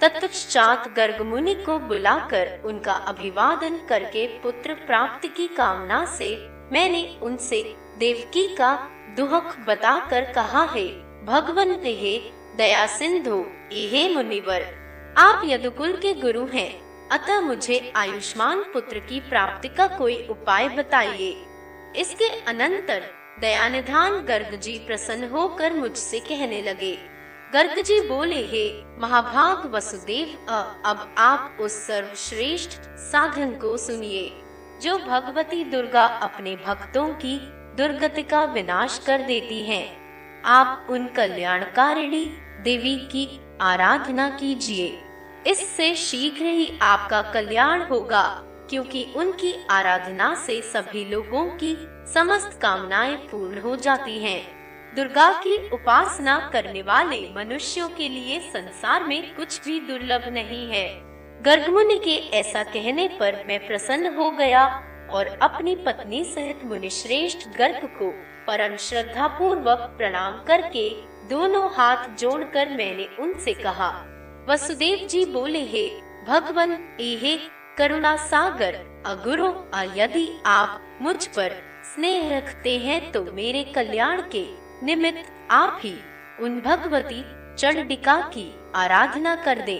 तत्पश्चात 0.00 0.88
गर्ग 0.96 1.20
मुनि 1.22 1.54
को 1.54 1.78
बुलाकर 1.78 2.60
उनका 2.64 2.92
अभिवादन 2.92 3.78
करके 3.88 4.26
पुत्र 4.42 4.74
प्राप्ति 4.86 5.28
की 5.28 5.46
कामना 5.46 6.04
से 6.18 6.30
मैंने 6.72 7.02
उनसे 7.22 7.62
देवकी 7.98 8.46
का 8.56 8.74
दुहक 9.16 9.56
बताकर 9.68 10.32
कहा, 10.32 10.62
है 10.64 10.86
भगवन, 11.26 11.74
हे 11.82 12.18
दया 12.56 12.86
सिंधु 12.88 13.44
हे 13.72 14.08
मुनिवर, 14.14 14.66
आप 15.18 15.42
यदुकुल 15.44 15.92
के 15.96 16.14
गुरु 16.14 16.46
हैं। 16.46 16.91
अतः 17.12 17.40
मुझे 17.40 17.92
आयुष्मान 17.96 18.62
पुत्र 18.72 18.98
की 18.98 19.18
प्राप्ति 19.20 19.68
का 19.68 19.86
कोई 19.88 20.16
उपाय 20.30 20.68
बताइए 20.68 21.30
इसके 21.96 22.28
अनंतर 22.48 23.02
दयानिधान 23.40 24.18
गर्ग 24.20 24.54
जी 24.60 24.72
प्रसन्न 24.78 25.28
होकर 25.28 25.72
मुझसे 25.72 26.20
कहने 26.20 26.62
लगे 26.62 26.94
गर्ग 27.52 27.82
जी 27.82 28.00
बोले, 28.08 28.40
हे 28.46 28.64
महाभाग 28.98 29.66
वसुदेव 29.74 30.46
अब 30.50 31.14
आप 31.18 31.58
उस 31.60 31.72
सर्वश्रेष्ठ 31.86 32.80
साधन 33.02 33.50
को 33.54 33.76
सुनिए, 33.76 34.30
जो 34.82 34.98
भगवती 34.98 35.64
दुर्गा 35.64 36.04
अपने 36.22 36.56
भक्तों 36.56 37.08
की 37.14 37.38
दुर्गति 37.76 38.22
का 38.22 38.44
विनाश 38.44 39.00
कर 39.06 39.22
देती 39.22 39.62
हैं। 39.62 39.84
आप 40.46 40.86
उन 40.90 41.06
कल्याणकारिणी 41.08 42.24
देवी 42.64 42.96
की 43.12 43.28
आराधना 43.62 44.28
कीजिए 44.30 44.90
इससे 45.46 45.94
शीघ्र 45.94 46.44
ही 46.44 46.78
आपका 46.82 47.20
कल्याण 47.22 47.82
होगा, 47.82 48.22
क्योंकि 48.70 49.04
उनकी 49.16 49.54
आराधना 49.70 50.34
से 50.34 50.60
सभी 50.62 51.04
लोगों 51.04 51.44
की 51.56 51.74
समस्त 52.14 52.58
कामनाएँ 52.62 53.16
पूर्ण 53.16 53.60
हो 53.60 53.76
जाती 53.76 54.18
हैं। 54.18 54.40
दुर्गा 54.96 55.30
की 55.32 55.56
उपासना 55.68 56.38
करने 56.52 56.82
वाले 56.82 57.20
मनुष्यों 57.36 57.88
के 57.88 58.08
लिए 58.08 58.38
संसार 58.40 59.04
में 59.04 59.34
कुछ 59.36 59.60
भी 59.64 59.78
दुर्लभ 59.80 60.28
नहीं 60.28 60.66
है 60.70 60.86
गर्गमुनि 61.42 61.98
के 61.98 62.16
ऐसा 62.38 62.62
कहने 62.62 63.08
पर 63.20 63.44
मैं 63.48 63.58
प्रसन्न 63.66 64.14
हो 64.14 64.30
गया 64.30 64.64
और 65.10 65.26
अपनी 65.42 65.74
पत्नी 65.76 66.24
सहित 66.24 66.64
मुनिश्रेष्ठ 66.64 67.48
गर्ग 67.58 67.86
को 67.98 68.10
परम 68.46 68.76
श्रद्धा 68.76 69.26
पूर्वक 69.28 69.94
प्रणाम 69.98 70.42
करके 70.44 70.88
दोनों 71.28 71.68
हाथ 71.74 72.08
जोड़कर 72.16 72.68
मैंने 72.68 73.08
उनसे 73.18 73.54
कहा 73.54 73.90
वसुदेव 74.48 75.06
जी 75.08 75.24
बोले, 75.24 75.60
हे 75.62 75.88
भगवन 76.28 76.72
हे 77.00 77.36
करुणा 77.78 78.14
सागर, 78.22 78.74
अगुरु 79.06 79.48
यदि 79.96 80.26
आप 80.46 80.98
मुझ 81.02 81.26
पर 81.26 81.52
स्नेह 81.84 82.36
रखते 82.36 82.76
हैं 82.78 83.00
तो 83.12 83.22
मेरे 83.32 83.62
कल्याण 83.74 84.22
के 84.34 84.44
निमित्त 84.86 85.30
आप 85.50 85.78
ही 85.82 85.94
उन 86.40 86.60
भगवती 86.60 87.22
चंडिका 87.56 88.20
की 88.28 88.46
आराधना 88.74 89.34
कर 89.44 89.60
दे। 89.60 89.78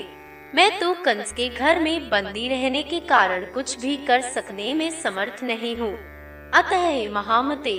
मैं 0.55 0.71
तो 0.81 0.93
कंस 1.05 1.33
के 1.33 1.49
घर 1.49 1.81
में 1.81 2.09
बंदी 2.11 2.49
रहने 2.49 2.83
के 2.83 3.01
कारण 3.01 3.45
कुछ 3.53 3.79
भी 3.81 3.97
कर 4.07 4.21
सकने 4.31 4.73
में 4.75 4.91
समर्थ 5.03 5.45
नहीं 5.45 5.77
हूँ। 5.77 5.93
अतः 6.55 7.11
महामते, 7.11 7.79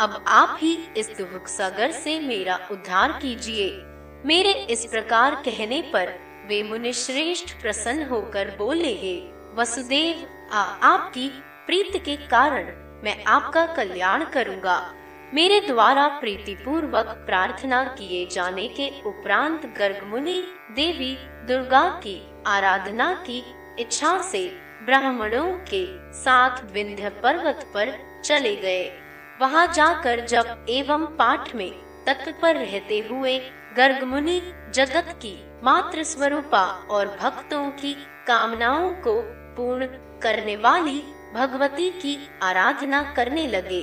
अब 0.00 0.24
आप 0.28 0.56
ही 0.60 0.78
इस 0.96 1.10
दुख 1.18 1.46
सागर 1.48 1.92
से 1.94 2.18
मेरा 2.20 2.58
उद्धार 2.70 3.18
कीजिए। 3.22 3.68
मेरे 4.26 4.52
इस 4.70 4.84
प्रकार 4.86 5.34
कहने 5.44 5.80
पर 5.92 6.08
वे 6.48 6.62
मुनि 6.62 6.92
श्रेष्ठ 6.92 7.50
प्रसन्न 7.62 8.02
होकर 8.02 8.50
बोले, 8.58 8.92
हे 8.94 9.16
वसुदेव, 9.54 10.26
आ 10.52 10.62
आपकी 10.84 11.28
प्रीत 11.66 11.96
के 12.04 12.16
कारण 12.26 12.70
मैं 13.04 13.22
आपका 13.24 13.64
कल्याण 13.66 14.24
करूँगा। 14.24 14.78
मेरे 15.34 15.60
द्वारा 15.60 16.06
प्रीति 16.20 16.54
पूर्वक 16.54 17.06
प्रार्थना 17.26 17.82
किए 17.98 18.24
जाने 18.26 18.66
के 18.68 18.88
उपरांत 19.06 19.66
गर्ग 19.78 20.02
मुनि 20.04 20.42
देवी 20.76 21.14
दुर्गा 21.46 21.88
की 22.02 22.16
आराधना 22.46 23.12
की 23.26 23.42
इच्छा 23.78 24.16
से 24.22 24.46
ब्राह्मणों 24.84 25.46
के 25.70 25.84
साथ 26.14 26.64
विंध्य 26.72 27.08
पर्वत 27.22 27.66
पर 27.74 27.92
चले 28.24 28.54
गए। 28.56 28.90
वहाँ 29.40 29.66
जाकर 29.72 30.24
जब 30.26 30.66
एवं 30.68 31.06
पाठ 31.16 31.54
में 31.54 31.70
तत्पर 32.06 32.56
रहते 32.56 32.98
हुए 33.10 33.38
गर्ग 33.76 34.04
मुनि 34.04 34.40
जगत 34.74 35.08
की 35.22 35.50
मात्र 35.64 36.02
स्वरूपा 36.02 36.64
और 36.90 37.06
भक्तों 37.20 37.70
की 37.70 37.92
कामनाओं 38.26 38.90
को 38.90 39.20
पूर्ण 39.56 39.86
करने 40.22 40.56
वाली 40.56 41.02
भगवती 41.34 41.90
की 41.90 42.16
आराधना 42.42 43.02
करने 43.14 43.46
लगे। 43.46 43.82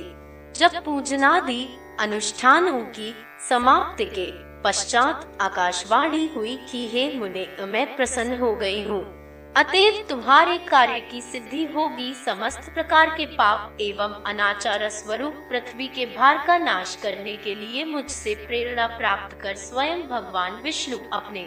जब 0.58 0.84
पूजनादि 0.84 1.68
अनुष्ठानों 2.00 2.80
की 2.80 3.14
समाप्ति 3.48 4.04
के 4.04 4.26
पश्चात 4.62 5.38
आकाशवाणी 5.40 6.26
हुई 6.36 6.56
कि 6.70 6.88
हे 6.88 7.18
मुने, 7.18 7.46
मैं 7.60 7.96
प्रसन्न 7.96 8.38
हो 8.38 8.54
गई 8.56 8.82
हूँ। 8.84 9.15
अतएव 9.56 10.02
तुम्हारे 10.08 10.56
कार्य 10.58 11.00
की 11.00 11.20
सिद्धि 11.20 11.64
होगी, 11.64 12.12
समस्त 12.14 12.68
प्रकार 12.74 13.10
के 13.10 13.26
पाप 13.26 13.76
एवं 13.80 14.22
अनाचार 14.26 14.88
स्वरूप 14.88 15.34
पृथ्वी 15.50 15.86
के 15.86 16.06
भार 16.06 16.42
का 16.46 16.56
नाश 16.58 16.94
करने 17.02 17.36
के 17.36 17.54
लिए 17.54 17.84
मुझसे 17.84 18.34
प्रेरणा 18.34 18.86
प्राप्त 18.86 19.36
कर 19.40 19.54
स्वयं 19.54 20.02
भगवान 20.02 20.60
विष्णु 20.62 20.98
अपने 21.12 21.40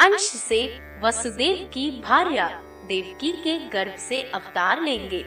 अंश 0.00 0.20
से 0.20 0.80
वसुदेव 1.02 1.70
की 1.74 1.90
भार्या 2.04 2.48
देवकी 2.88 3.32
के 3.32 3.58
गर्भ 3.68 3.96
से 3.98 4.22
अवतार 4.22 4.82
लेंगे। 4.82 5.22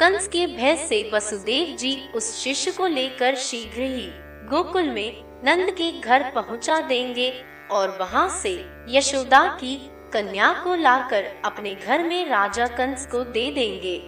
कंस 0.00 0.28
के 0.28 0.46
भय 0.46 0.76
से 0.76 1.10
वसुदेव 1.14 1.76
जी 1.76 1.94
उस 2.14 2.44
शिष्य 2.44 2.70
को 2.70 2.86
लेकर 2.86 3.34
शीघ्र 3.34 3.80
ही 3.80 4.06
गोकुल 4.48 4.90
में 4.90 5.22
नंद 5.44 5.70
के 5.70 5.90
घर 6.00 6.30
पहुँचा 6.30 6.80
देंगे 6.80 7.32
और 7.70 7.96
वहाँ 8.00 8.28
से 8.42 8.52
यशोदा 8.88 9.46
की 9.46 9.74
कन्या 10.12 10.52
को 10.64 10.74
लाकर 10.74 11.24
अपने 11.44 11.74
घर 11.74 12.02
में 12.02 12.28
राजा 12.28 12.66
कंस 12.66 13.06
को 13.06 13.24
दे 13.24 13.50
देंगे। 13.50 13.98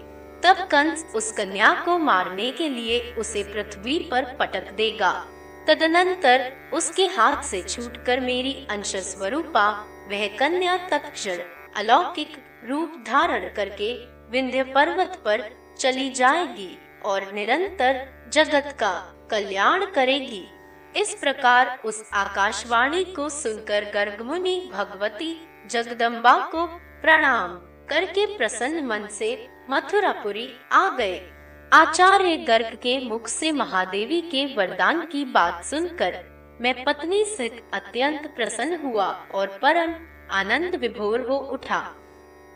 तब 0.45 0.67
कंस 0.71 1.05
उस 1.15 1.33
कन्या 1.33 1.73
को 1.85 1.99
मारने 1.99 2.51
के 2.51 2.69
लिए 2.69 3.01
उसे 3.19 3.43
पृथ्वी 3.43 3.99
पर 4.11 4.25
पटक 4.37 4.71
देगा। 4.73 5.13
तदनंतर 5.69 6.53
उसके 6.73 7.07
हाथ 7.07 7.43
से 7.43 7.63
छूटकर 7.63 8.21
मेरी 8.21 8.67
अंश 8.71 8.97
स्वरूपा 8.97 9.69
वह 10.11 10.27
कन्या 10.39 10.77
तत्क्षण 10.89 11.43
अलौकिक 11.77 12.37
रूप 12.69 13.05
धारण 13.07 13.49
करके 13.55 13.93
विंध्य 14.31 14.63
पर्वत 14.65 15.21
पर 15.25 15.49
चली 15.79 16.11
जाएगी 16.11 16.79
और 17.05 17.33
निरंतर 17.33 18.07
जगत 18.33 18.77
का 18.81 18.93
कल्याण 19.31 19.85
करेगी। 19.85 20.45
इस 20.97 21.15
प्रकार 21.15 21.79
उस 21.85 22.03
आकाशवाणी 22.13 23.05
को 23.05 23.29
सुनकर 23.29 23.85
गर्गमुनि 23.85 24.71
भगवती 24.73 25.33
जगदम्बा 25.71 26.37
को 26.47 26.67
प्रणाम 27.03 27.55
करके 27.89 28.27
प्रसन्न 28.37 28.85
मन 28.87 29.07
से 29.11 29.31
मथुरापुरी 29.71 30.49
आ 30.73 30.89
गए। 30.91 31.21
आचार्य 31.73 32.37
गर्ग 32.37 32.75
के 32.83 32.99
मुख 33.09 33.27
से 33.29 33.53
महादेवी 33.53 34.21
के 34.21 34.45
वरदान 34.55 35.01
की 35.07 35.25
बात 35.25 35.65
सुनकर 35.65 36.19
मैं 36.61 36.75
पत्नी 36.85 37.25
से 37.27 37.49
अत्यंत 37.75 38.27
प्रसन्न 38.37 38.79
हुआ 38.83 39.07
और 39.35 39.59
परम 39.63 39.95
आनंद 40.31 40.75
विभोर 40.75 41.21
हो 41.21 41.37
उठा। 41.53 41.81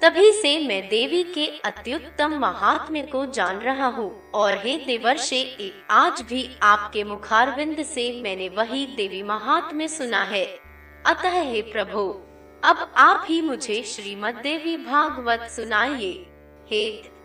तभी 0.02 0.30
से 0.32 0.58
मैं 0.66 0.82
देवी 0.88 1.22
के 1.24 1.46
अत्युत्तम 1.64 2.34
महात्म्य 2.38 3.02
को 3.02 3.24
जान 3.26 3.58
रहा 3.58 3.86
हूँ 3.86 4.10
और 4.32 4.58
हे 4.58 4.76
देवर्षे, 4.76 5.72
आज 5.90 6.20
भी 6.22 6.48
आपके 6.62 7.04
मुखारविंद 7.04 7.82
से 7.84 8.10
मैंने 8.22 8.48
वही 8.48 8.86
देवी 8.96 9.22
महात्म्य 9.22 9.88
सुना 9.88 10.22
है। 10.24 10.44
अतः 11.06 11.40
हे 11.42 11.62
प्रभु 11.62 12.02
अब 12.66 12.78
आप 12.96 13.26
ही 13.28 13.40
मुझे 13.40 13.82
श्रीमद 13.82 14.34
देवी 14.34 14.76
भागवत 14.76 15.40
सुनाइए। 15.50 16.12
हे 16.70 16.80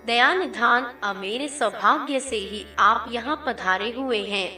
दयानिधान 0.05 1.15
मेरे 1.17 1.47
सौभाग्य 1.47 2.19
से 2.19 2.35
ही 2.35 2.65
आप 2.79 3.05
यहाँ 3.11 3.43
पधारे 3.47 3.89
हुए 3.91 4.19
हैं। 4.25 4.49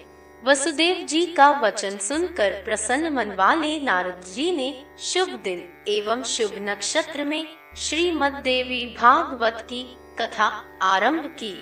वसुदेव 0.43 1.05
जी 1.05 1.25
का 1.25 1.49
वचन 1.59 1.97
सुनकर 1.97 2.61
प्रसन्न 2.65 3.13
मन 3.13 3.31
वाले 3.31 3.79
नारद 3.79 4.25
जी 4.33 4.49
ने 4.51 4.69
शुभ 5.03 5.39
दिन 5.43 5.63
एवं 5.87 6.23
शुभ 6.23 6.57
नक्षत्र 6.59 7.23
में 7.23 7.45
श्रीमद 7.77 8.41
देवी 8.43 8.85
भागवत 8.99 9.65
की 9.69 9.83
कथा 10.19 10.51
आरंभ 10.83 11.25
की। 11.39 11.55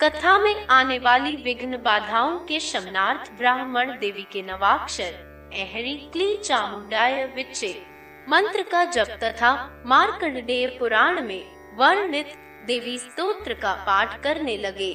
कथा 0.00 0.38
में 0.38 0.66
आने 0.70 0.98
वाली 0.98 1.36
विघ्न 1.36 1.82
बाधाओं 1.82 2.38
के 2.38 2.60
शमनार्थ 2.60 3.32
ब्राह्मण 3.38 3.98
देवी 3.98 4.26
के 4.32 4.42
नवाक्षर, 4.42 5.50
एहरी 5.54 5.96
क्ली 6.12 6.36
चामुंडाय 6.36 7.24
विचे 7.36 7.93
मंत्र 8.28 8.62
का 8.62 8.84
जप 8.84 9.08
तथा 9.22 9.52
मार्कंडेय 9.86 10.66
पुराण 10.78 11.20
में 11.22 11.76
वर्णित 11.76 12.26
देवी 12.66 12.96
स्तोत्र 12.98 13.54
का 13.54 13.72
पाठ 13.86 14.22
करने 14.22 14.56
लगे। 14.56 14.92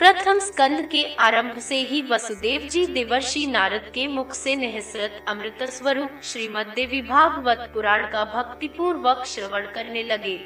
प्रथम 0.00 0.38
स्कंद 0.38 0.80
के 0.86 1.02
आरंभ 1.14 1.58
से 1.58 1.76
ही 1.76 2.02
वसुदेव 2.02 2.68
जी 2.68 2.86
देवर्षि 2.86 3.46
नारद 3.46 3.90
के 3.94 4.06
मुख 4.06 4.32
से 4.32 4.54
निहसरत 4.56 5.24
अमृत 5.28 5.62
स्वरूप 5.70 6.20
श्रीमद 6.22 6.72
देवी 6.76 7.02
भागवत 7.02 7.70
पुराण 7.74 8.06
का 8.12 8.24
भक्ति 8.24 8.68
पूर्वक 8.68 9.24
श्रवण 9.26 9.66
करने 9.66 10.02
लगे। 10.02 10.38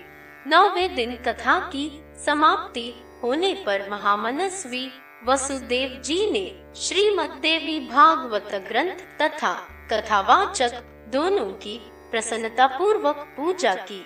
नौवे 0.46 0.88
दिन 0.88 1.14
कथा 1.16 1.58
की 1.68 1.88
समाप्ति 2.26 2.92
होने 3.22 3.54
पर 3.66 3.88
महामनस्वी 3.90 4.86
वसुदेव 5.26 6.00
जी 6.04 6.30
ने 6.30 6.46
श्रीमद 6.76 7.38
देवी 7.42 7.80
भागवत 7.88 8.50
ग्रंथ 8.68 9.06
तथा 9.22 9.54
कथावाचक 9.92 10.82
दोनों 11.12 11.50
की 11.62 11.80
प्रसन्नता 12.12 12.66
पूर्वक 12.66 13.16
पूजा 13.36 13.74
की। 13.74 14.04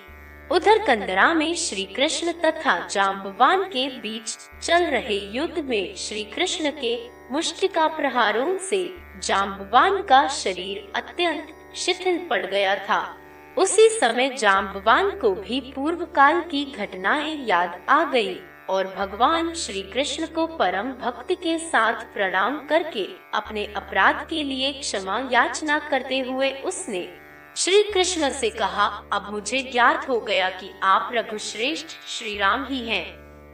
उधर 0.51 0.77
कंदरा 0.85 1.33
में 1.33 1.55
श्री 1.55 1.83
कृष्ण 1.85 2.31
तथा 2.31 2.87
जाम्बवान 2.87 3.63
के 3.63 3.87
बीच 3.99 4.37
चल 4.61 4.83
रहे 4.83 5.17
युद्ध 5.35 5.59
में 5.59 5.95
श्री 5.95 6.23
कृष्ण 6.23 6.71
के 6.71 7.09
मुष्टिका 7.31 7.87
प्रहारों 7.87 8.57
से 8.57 8.95
जाम्बवान 9.23 10.01
का 10.01 10.27
शरीर 10.27 10.91
अत्यंत 10.95 11.47
शिथिल 11.75 12.17
पड़ 12.29 12.45
गया 12.45 12.75
था। 12.75 13.17
उसी 13.57 13.89
समय 13.89 14.29
जाम्बवान 14.29 15.09
को 15.11 15.31
भी 15.31 15.59
पूर्व 15.75 16.05
काल 16.05 16.41
की 16.41 16.65
घटनाएँ 16.77 17.45
याद 17.45 17.79
आ 17.89 18.03
गई 18.03 18.39
और 18.69 18.95
भगवान 18.97 19.53
श्री 19.53 19.81
कृष्ण 19.81 20.25
को 20.25 20.47
परम 20.47 20.91
भक्ति 20.91 21.35
के 21.35 21.57
साथ 21.59 21.93
प्रणाम 22.13 22.57
करके 22.67 23.07
अपने 23.33 23.65
अपराध 23.75 24.27
के 24.29 24.43
लिए 24.43 24.71
क्षमा 24.71 25.29
याचना 25.31 25.79
करते 25.79 26.19
हुए 26.19 26.51
उसने 26.65 27.26
श्री 27.57 27.83
कृष्ण 27.83 28.29
से 28.29 28.49
कहा 28.49 28.85
अब 29.13 29.31
मुझे 29.31 29.61
ज्ञात 29.61 30.09
हो 30.09 30.19
गया 30.19 30.49
कि 30.49 30.69
आप 30.83 31.09
रघुश्रेष्ठ 31.13 31.87
श्री 32.07 32.37
राम 32.37 32.65
ही 32.65 32.87
हैं, 32.87 33.05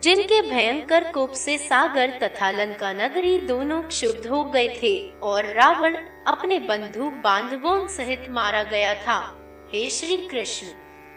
जिनके 0.04 0.42
भयंकर 0.42 1.04
कोप 1.12 1.32
से 1.32 1.58
सागर 1.58 2.10
तथा 2.24 2.52
लंका 2.52 2.92
नगरी 2.94 3.38
दोनों 3.40 3.82
क्षुब्ध 3.84 4.28
हो 4.28 4.44
गए 4.44 4.68
थे 4.70 5.20
और 5.20 5.46
रावण 5.46 5.96
अपने 6.28 6.60
बंधु 6.60 7.10
बांधवों 7.24 7.88
सहित 7.88 8.28
मारा 8.30 8.64
गया 8.64 8.94
था। 8.94 9.18
हे 9.74 9.90
श्री 9.90 10.18
कृष्ण 10.18 10.68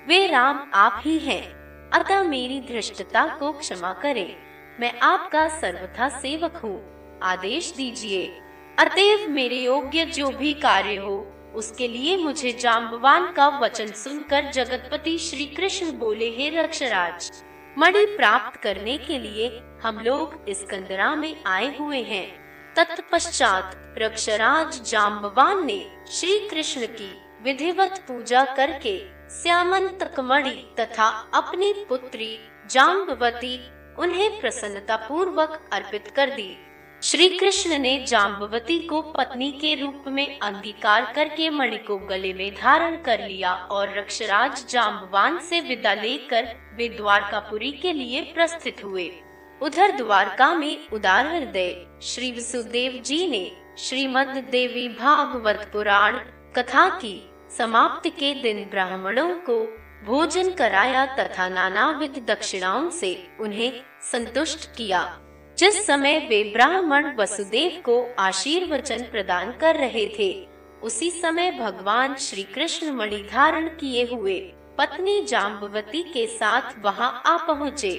वे 0.08 0.26
राम 0.26 0.70
आप 0.74 1.02
ही 1.04 1.18
हैं, 1.18 1.44
अतः 1.90 2.22
मेरी 2.22 2.60
धृष्टता 2.60 3.26
को 3.26 3.52
क्षमा 3.52 3.92
करें। 3.92 4.36
मैं 4.80 4.98
आपका 5.00 5.48
सर्वथा 5.48 6.08
सेवक 6.08 6.56
हूँ। 6.56 6.78
आदेश 7.22 7.74
दीजिए। 7.76 8.26
अतएव 8.78 9.30
मेरे 9.30 9.56
योग्य 9.56 10.04
जो 10.04 10.30
भी 10.30 10.52
कार्य 10.54 10.96
हो 10.96 11.32
उसके 11.56 11.88
लिए 11.88 12.16
मुझे 12.16 12.52
जाम्बवान 12.52 13.32
का 13.32 13.48
वचन 13.58 13.86
सुनकर 13.94 14.50
जगतपति 14.52 15.16
श्री 15.18 15.44
कृष्ण 15.46 15.92
बोले, 15.92 16.28
हे 16.30 16.48
रक्षराज, 16.50 17.30
मणि 17.78 18.04
प्राप्त 18.06 18.60
करने 18.62 18.96
के 18.98 19.18
लिए 19.18 19.48
हम 19.82 19.98
लोग 19.98 20.44
इस 20.48 20.62
कंदरा 20.70 21.14
में 21.14 21.34
आए 21.46 21.76
हुए 21.78 22.02
हैं। 22.02 22.26
तत्पश्चात 22.76 23.94
रक्षराज 23.98 24.80
जाम्बवान 24.90 25.64
ने 25.66 25.80
श्री 26.10 26.38
कृष्ण 26.48 26.86
की 26.90 27.12
विधिवत 27.42 28.04
पूजा 28.08 28.44
करके 28.56 28.98
श्यामंतक 29.32 30.20
मणि 30.20 30.54
तथा 30.80 31.06
अपनी 31.34 31.72
पुत्री 31.88 32.38
जाम्बवती 32.70 33.58
उन्हें 33.98 34.40
प्रसन्नता 34.40 34.96
पूर्वक 35.08 35.68
अर्पित 35.72 36.12
कर 36.16 36.30
दी। 36.30 36.56
श्री 37.06 37.28
कृष्ण 37.28 37.78
ने 37.78 38.04
जाम्बवती 38.08 38.78
को 38.78 39.00
पत्नी 39.02 39.50
के 39.52 39.74
रूप 39.74 40.04
में 40.08 40.38
अंगीकार 40.38 41.12
करके 41.12 41.50
मणि 41.50 41.76
को 41.78 41.96
गले 41.98 42.32
में 42.34 42.54
धारण 42.54 42.96
कर 43.02 43.20
लिया 43.28 43.52
और 43.54 43.98
रक्षराज 43.98 44.64
जाम्बवान 44.70 45.38
से 45.38 45.60
विदा 45.60 45.94
लेकर 45.94 46.46
वे 46.76 46.88
द्वारकापुरी 46.88 47.70
के 47.72 47.92
लिए 47.92 48.22
प्रस्थित 48.22 48.84
हुए। 48.84 49.10
उधर 49.62 49.96
द्वारका 49.96 50.54
में 50.54 50.88
उदार 50.92 51.26
हृदय, 51.26 51.86
श्री 52.02 52.32
वसुदेव 52.32 53.02
जी 53.02 53.26
ने 53.28 53.50
श्रीमद 53.78 54.34
देवी 54.50 54.88
भागवत 54.88 55.70
पुराण 55.72 56.18
कथा 56.56 56.88
की 56.88 57.30
समाप्ति 57.58 58.10
के 58.10 58.34
दिन 58.34 58.64
ब्राह्मणों 58.64 59.28
को 59.50 59.60
भोजन 60.06 60.50
कराया 60.50 61.06
तथा 61.06 61.48
नानाविध 61.48 62.24
दक्षिणाओं 62.28 62.90
से 62.90 63.28
उन्हें 63.40 63.72
संतुष्ट 64.12 64.76
किया। 64.76 65.20
जिस 65.58 65.86
समय 65.86 66.18
वे 66.18 66.42
ब्राह्मण 66.44 67.06
वसुदेव 67.16 67.80
को 67.84 67.94
आशीर्वचन 68.18 69.02
प्रदान 69.02 69.52
कर 69.52 69.76
रहे 69.76 70.06
थे, 70.18 70.28
उसी 70.82 71.10
समय 71.10 71.50
भगवान 71.50 72.14
श्री 72.14 72.42
कृष्ण 72.42 72.90
मणि 72.90 73.22
धारण 73.32 73.68
किए 73.68 74.04
हुए 74.12 74.38
पत्नी 74.78 75.24
जाम्बवती 75.24 76.02
के 76.02 76.26
साथ 76.26 76.78
वहाँ 76.84 77.10
आ 77.26 77.36
पहुँचे। 77.46 77.92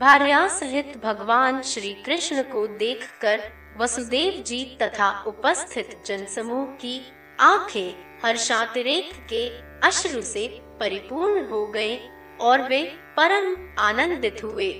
भार्या 0.00 0.46
सहित 0.48 0.96
भगवान 1.04 1.60
श्री 1.62 1.92
कृष्ण 2.06 2.42
को 2.42 2.66
देखकर 2.76 3.42
वसुदेव 3.80 4.42
जी 4.42 4.64
तथा 4.82 5.10
उपस्थित 5.26 5.98
जनसमूह 6.06 6.64
की 6.64 7.00
आँखें 7.40 7.94
हर्षातिरेक 8.24 9.12
के 9.32 9.46
अश्रु 9.88 10.22
से 10.22 10.46
परिपूर्ण 10.80 11.44
हो 11.48 11.66
गए 11.66 11.98
और 12.40 12.62
वे 12.62 12.82
परम 13.16 13.54
आनंदित 13.78 14.44
हुए। 14.44 14.72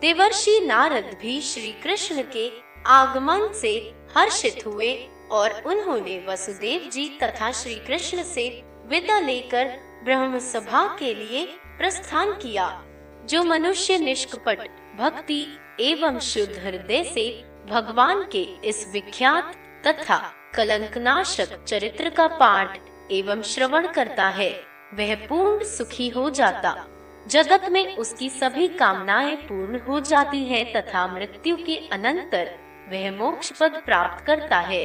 देवर्षि 0.00 0.60
नारद 0.60 1.16
भी 1.20 1.40
श्री 1.40 1.72
कृष्ण 1.82 2.22
के 2.22 2.50
आगमन 2.86 3.52
से 3.52 3.70
हर्षित 4.16 4.66
हुए 4.66 4.90
और 5.30 5.62
उन्होंने 5.66 6.18
वसुदेव 6.28 6.88
जी 6.90 7.08
तथा 7.22 7.50
श्री 7.52 7.74
कृष्ण 7.74 8.22
से 8.22 8.48
विदा 8.86 9.18
लेकर 9.20 9.64
ब्रह्म 10.04 10.38
सभा 10.38 10.84
के 10.98 11.14
लिए 11.14 11.44
प्रस्थान 11.78 12.32
किया, 12.32 12.66
जो 13.24 13.42
मनुष्य 13.44 13.98
निष्कपट, 13.98 14.60
भक्ति 14.98 15.40
एवं 15.80 16.18
शुद्ध 16.18 16.58
हृदय 16.58 17.02
से 17.04 17.26
भगवान 17.70 18.22
के 18.22 18.42
इस 18.64 18.86
विख्यात 18.92 19.54
तथा 19.86 20.18
कलंकनाशक 20.54 21.64
चरित्र 21.64 22.10
का 22.10 22.26
पाठ 22.26 22.78
एवं 23.12 23.42
श्रवण 23.42 23.86
करता 23.86 24.28
है, 24.28 24.50
वह 24.94 25.14
पूर्ण 25.26 25.64
सुखी 25.64 26.08
हो 26.08 26.30
जाता। 26.30 26.72
जगत 27.30 27.68
में 27.70 27.96
उसकी 27.96 28.28
सभी 28.28 28.68
कामनाएँ 28.68 29.34
पूर्ण 29.36 29.78
हो 29.88 30.00
जाती 30.00 30.44
हैं 30.44 30.72
तथा 30.72 31.06
मृत्यु 31.06 31.56
के 31.56 31.76
अनंतर 31.92 32.50
वह 32.92 33.10
मोक्ष 33.10 33.50
पद 33.52 33.82
प्राप्त 33.86 34.24
करता 34.26 34.58
है। 34.58 34.84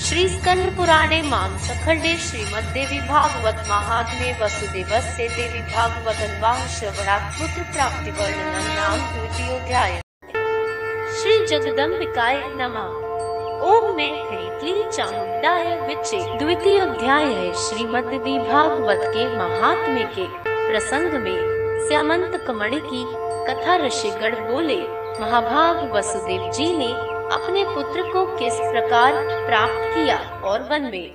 श्री 0.00 0.28
स्कंद 0.28 0.76
पुराणे 0.76 1.20
माम 1.22 1.58
सखंडे 1.58 2.14
श्रीमद 2.16 2.64
देवी 2.64 3.00
भागवत 3.00 3.66
महात्म्य 3.68 4.38
वसुदेव 4.42 5.00
से 5.00 5.28
देवी 5.28 5.60
भागवत 5.74 6.16
श्रवणात् 6.70 7.38
पुत्र 7.38 7.62
प्राप्ति 7.72 8.10
नाम 8.10 8.98
द्वितीय 9.12 10.00
श्री 11.12 11.46
जगदम्बिकाय 11.46 12.42
नमः। 12.46 13.00
ओम 13.68 13.96
में 13.96 14.12
मैथिली 14.12 14.90
चामुंडाय 14.90 15.88
विचे। 15.88 16.38
द्वितीय 16.38 16.78
अध्याय 16.80 17.24
है 17.24 17.52
श्रीमद 17.54 18.12
भागवत 18.48 19.00
के 19.06 19.26
महात्म्य 19.36 20.04
के 20.18 20.26
प्रसंग 20.46 21.12
में। 21.12 21.61
श्यामंत 21.72 22.44
कमण 22.46 22.70
की 22.74 23.04
कथा 23.48 23.76
ऋषिगढ़ 23.76 24.34
बोले, 24.34 24.80
महाभाग 25.20 25.92
वसुदेव 25.92 26.50
जी 26.50 26.76
ने 26.76 26.92
अपने 27.34 27.64
पुत्र 27.64 28.02
को 28.02 28.36
किस 28.36 28.54
प्रकार 28.54 29.12
प्राप्त 29.46 29.74
किया 29.74 30.18
और 30.44 30.62
वन 30.62 30.82
में? 30.82 31.10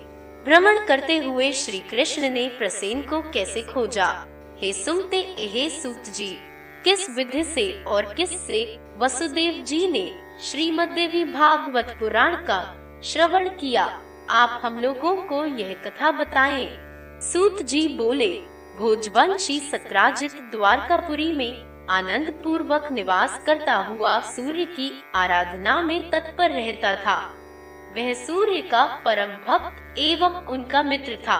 भ्रमण 0.46 0.86
करते 0.88 1.18
हुए 1.18 1.52
श्री 1.52 1.80
कृष्ण 1.80 2.30
ने 2.30 2.48
प्रसेन 2.48 3.02
को 3.02 3.22
कैसे 3.22 3.62
खोजा? 3.62 4.26
हे 4.58 4.74
सुनते, 4.74 5.36
हे 5.40 5.70
सूत 5.70 6.04
जी, 6.04 6.38
किस 6.84 7.10
विधि 7.10 7.44
से 7.44 7.84
और 7.84 8.14
किस 8.14 8.48
से 8.48 8.80
वसुदेव 8.98 9.64
जी 9.64 9.88
ने 9.92 10.12
श्रीमद 10.42 10.88
देवी 10.88 11.24
भागवत 11.24 11.98
पुराण 12.00 12.36
का 12.36 12.76
श्रवण 13.04 13.50
किया? 13.50 14.02
आप 14.30 14.62
हम 14.64 14.80
लोगों 14.80 15.16
को 15.16 15.46
यह 15.46 15.74
कथा 15.86 16.12
बताएँ। 16.12 16.78
सूत 17.22 17.62
जी 17.62 17.88
बोले 17.88 18.42
भोजवंशी 18.78 19.60
सत्राजित 19.60 20.32
द्वारकापुरी 20.52 21.32
में 21.34 21.88
आनंद 21.90 22.30
पूर्वक 22.44 22.88
निवास 22.92 23.40
करता 23.46 23.76
हुआ 23.76 24.20
सूर्य 24.20 24.66
की 24.66 24.92
आराधना 25.16 25.82
में 25.82 26.10
तत्पर 26.10 26.52
रहता 26.52 26.96
था। 26.96 27.16
वह 27.96 28.14
सूर्य 28.14 28.62
का 28.62 28.84
परम 29.06 29.32
भक्त 29.48 30.00
एवं 30.00 30.46
उनका 30.46 30.84
मित्र 30.84 31.16
था। 31.16 31.38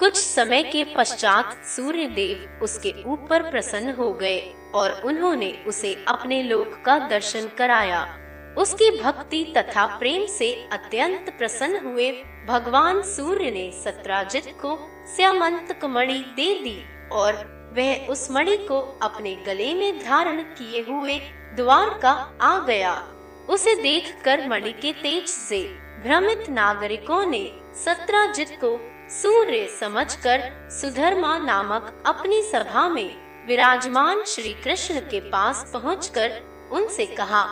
कुछ 0.00 0.16
समय 0.16 0.62
के 0.62 0.84
पश्चात 0.84 1.64
सूर्य 1.66 2.06
देव 2.06 2.64
उसके 2.64 2.94
ऊपर 3.06 3.50
प्रसन्न 3.50 3.94
हो 3.94 4.12
गए 4.12 4.38
और 4.74 5.00
उन्होंने 5.04 5.52
उसे 5.66 5.94
अपने 6.08 6.42
लोक 6.42 6.82
का 6.86 6.98
दर्शन 7.08 7.48
कराया। 7.58 8.04
उसकी 8.58 8.90
भक्ति 9.00 9.44
तथा 9.56 9.86
प्रेम 9.98 10.26
से 10.26 10.52
अत्यंत 10.72 11.34
प्रसन्न 11.38 11.86
हुए 11.86 12.10
भगवान 12.48 13.02
सूर्य 13.02 13.50
ने 13.50 13.70
सत्राजित 13.84 14.44
को 14.62 14.76
श्यामंत 15.16 15.84
मणि 15.84 16.18
दे 16.36 16.54
दी 16.54 16.84
और 17.12 17.34
वह 17.76 18.06
उस 18.06 18.30
मणि 18.30 18.56
को 18.56 18.80
अपने 19.02 19.34
गले 19.36 19.72
में 19.74 19.98
धारण 20.04 20.42
किए 20.42 20.80
हुए 20.88 21.18
द्वार 21.56 21.98
का 21.98 22.10
आ 22.42 22.58
गया। 22.58 22.94
उसे 23.48 23.74
देखकर 23.74 24.48
मणि 24.48 24.72
के 24.72 24.92
तेज 24.92 25.26
से 25.28 25.62
भ्रमित 26.02 26.50
नागरिकों 26.50 27.24
ने 27.26 27.44
सत्राजित 27.84 28.58
को 28.64 28.78
सूर्य 29.10 29.66
समझकर 29.80 30.68
सुधर्मा 30.70 31.36
नामक 31.38 32.02
अपनी 32.06 32.42
सभा 32.42 32.88
में 32.88 33.46
विराजमान 33.46 34.22
श्री 34.24 34.52
कृष्ण 34.54 35.00
के 35.00 35.20
पास 35.20 35.70
पहुंचकर 35.72 36.40
उनसे 36.72 37.06
कहा, 37.06 37.42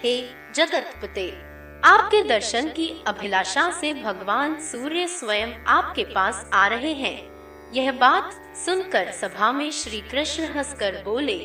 हे 0.00 0.18
जगतपते 0.54 1.49
आपके 1.84 2.22
दर्शन 2.22 2.68
की 2.68 2.88
अभिलाषा 3.06 3.70
से 3.70 3.92
भगवान 3.94 4.58
सूर्य 4.60 5.06
स्वयं 5.06 5.52
आपके 5.66 6.04
पास 6.04 6.50
आ 6.54 6.66
रहे 6.66 6.92
हैं। 6.92 7.72
यह 7.72 7.90
बात 7.92 8.32
सुनकर 8.56 9.10
सभा 9.12 9.50
में 9.52 9.70
श्री 9.70 10.00
कृष्ण 10.00 10.44
हंसकर 10.46 11.02
बोले, 11.04 11.36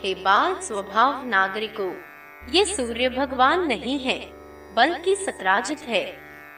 हे 0.00 0.14
बाल 0.14 0.54
स्वभाव 0.60 1.26
नागरिकों, 1.26 1.90
ये 2.52 2.64
सूर्य 2.64 3.08
भगवान 3.08 3.66
नहीं 3.66 3.98
है, 3.98 4.18
बल्कि 4.76 5.14
सतराजित 5.16 5.80
है, 5.80 6.04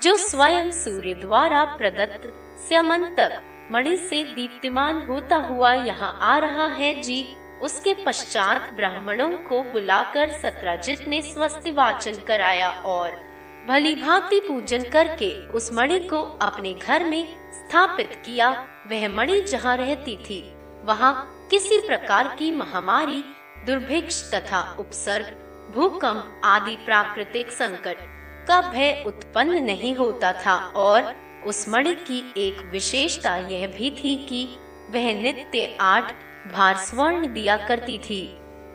जो 0.02 0.16
स्वयं 0.16 0.70
सूर्य 0.70 1.14
द्वारा 1.14 1.64
प्रदत्त 1.76 2.32
स्यमंतक 2.68 3.40
मणि 3.72 3.96
से 3.96 4.22
दीप्तिमान 4.24 5.06
होता 5.06 5.36
हुआ 5.36 5.74
यहाँ 5.74 6.16
आ 6.22 6.38
रहा 6.38 6.66
है 6.74 6.94
जी। 7.02 7.24
उसके 7.62 7.94
पश्चात 8.04 8.72
ब्राह्मणों 8.74 9.30
को 9.38 9.62
बुलाकर 9.62 10.32
सत्राजित 10.32 11.06
ने 11.08 11.22
स्वस्ति 11.22 11.70
वाचन 11.70 12.14
कराया 12.28 12.70
और 12.86 13.24
भली 13.68 13.94
भांति 13.94 14.38
पूजन 14.40 14.82
करके 14.82 15.30
उस 15.48 15.72
मणि 15.72 15.98
को 16.00 16.20
अपने 16.42 16.72
घर 16.72 17.04
में 17.04 17.26
स्थापित 17.52 18.10
किया। 18.26 18.50
वह 18.90 19.08
मणि 19.08 19.40
जहाँ 19.40 19.76
रहती 19.76 20.16
थी, 20.16 20.42
वहाँ 20.84 21.48
किसी 21.50 21.78
प्रकार 21.80 22.28
की 22.38 22.50
महामारी, 22.50 23.22
दुर्भिक्ष 23.66 24.22
तथा 24.34 24.60
उपसर्ग, 24.78 25.34
भूकंप 25.74 26.40
आदि 26.44 26.76
प्राकृतिक 26.76 27.50
संकट 27.50 28.06
का 28.48 28.60
भय 28.70 29.02
उत्पन्न 29.06 29.62
नहीं 29.64 29.94
होता 29.96 30.32
था 30.44 30.56
और 30.76 31.14
उस 31.46 31.68
मणि 31.68 31.94
की 32.02 32.22
एक 32.38 32.64
विशेषता 32.72 33.36
यह 33.48 33.66
भी 33.68 33.90
थी 33.98 34.16
कि 34.28 34.46
वह 34.90 35.12
नित्य 35.22 35.76
आठ 35.80 36.14
भार 36.52 36.76
स्वर्ण 36.76 37.32
दिया 37.32 37.56
करती 37.56 37.98
थी। 37.98 38.22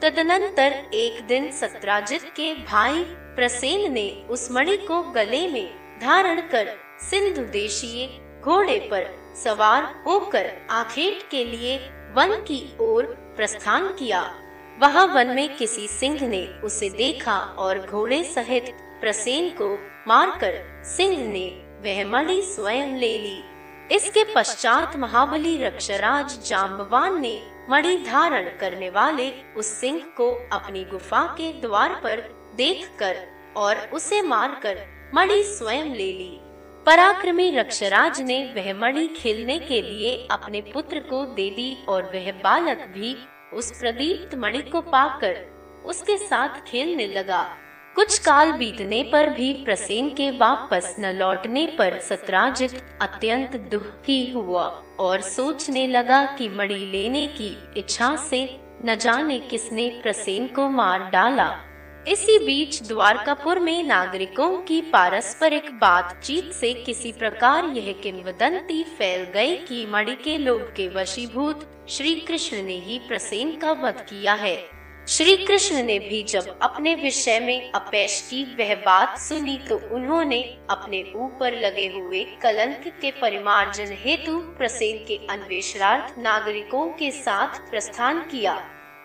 तदनंतर 0.01 0.73
एक 0.93 1.21
दिन 1.27 1.51
सत्राजित 1.51 2.23
के 2.35 2.53
भाई 2.63 3.03
प्रसेन 3.35 3.91
ने 3.93 4.09
उस 4.29 4.47
मणि 4.51 4.77
को 4.77 5.01
गले 5.11 5.47
में 5.47 5.99
धारण 5.99 6.39
कर 6.41 6.69
सिंधु 7.09 7.41
देशीय 7.51 8.07
घोड़े 8.41 8.79
पर 8.91 9.05
सवार 9.43 9.83
होकर 10.07 10.49
आखेट 10.69 11.21
के 11.31 11.43
लिए 11.45 11.77
वन 12.15 12.35
की 12.41 12.59
ओर 12.81 13.05
प्रस्थान 13.37 13.87
किया। 13.99 14.21
वहाँ 14.81 15.05
वन 15.07 15.35
में 15.35 15.55
किसी 15.57 15.87
सिंह 15.87 16.27
ने 16.27 16.45
उसे 16.63 16.89
देखा 16.89 17.37
और 17.59 17.85
घोड़े 17.85 18.23
सहित 18.23 18.73
प्रसेन 19.01 19.49
को 19.61 19.73
मारकर 20.07 20.61
सिंह 20.87 21.17
ने 21.27 21.47
वह 21.83 22.03
मणि 22.07 22.41
स्वयं 22.45 22.97
ले 22.97 23.17
ली। 23.17 23.41
इसके 23.95 24.23
पश्चात 24.33 24.95
महाबली 24.95 25.57
रक्षराज 25.57 26.39
जाम्बवान 26.49 27.21
ने 27.21 27.39
मणि 27.69 27.95
धारण 27.97 28.49
करने 28.59 28.89
वाले 28.89 29.31
उस 29.57 29.67
सिंह 29.79 29.99
को 30.17 30.29
अपनी 30.51 30.83
गुफा 30.83 31.23
के 31.37 31.51
द्वार 31.61 31.89
पर 32.03 32.21
देखकर 32.55 33.17
और 33.57 33.75
उसे 33.93 34.21
मारकर 34.21 34.77
मणि 35.15 35.43
स्वयं 35.43 35.85
ले 35.85 36.11
ली। 36.13 36.39
पराक्रमी 36.85 37.49
रक्षराज 37.51 38.21
ने 38.21 38.43
वह 38.55 38.73
मणि 38.73 39.07
खेलने 39.07 39.57
के 39.59 39.81
लिए 39.81 40.27
अपने 40.31 40.61
पुत्र 40.61 40.99
को 40.99 41.25
दे 41.25 41.49
दी 41.49 41.77
और 41.89 42.03
वह 42.03 42.31
बालक 42.31 42.77
भी 42.77 43.15
उस 43.53 43.71
प्रदीप्त 43.79 44.35
मणि 44.35 44.61
को 44.61 44.81
पाकर 44.81 45.35
उसके 45.85 46.17
साथ 46.17 46.61
खेलने 46.67 47.07
लगा। 47.07 47.57
कुछ 47.95 48.17
काल 48.17 48.51
बीतने 48.51 49.01
पर 49.03 49.29
भी 49.29 49.51
प्रसेन 49.53 50.09
के 50.09 50.29
वापस 50.31 50.95
न 50.99 51.11
लौटने 51.15 51.65
पर 51.79 51.99
सतराजित 51.99 52.71
अत्यंत 53.01 53.55
दुखी 53.71 54.31
हुआ 54.31 54.63
और 54.99 55.21
सोचने 55.21 55.87
लगा 55.87 56.23
कि 56.37 56.49
मणि 56.49 56.77
लेने 56.91 57.25
की 57.27 57.51
इच्छा 57.77 58.15
से 58.29 58.43
न 58.85 58.95
जाने 58.95 59.39
किसने 59.39 59.89
प्रसेन 60.03 60.47
को 60.47 60.69
मार 60.69 61.09
डाला। 61.09 61.49
इसी 62.07 62.39
बीच 62.39 62.81
द्वारकापुर 62.83 63.59
में 63.59 63.83
नागरिकों 63.83 64.49
की 64.57 64.81
पारस्परिक 64.81 65.71
बातचीत 65.71 66.51
से 66.51 66.73
किसी 66.73 67.11
प्रकार 67.11 67.65
यह 67.65 67.93
किंवदंती 67.93 68.83
फैल 68.83 69.23
गई 69.33 69.55
कि 69.57 69.85
मणि 69.85 70.15
के 70.15 70.37
लोभ 70.37 70.73
के 70.77 70.87
वशीभूत 70.89 71.69
श्री 71.89 72.15
कृष्ण 72.19 72.63
ने 72.63 72.79
ही 72.79 72.99
प्रसेन 73.07 73.55
का 73.55 73.71
वध 73.71 74.05
किया 74.09 74.33
है। 74.33 74.80
श्री 75.11 75.35
कृष्ण 75.37 75.81
ने 75.83 75.97
भी 75.99 76.21
जब 76.23 76.45
अपने 76.61 76.93
विषय 76.95 77.39
में 77.39 77.71
अपेश 77.71 78.19
की 78.29 78.43
वह 78.59 78.73
बात 78.75 79.17
सुनी 79.19 79.57
तो 79.69 79.75
उन्होंने 79.95 80.39
अपने 80.69 81.01
ऊपर 81.15 81.57
लगे 81.59 81.87
हुए 81.87 82.23
कलंक 82.41 82.87
के 83.01 83.11
परिमार्जन 83.11 83.91
हेतु 84.03 84.37
प्रसेन 84.57 85.03
के 85.05 85.17
अन्वेषणार्थ 85.27 86.19
नागरिकों 86.19 86.85
के 86.89 87.11
साथ 87.11 87.59
प्रस्थान 87.69 88.19
किया। 88.21 88.53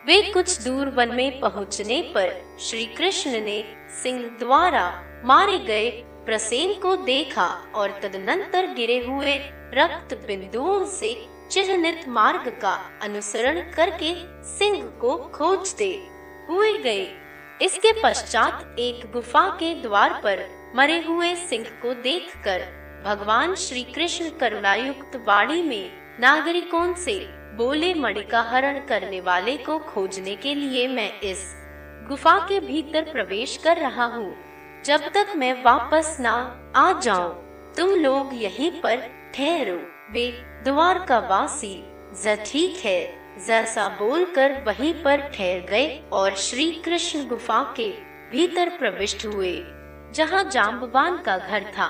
वे 0.07 0.21
कुछ 0.23 0.61
दूर 0.63 0.89
वन 0.89 1.15
में 1.15 1.41
पहुँचने 1.41 2.01
पर 2.15 2.33
श्री 2.61 2.85
कृष्ण 2.87 3.31
ने 3.31 3.63
सिंह 4.03 4.23
द्वारा 4.39 4.89
मारे 5.25 5.59
गए 5.59 5.91
प्रसेन 6.27 6.81
को 6.81 6.97
देखा 7.05 7.47
और 7.75 8.01
तदनंतर 8.03 8.75
गिरे 8.75 9.05
हुए 9.07 9.39
रक्त 9.75 10.15
बिंदुओं 10.27 10.85
से 10.91 11.15
चिन्हित 11.51 12.09
मार्ग 12.09 12.49
का 12.63 12.75
अनुसरण 13.03 13.61
करके 13.73 14.15
सिंह 14.49 14.83
को 15.01 15.17
खोजते 15.35 15.91
हुए 16.49 16.73
गए। 16.79 17.07
इसके 17.63 17.93
पश्चात 18.03 18.77
एक 18.79 19.11
गुफा 19.13 19.49
के 19.61 19.75
द्वार 19.83 20.21
पर 20.25 20.45
मरे 20.77 21.01
हुए 21.03 21.35
सिंह 21.49 21.65
को 21.83 21.95
देखकर 22.03 22.65
भगवान 23.05 23.55
श्री 23.55 23.83
कृष्ण 23.85 24.31
करुणायुक्त 24.31 25.17
वाणी 25.27 25.63
में 25.63 25.91
नागरिकों 26.21 26.95
से 26.95 27.19
बोले 27.57 27.93
मणि 27.95 28.23
का 28.23 28.41
हरण 28.43 28.79
करने 28.87 29.21
वाले 29.21 29.57
को 29.57 29.79
खोजने 29.79 30.37
के 30.37 30.55
लिए 30.55 30.87
मैं 30.89 31.11
इस 31.21 31.45
गुफा 32.09 32.39
के 32.39 32.61
भीतर 32.61 33.13
प्रवेश 33.13 33.57
कर 33.57 33.77
रहा 33.77 34.05
हूँ। 34.05 34.35
जब 34.85 35.09
तक 35.15 35.33
मैं 35.37 35.53
वापस 35.65 36.17
ना 36.21 36.33
आ 36.77 36.93
जाऊँ, 37.01 37.35
तुम 37.77 37.91
लोग 37.91 38.31
यहीं 38.35 38.71
पर 38.83 39.09
ठहरो। 39.35 39.79
वे 40.11 40.27
द्वार 40.65 40.99
का 41.09 41.19
वासी 41.19 41.75
ठीक 42.47 42.77
है 42.85 43.01
जैसा 43.47 43.89
बोलकर 43.89 44.53
वहीं 44.67 44.93
पर 45.03 45.21
ठहर 45.21 45.61
गए 45.61 46.03
और 46.13 46.35
श्री 46.37 46.71
कृष्ण 46.85 47.27
गुफा 47.29 47.63
के 47.77 47.89
भीतर 48.31 48.69
प्रविष्ट 48.69 49.27
हुए, 49.27 49.53
जहाँ 50.15 50.43
जाम्बवान 50.51 51.17
का 51.19 51.37
घर 51.39 51.65
था 51.79 51.89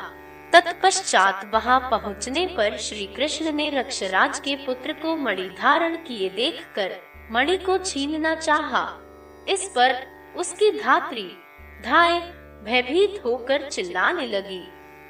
तत्पश्चात 0.53 1.51
वहाँ 1.55 1.79
पहुँचने 1.91 2.47
पर 2.47 2.77
श्री 2.77 3.07
कृष्ण 3.07 3.53
ने 3.53 3.69
रक्षराज 3.71 4.39
के 4.41 4.57
पुत्र 4.57 4.93
को 4.93 5.17
मणि 5.17 5.49
धारण 5.59 5.97
किए 5.97 6.29
देखकर 6.29 6.97
मणि 7.33 7.57
को 7.59 7.79
छीनना 7.79 8.35
चाहा। 8.35 8.87
इस 9.49 9.69
पर 9.77 9.95
उसकी 10.37 10.71
धात्री, 10.71 11.29
धाय, 11.85 12.21
भयभीत 12.64 13.23
होकर 13.25 13.69
चिल्लाने 13.69 14.27
लगी 14.27 14.64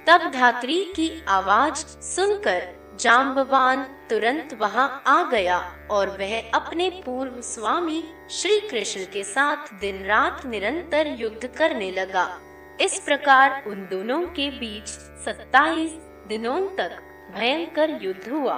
तब 0.07 0.31
धात्री 0.31 0.85
की 0.97 1.11
आवाज़ 1.29 1.87
सुनकर 1.87 2.76
जाम्बवान 3.01 3.83
तुरंत 4.11 4.53
वहाँ 4.61 5.03
आ 5.07 5.23
गया 5.31 5.59
और 5.91 6.09
वह 6.19 6.51
अपने 6.55 6.89
पूर्व 7.05 7.41
स्वामी 7.41 8.03
श्री 8.31 8.59
कृष्ण 8.61 9.05
के 9.13 9.23
साथ 9.25 9.73
दिन 9.81 10.05
रात 10.05 10.45
निरंतर 10.47 11.07
युद्ध 11.19 11.47
करने 11.49 11.91
लगा। 11.91 12.27
इस 12.81 12.99
प्रकार 13.01 13.63
उन 13.67 13.87
दोनों 13.91 14.21
के 14.29 14.49
बीच 14.51 14.89
सत्ताईस 15.25 15.91
दिनों 16.29 16.61
तक 16.77 16.97
भयंकर 17.37 17.99
युद्ध 18.03 18.29
हुआ। 18.29 18.57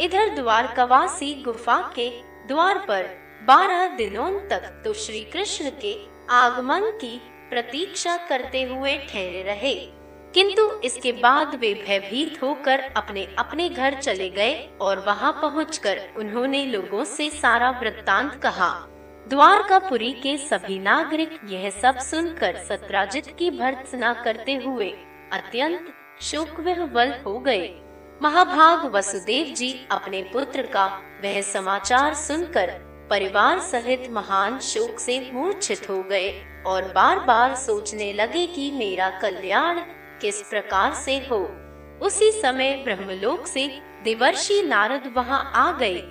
इधर 0.00 0.34
द्वारकावासी 0.34 1.34
गुफा 1.42 1.80
के 1.96 2.08
द्वार 2.48 2.78
पर 2.78 3.08
बारह 3.44 3.86
दिनों 3.96 4.30
तक 4.48 4.82
तो 4.84 4.92
श्री 4.94 5.20
कृष्ण 5.24 5.70
के 5.80 5.94
आगमन 6.30 6.90
की 7.00 7.16
प्रतीक्षा 7.50 8.16
करते 8.28 8.62
हुए 8.62 8.96
ठहरे 9.08 9.42
रहे। 9.42 9.74
किंतु 10.34 10.62
इसके 10.84 11.12
बाद 11.12 11.54
वे 11.54 11.72
भयभीत 11.76 12.42
होकर 12.42 12.80
अपने 12.96 13.26
अपने 13.38 13.68
घर 13.68 13.94
चले 13.94 14.28
गए 14.30 14.54
और 14.80 15.04
वहाँ 15.06 15.32
पहुंचकर 15.32 16.00
उन्होंने 16.16 16.64
लोगों 16.66 17.04
से 17.04 17.28
सारा 17.30 17.70
वृत्तांत 17.80 18.34
कहा। 18.34 18.70
द्वारकापुरी 19.26 20.10
के 20.12 20.36
सभी 20.38 20.78
नागरिक 20.78 21.38
यह 21.50 21.68
सब 21.70 21.98
सुनकर 22.00 22.56
सत्राजित 22.68 23.26
की 23.38 23.50
भर्त्सना 23.50 24.12
करते 24.14 24.54
हुए 24.54 24.90
अत्यंत 25.32 25.92
शोक 26.20 26.60
विह्वल 26.60 27.12
हो 27.26 27.38
गए। 27.38 27.68
महाभाग 28.20 28.84
वसुदेव 28.86 29.54
जी 29.54 29.72
अपने 29.90 30.22
पुत्र 30.22 30.62
का 30.66 30.86
वह 31.24 31.40
समाचार 31.42 32.14
सुनकर 32.14 32.70
परिवार 33.10 33.58
सहित 33.60 34.08
महान 34.10 34.58
शोक 34.64 34.98
से 34.98 35.18
मूर्छित 35.32 35.88
हो 35.90 36.02
गए 36.02 36.30
और 36.66 36.92
बार 36.92 37.18
बार 37.20 37.54
सोचने 37.54 38.12
लगे 38.12 38.46
कि 38.46 38.70
मेरा 38.70 39.08
कल्याण 39.20 39.80
किस 40.22 40.42
प्रकार 40.42 40.94
से 40.94 41.16
हो। 41.30 41.38
उसी 42.02 42.30
समय 42.32 42.74
ब्रह्मलोक 42.84 43.46
से 43.46 43.66
देवर्षि 44.04 44.62
नारद 44.62 45.12
वहाँ 45.16 45.52
आ 45.54 45.70
गए। 45.78 46.02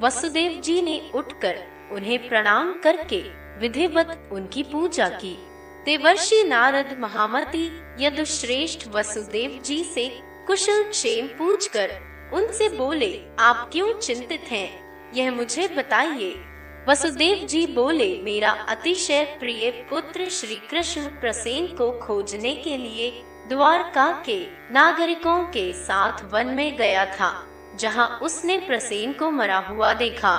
वसुदेव 0.00 0.60
जी 0.60 0.82
ने 0.82 1.10
उठकर 1.14 1.58
उन्हें 1.92 2.28
प्रणाम 2.28 2.72
करके 2.72 3.20
विधिवत 3.58 4.30
उनकी 4.32 4.62
पूजा 4.62 5.08
की। 5.08 5.36
देवर्षि 5.84 6.42
नारद 6.44 6.96
महामती 6.98 7.66
यदुश्रेष्ठ 8.00 8.88
वसुदेव 8.88 9.60
जी 9.64 9.82
से 9.84 10.08
कुशल 10.46 10.82
क्षेम 10.82 11.26
पूछकर 11.26 11.90
उनसे 12.34 12.68
बोले, 12.68 13.20
आप 13.38 13.68
क्यों 13.72 13.92
चिंतित 13.92 14.40
हैं? 14.40 14.68
यह 15.14 15.30
मुझे 15.32 15.68
बताइए। 15.68 16.34
वसुदेव 16.88 17.46
जी 17.46 17.66
बोले, 17.66 18.22
मेरा 18.22 18.50
अतिशय 18.50 19.24
प्रिय 19.40 19.70
पुत्र 19.90 20.28
श्री 20.28 20.56
कृष्ण 20.70 21.02
प्रसेन 21.02 21.66
को 21.66 21.90
खोजने 21.98 22.54
के 22.54 22.76
लिए 22.76 23.10
द्वारका 23.48 24.10
के 24.26 24.38
नागरिकों 24.72 25.42
के 25.46 25.72
साथ 25.76 26.24
वन 26.32 26.46
में 26.46 26.76
गया 26.76 27.04
था, 27.06 27.30
जहाँ 27.78 28.06
उसने 28.22 28.56
प्रसेन 28.58 29.12
को 29.12 29.30
मरा 29.30 29.58
हुआ 29.60 29.92
देखा। 29.94 30.36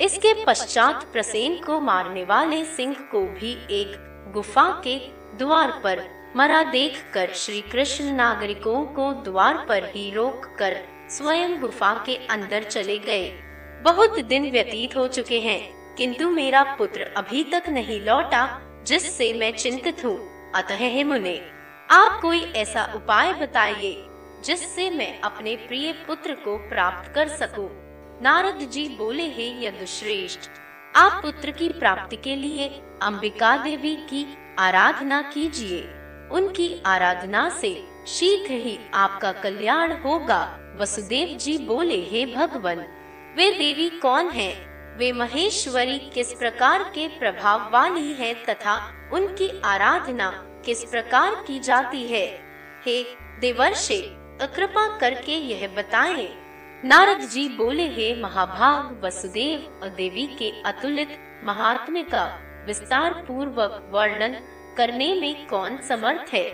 इसके 0.00 0.32
पश्चात 0.44 1.04
प्रसेन 1.12 1.56
को 1.62 1.80
मारने 1.80 2.24
वाले 2.24 2.64
सिंह 2.66 2.94
को 3.12 3.20
भी 3.30 3.52
एक 3.70 3.96
गुफा 4.34 4.68
के 4.84 4.96
द्वार 5.38 5.70
पर 5.84 6.02
मरा 6.36 6.62
देखकर 6.62 7.32
श्री 7.34 7.60
कृष्ण 7.62 8.12
नागरिकों 8.12 8.84
को 8.94 9.12
द्वार 9.24 9.64
पर 9.68 9.84
ही 9.84 10.10
रोक 10.14 10.46
कर 10.58 10.76
स्वयं 11.10 11.60
गुफा 11.60 11.92
के 12.06 12.16
अंदर 12.30 12.62
चले 12.62 12.98
गए। 12.98 13.26
बहुत 13.84 14.18
दिन 14.20 14.50
व्यतीत 14.50 14.96
हो 14.96 15.06
चुके 15.08 15.40
हैं, 15.40 15.60
किंतु 15.96 16.30
मेरा 16.30 16.62
पुत्र 16.78 17.10
अभी 17.16 17.42
तक 17.44 17.68
नहीं 17.68 18.00
लौटा, 18.00 18.46
जिससे 18.86 19.32
मैं 19.32 19.52
चिंतित 19.56 20.04
हूँ। 20.04 20.16
अतः 20.54 21.04
मुने 21.04 21.34
आप 21.94 22.20
कोई 22.20 22.40
ऐसा 22.52 22.84
उपाय 22.94 23.32
बताइए, 23.32 24.06
जिससे 24.44 24.88
मैं 24.90 25.20
अपने 25.20 25.54
प्रिय 25.56 25.92
पुत्र 26.06 26.32
को 26.34 26.56
प्राप्त 26.68 27.12
कर 27.14 27.28
सकूँ। 27.28 27.68
नारद 28.22 28.58
जी 28.70 28.88
बोले, 28.88 29.22
हे 29.22 29.46
यदुश्रेष्ठ 29.66 30.48
आप 30.96 31.20
पुत्र 31.22 31.50
की 31.50 31.68
प्राप्ति 31.68 32.16
के 32.16 32.34
लिए 32.36 32.68
अंबिका 33.02 33.56
देवी 33.56 33.94
की 33.96 34.26
आराधना 34.58 35.20
कीजिए। 35.22 35.80
उनकी 36.32 36.82
आराधना 36.86 37.48
से 37.48 37.72
शीघ्र 38.06 38.54
ही 38.54 38.78
आपका 38.94 39.32
कल्याण 39.32 39.92
होगा। 40.02 40.42
वसुदेव 40.80 41.36
जी 41.36 41.56
बोले, 41.58 42.00
हे 42.02 42.24
भगवान, 42.26 42.80
वे 43.36 43.50
देवी 43.50 43.88
कौन 43.98 44.30
है? 44.30 44.50
वे 44.98 45.12
महेश्वरी 45.12 45.98
किस 46.14 46.32
प्रकार 46.32 46.82
के 46.82 47.06
प्रभाव 47.08 47.70
वाली 47.72 48.12
है 48.12 48.34
तथा 48.44 48.76
उनकी 49.12 49.48
आराधना 49.64 50.30
किस 50.64 50.84
प्रकार 50.84 51.34
की 51.34 51.60
जाती 51.60 52.06
है? 52.06 52.40
हे 52.84 53.02
देवर्षे, 53.40 54.02
कृपा 54.42 54.98
करके 54.98 55.32
यह 55.32 55.68
बताएँ। 55.68 56.28
नारद 56.84 57.20
जी 57.20 57.48
बोले, 57.48 57.88
हे 57.88 58.22
महाभाग, 58.22 59.04
वसुदेव 59.04 59.80
और 59.82 59.88
देवी 59.88 60.26
के 60.26 60.62
अतुलित 60.66 61.42
महात्म्य 61.44 62.02
का 62.02 62.40
विस्तार 62.66 63.12
पूर्वक 63.12 63.90
वर्णन 63.92 64.40
करने 64.76 65.20
में 65.20 65.46
कौन 65.46 65.76
समर्थ 65.76 66.34
है? 66.34 66.50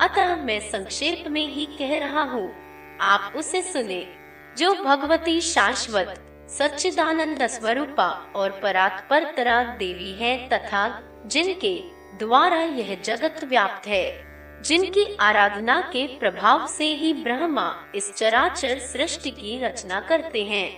अतः 0.00 0.36
मैं 0.36 0.60
संक्षेप 0.60 1.24
में 1.28 1.48
ही 1.48 1.66
कह 1.66 1.98
रहा 1.98 2.22
हूँ। 2.22 2.54
आप 3.00 3.32
उसे 3.36 3.62
सुने। 3.62 4.14
जो 4.58 4.74
भगवती 4.74 5.40
शाश्वत, 5.40 6.22
सच्चिदानंद 6.50 7.46
स्वरूपा 7.46 8.32
और 8.36 8.50
परात्परतरा 8.50 9.62
देवी 9.62 10.12
है 10.12 10.48
तथा 10.48 11.02
जिनके 11.26 11.95
द्वारा 12.18 12.60
यह 12.60 12.94
जगत 13.04 13.44
व्याप्त 13.44 13.86
है, 13.86 14.62
जिनकी 14.62 15.04
आराधना 15.20 15.80
के 15.80 16.06
प्रभाव 16.18 16.66
से 16.66 16.84
ही 16.84 17.12
ब्रह्मा 17.14 17.84
इस 17.94 18.12
चराचर 18.14 18.78
सृष्टि 18.78 19.30
की 19.30 19.58
रचना 19.64 20.00
करते 20.00 20.44
हैं, 20.44 20.70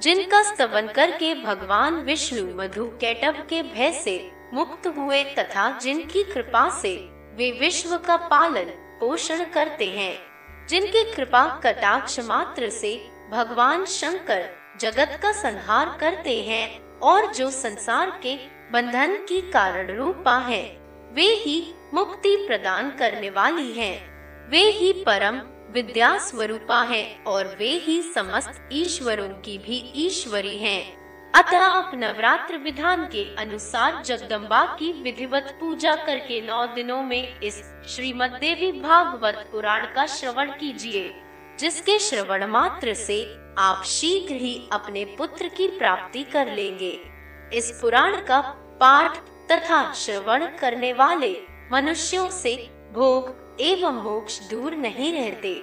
जिनका 0.00 0.42
स्तवन 0.42 0.88
करके 0.88 1.34
भगवान 1.34 1.94
विष्णु 1.94 2.44
मधु 2.56 2.84
कैटव 3.00 3.42
के 3.50 3.62
भय 3.62 3.92
से 3.92 4.30
मुक्त 4.52 4.86
हुए 4.86 5.22
तथा 5.24 5.78
जिनकी 5.78 6.22
कृपा 6.22 6.68
से 6.80 6.94
वे 7.36 7.50
विश्व 7.50 7.96
का 7.96 8.16
पालन 8.16 8.70
पोषण 9.00 9.44
करते 9.44 9.86
हैं, 9.86 10.16
जिनके 10.68 11.04
कृपा 11.14 11.44
कटाक्ष 11.64 12.20
मात्र 12.20 12.68
से 12.68 12.94
भगवान 13.32 13.84
शंकर 13.84 14.48
जगत 14.80 15.18
का 15.22 15.32
संहार 15.32 15.96
करते 16.00 16.40
हैं 16.42 16.98
और 17.00 17.32
जो 17.32 17.50
संसार 17.50 18.10
के 18.22 18.36
बंधन 18.72 19.16
की 19.28 19.40
कारण 19.50 19.96
रूपा 19.96 20.36
है। 20.38 20.83
वे 21.14 21.26
ही 21.36 21.60
मुक्ति 21.94 22.36
प्रदान 22.46 22.90
करने 22.90 23.28
वाली 23.30 23.72
हैं। 23.72 24.48
वे 24.50 24.62
ही 24.70 24.92
परम 25.02 25.36
विद्या 25.72 26.16
स्वरूपा 26.18 26.80
है 26.82 27.04
और 27.26 27.54
वे 27.58 27.68
ही 27.78 28.00
समस्त 28.14 28.68
ईश्वरों 28.72 29.28
की 29.40 29.56
भी 29.58 29.76
ईश्वरी 29.96 30.56
हैं। 30.58 30.82
अतः 31.34 31.58
आप 31.58 31.90
नवरात्र 31.94 32.56
विधान 32.56 33.04
के 33.06 33.24
अनुसार 33.34 34.02
जगदम्बा 34.02 34.64
की 34.78 34.92
विधिवत 35.02 35.56
पूजा 35.60 35.94
करके 35.96 36.40
नौ 36.40 36.66
दिनों 36.74 37.02
में 37.02 37.40
इस 37.40 37.62
श्रीमद 37.88 38.36
देवी 38.40 38.70
भागवत 38.72 39.46
पुराण 39.52 39.86
का 39.94 40.06
श्रवण 40.06 40.50
कीजिए, 40.50 41.12
जिसके 41.58 41.98
श्रवण 41.98 42.46
मात्र 42.46 42.94
से 42.94 43.22
आप 43.58 43.84
शीघ्र 43.86 44.34
ही 44.34 44.56
अपने 44.72 45.04
पुत्र 45.18 45.48
की 45.48 45.68
प्राप्ति 45.68 46.22
कर 46.22 46.52
लेंगे 46.54 46.92
इस 47.52 47.70
पुराण 47.80 48.16
का 48.24 48.40
पाठ 48.80 49.18
तथा 49.50 49.92
श्रवण 49.94 50.46
करने 50.58 50.92
वाले 50.92 51.36
मनुष्यों 51.72 52.28
से 52.30 52.56
भोग 52.92 53.58
एवं 53.60 54.02
मोक्ष 54.02 54.40
दूर 54.50 54.74
नहीं 54.76 55.12
रहते। 55.12 55.54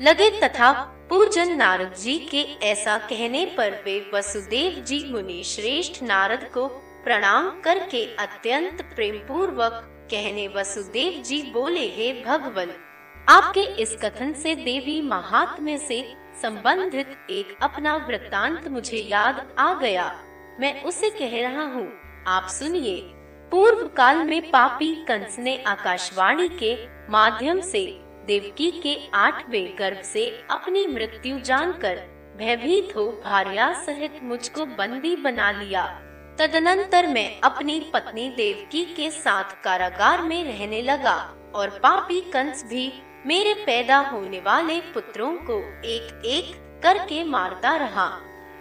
लगे 0.00 0.30
तथा 0.40 0.72
पूजन 1.10 1.54
नारद 1.56 1.94
जी 1.94 2.18
के 2.30 2.42
ऐसा 2.62 2.96
कहने 2.98 3.44
पर 3.58 3.82
वे 3.84 3.98
वसुदेव 4.14 4.82
जी 4.82 5.04
मुनि 5.12 5.42
श्रेष्ठ 5.44 6.02
नारद 6.02 6.48
को 6.54 6.66
प्रणाम 7.04 7.48
करके 7.60 8.04
अत्यंत 8.16 8.82
प्रेम 8.94 9.16
पूर्वक 9.28 9.72
कहने 10.10 10.46
वसुदेव 10.48 11.22
जी 11.22 11.42
बोले, 11.52 11.86
हे 11.88 12.12
भगवान, 12.26 12.72
आपके 13.28 13.60
इस 13.82 13.96
कथन 14.02 14.32
से 14.32 14.54
देवी 14.54 15.00
महात्म्य 15.02 15.76
से 15.78 16.02
संबंधित 16.42 17.16
एक 17.30 17.56
अपना 17.62 17.94
वृत्तांत 18.08 18.68
मुझे 18.68 18.98
याद 19.10 19.46
आ 19.58 19.72
गया। 19.74 20.12
मैं 20.60 20.82
उसे 20.84 21.10
कह 21.10 21.40
रहा 21.40 21.64
हूँ, 21.74 21.88
आप 22.26 22.48
सुनिए। 22.50 22.96
पूर्व 23.54 23.86
काल 23.86 24.16
में 24.18 24.50
पापी 24.50 24.88
कंस 25.08 25.36
ने 25.38 25.56
आकाशवाणी 25.66 26.48
के 26.48 26.72
माध्यम 27.10 27.60
से 27.60 27.82
देवकी 28.26 28.70
के 28.82 28.94
आठवें 29.14 29.76
गर्भ 29.78 30.00
से 30.02 30.24
अपनी 30.50 30.86
मृत्यु 30.86 31.38
जानकर 31.40 32.00
भयभीत 32.38 32.88
हो 32.96 33.04
भार्या 33.24 33.72
सहित 33.82 34.18
मुझको 34.22 34.66
बंदी 34.78 35.14
बना 35.16 35.50
लिया। 35.50 35.84
तदनंतर 36.38 37.06
मैं 37.06 37.40
अपनी 37.40 37.78
पत्नी 37.94 38.28
देवकी 38.28 38.84
के 38.94 39.10
साथ 39.10 39.54
कारागार 39.64 40.22
में 40.22 40.42
रहने 40.44 40.82
लगा 40.82 41.16
और 41.54 41.78
पापी 41.82 42.20
कंस 42.30 42.64
भी 42.64 42.92
मेरे 43.26 43.54
पैदा 43.66 43.98
होने 44.08 44.40
वाले 44.40 44.80
पुत्रों 44.94 45.32
को 45.44 45.60
एक 45.84 46.22
एक 46.24 46.52
करके 46.82 47.22
मारता 47.24 47.76
रहा। 47.76 48.10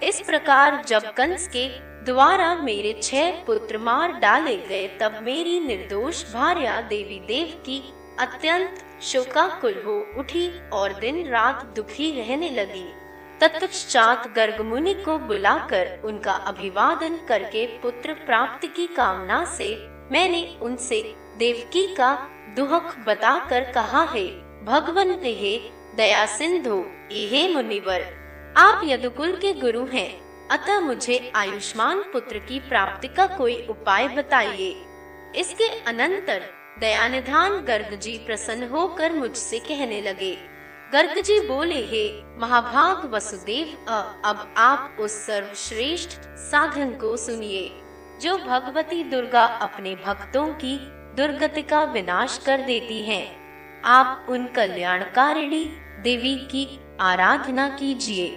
इस 0.04 0.22
प्रकार 0.22 0.82
जब 0.88 1.14
कंस 1.14 1.48
के 1.48 1.68
द्वारा 2.06 2.54
मेरे 2.56 2.93
छह 3.04 3.32
पुत्र 3.45 3.78
मार 3.78 4.12
डाले 4.12 4.56
गए, 4.60 4.88
तब 5.01 5.20
मेरी 5.24 5.60
निर्दोष 5.60 6.24
भार्या 6.34 6.80
देवी 6.82 7.20
देव 7.28 7.54
की 7.66 7.82
अत्यंत 8.20 8.84
शोकाकुल 9.01 9.82
हो 9.86 9.95
उठी 10.20 10.47
और 10.70 10.93
दिन 10.93 11.26
रात 11.28 11.66
दुखी 11.76 12.12
रहने 12.12 12.49
लगी। 12.49 12.86
तत्पश्चात 13.41 14.28
गर्ग 14.36 14.62
मुनि 14.62 14.93
को 14.95 15.18
बुलाकर 15.20 16.01
उनका 16.06 16.32
अभिवादन 16.32 17.18
करके 17.28 17.66
पुत्र 17.82 18.14
प्राप्ति 18.26 18.68
की 18.68 18.88
कामना 18.88 19.43
से 19.47 19.76
मैंने 20.12 20.41
उनसे 20.62 21.01
देवकी 21.39 21.86
का 21.95 22.14
दुख 22.58 22.95
बताकर 23.08 23.72
कहा 23.72 24.04
है, 24.04 24.28
भगवान 24.66 25.20
हे 25.24 25.58
दया 25.97 26.26
सिंधु 26.26 26.84
हे 27.12 27.47
मुनिवर, 27.54 28.06
आप 28.58 28.82
यदुकुल 28.84 29.36
के 29.36 29.54
गुरु 29.54 29.86
हैं। 29.86 30.22
अतः 30.54 30.80
मुझे 30.80 31.32
आयुष्मान 31.36 32.01
पुत्र 32.14 32.39
की 32.39 32.60
प्राप्ति 32.60 33.08
का 33.08 33.26
कोई 33.28 33.56
उपाय 33.70 34.08
बताइए 34.08 34.70
इसके 35.36 35.70
अनंतर 35.84 36.41
दयानिधान 36.80 37.58
गर्ग 37.60 37.95
जी 37.99 38.18
प्रसन्न 38.18 38.68
होकर 38.70 39.14
मुझसे 39.14 39.60
कहने 39.60 40.01
लगे 40.01 40.36
गर्ग 40.93 41.22
जी 41.22 41.39
बोले, 41.39 41.82
हे 41.82 42.24
महाभाग 42.39 43.10
वसुदेव 43.14 43.74
अब 43.89 44.54
आप 44.58 44.97
उस 44.99 45.12
सर्वश्रेष्ठ 45.28 46.20
साधन 46.51 46.91
को 46.91 47.16
सुनिए, 47.18 47.70
जो 48.22 48.38
भगवती 48.38 49.04
दुर्गा 49.04 49.45
अपने 49.62 49.95
भक्तों 49.95 50.47
की 50.56 50.78
दुर्गति 51.18 51.62
का 51.62 51.84
विनाश 51.93 52.38
कर 52.45 52.62
देती 52.62 53.01
हैं। 53.01 53.26
आप 53.86 54.26
उन 54.30 54.45
कल्याणकारिणी 54.47 55.66
देवी 56.04 56.36
की 56.51 56.68
आराधना 57.01 57.70
कीजिए 57.70 58.30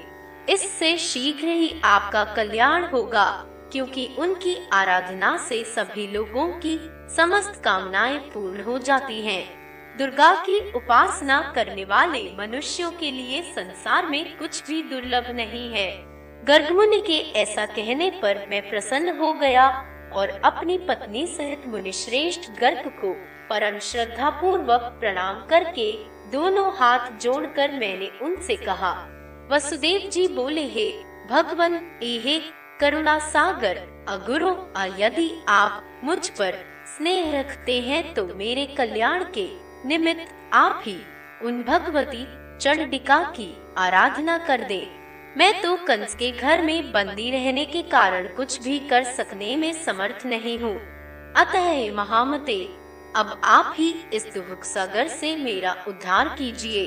इससे 0.51 0.97
शीघ्र 0.99 1.47
ही 1.47 1.81
आपका 1.85 2.25
कल्याण 2.25 2.85
होगा, 2.85 3.25
क्योंकि 3.73 4.09
उनकी 4.19 4.57
आराधना 4.73 5.37
से 5.39 5.63
सभी 5.65 6.07
लोगों 6.07 6.49
की 6.61 6.79
समस्त 7.17 7.61
कामनाएँ 7.65 8.19
पूर्ण 8.19 8.63
हो 8.63 8.79
जाती 8.79 9.21
हैं। 9.21 9.45
दुर्गा 9.99 10.35
की 10.35 10.59
उपासना 10.73 11.41
करने 11.57 11.85
वाले 11.85 12.23
मनुष्यों 12.39 12.91
के 12.91 13.11
लिए 13.11 13.43
संसार 13.43 14.07
में 14.07 14.37
कुछ 14.39 14.63
भी 14.67 14.83
दुर्लभ 14.83 15.31
नहीं 15.31 15.71
है 15.73 15.91
गर्गमुनि 16.45 17.01
के 17.01 17.19
ऐसा 17.41 17.67
कहने 17.67 18.11
पर 18.23 18.47
मैं 18.51 18.71
प्रसन्न 18.71 19.17
हो 19.19 19.33
गया 19.33 19.69
और 20.13 20.29
अपनी 20.45 20.79
पत्नी 20.79 21.27
सहित 21.27 21.67
मुनिश्रेष्ठ 21.67 22.51
गर्ग 22.61 22.89
को 23.01 23.13
परम 23.51 23.79
श्रद्धा 23.79 24.31
पूर्वक 24.31 24.97
प्रणाम 25.01 25.47
करके 25.47 25.93
दोनों 26.33 26.71
हाथ 26.77 27.11
जोड़कर 27.21 27.73
मैंने 27.73 28.11
उनसे 28.23 28.57
कहा 28.57 28.93
वसुदेव 29.51 30.09
जी 30.11 30.27
बोले, 30.29 30.63
हे 30.65 30.89
भगवान 31.31 31.75
ये 32.03 32.39
करुणा 32.81 33.19
सागर, 33.29 33.77
अगुरु 34.09 34.51
यदि 34.99 35.29
आप 35.49 36.01
मुझ 36.05 36.29
पर 36.31 36.55
स्नेह 36.89 37.39
रखते 37.41 37.81
हैं 37.81 38.03
तो 38.15 38.25
मेरे 38.35 38.65
कल्याण 38.77 39.25
के 39.37 39.47
निमित्त 39.89 40.35
आप 40.55 40.83
ही 40.87 40.97
उन 41.45 41.63
भगवती 41.63 42.25
चंडिका 42.61 43.23
की 43.31 43.49
आराधना 43.79 44.37
कर 44.39 44.65
दे। 44.65 44.81
मैं 45.37 45.53
तो 45.63 45.75
कंस 45.87 46.15
के 46.15 46.31
घर 46.33 46.63
में 46.63 46.93
बंदी 46.93 47.31
रहने 47.31 47.65
के 47.65 47.83
कारण 47.89 48.27
कुछ 48.37 48.61
भी 48.63 48.79
कर 48.89 49.05
सकने 49.15 49.57
में 49.57 49.73
समर्थ 49.85 50.27
नहीं 50.27 50.59
हूँ। 50.59 50.77
अतः 51.37 51.95
महामते, 51.95 52.63
अब 53.17 53.41
आप 53.45 53.75
ही 53.79 53.95
इस 54.15 54.27
दुख 54.35 54.65
सागर 54.65 55.09
से 55.11 55.37
मेरा 55.37 55.77
उद्धार 55.89 56.35
कीजिए। 56.39 56.87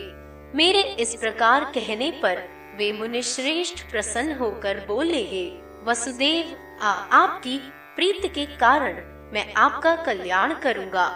मेरे 0.55 0.81
इस 0.99 1.13
प्रकार 1.15 1.63
कहने 1.65 2.09
पर 2.23 2.37
वे 2.77 2.91
मुनि 2.91 3.21
श्रेष्ठ 3.21 3.81
प्रसन्न 3.91 4.35
होकर 4.35 4.79
बोले 4.87 5.21
हे 5.23 5.43
वसुदेव 5.83 6.55
आ, 6.81 6.91
आपकी 6.91 7.57
प्रीति 7.95 8.27
के 8.27 8.45
कारण 8.55 8.95
मैं 9.33 9.45
आपका 9.53 9.95
कल्याण 9.95 10.53
करूँगा। 10.53 11.07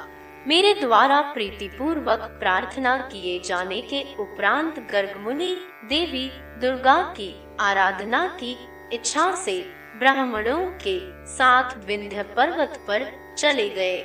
मेरे 0.47 0.73
द्वारा 0.73 1.19
प्रीति 1.33 1.67
पूर्वक 1.67 2.19
प्रार्थना 2.39 2.95
किए 3.11 3.39
जाने 3.39 3.81
के 3.81 4.01
उपरांत 4.15 4.79
गर्ग 4.91 5.17
मुनि 5.17 5.49
देवी 5.83 6.29
दुर्गा 6.61 7.01
की 7.17 7.33
आराधना 7.59 8.25
की 8.39 8.55
इच्छा 8.93 9.31
से 9.35 9.59
ब्राह्मणों 9.99 10.65
के 10.83 10.97
साथ 11.27 11.77
विंध्य 11.85 12.23
पर्वत 12.35 12.79
पर 12.87 13.05
चले 13.37 13.67
गए। 13.69 13.97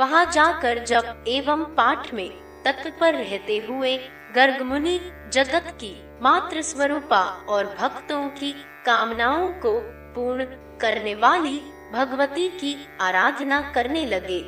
वहाँ 0.00 0.24
जाकर 0.32 0.84
जब 0.84 1.24
एवं 1.28 1.64
पाठ 1.74 2.12
में 2.14 2.28
तत्पर 2.64 3.14
रहते 3.14 3.58
हुए 3.58 3.96
गर्ग 4.34 4.62
मुनि 4.62 4.98
जगत 5.32 5.64
की 5.80 6.04
मात्र 6.22 6.62
स्वरूपा 6.62 7.20
और 7.48 7.66
भक्तों 7.80 8.28
की 8.28 8.52
कामनाओं 8.86 9.48
को 9.48 9.80
पूर्ण 10.14 10.44
करने 10.80 11.14
वाली 11.14 11.60
भगवती 11.92 12.48
की 12.48 12.76
आराधना 13.00 13.60
करने 13.74 14.06
लगे। 14.06 14.40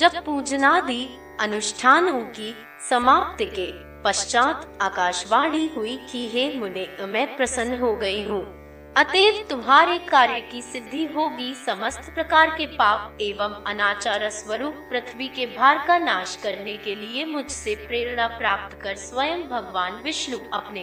जब 0.00 0.24
पूजनादि 0.24 1.08
अनुष्ठानों 1.40 2.20
की 2.20 2.54
समाप्ति 2.90 3.44
के 3.44 3.66
पश्चात 4.02 4.78
आकाशवाणी 4.82 5.66
हुई 5.76 5.96
कि 6.12 6.28
हे 6.28 6.58
मुने, 6.58 6.88
मैं 7.06 7.36
प्रसन्न 7.36 7.80
हो 7.80 7.96
गई 7.96 8.24
हूँ। 8.24 8.57
अतएव 8.98 9.34
तुम्हारे 9.50 9.98
कार्य 9.98 10.40
की 10.40 10.60
सिद्धि 10.62 11.04
होगी। 11.06 11.52
समस्त 11.54 12.10
प्रकार 12.14 12.50
के 12.50 12.66
पाप 12.66 13.18
एवं 13.20 13.52
अनाचार 13.64 14.28
स्वरूप 14.30 14.74
पृथ्वी 14.90 15.28
के 15.28 15.46
भार 15.46 15.84
का 15.86 15.98
नाश 15.98 16.34
करने 16.36 16.76
के 16.76 16.94
लिए 16.94 17.24
मुझसे 17.24 17.74
प्रेरणा 17.74 18.26
प्राप्त 18.28 18.76
कर 18.82 18.96
स्वयं 18.96 19.42
भगवान 19.42 20.00
विष्णु 20.02 20.38
अपने 20.52 20.82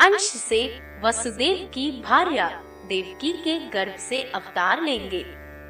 अंश 0.00 0.20
से 0.20 0.60
वसुदेव 1.04 1.68
की 1.74 1.90
भार्या 2.00 2.48
देवकी 2.88 3.32
के 3.32 3.58
गर्भ 3.68 3.96
से 3.98 4.22
अवतार 4.22 4.82
लेंगे। 4.82 5.24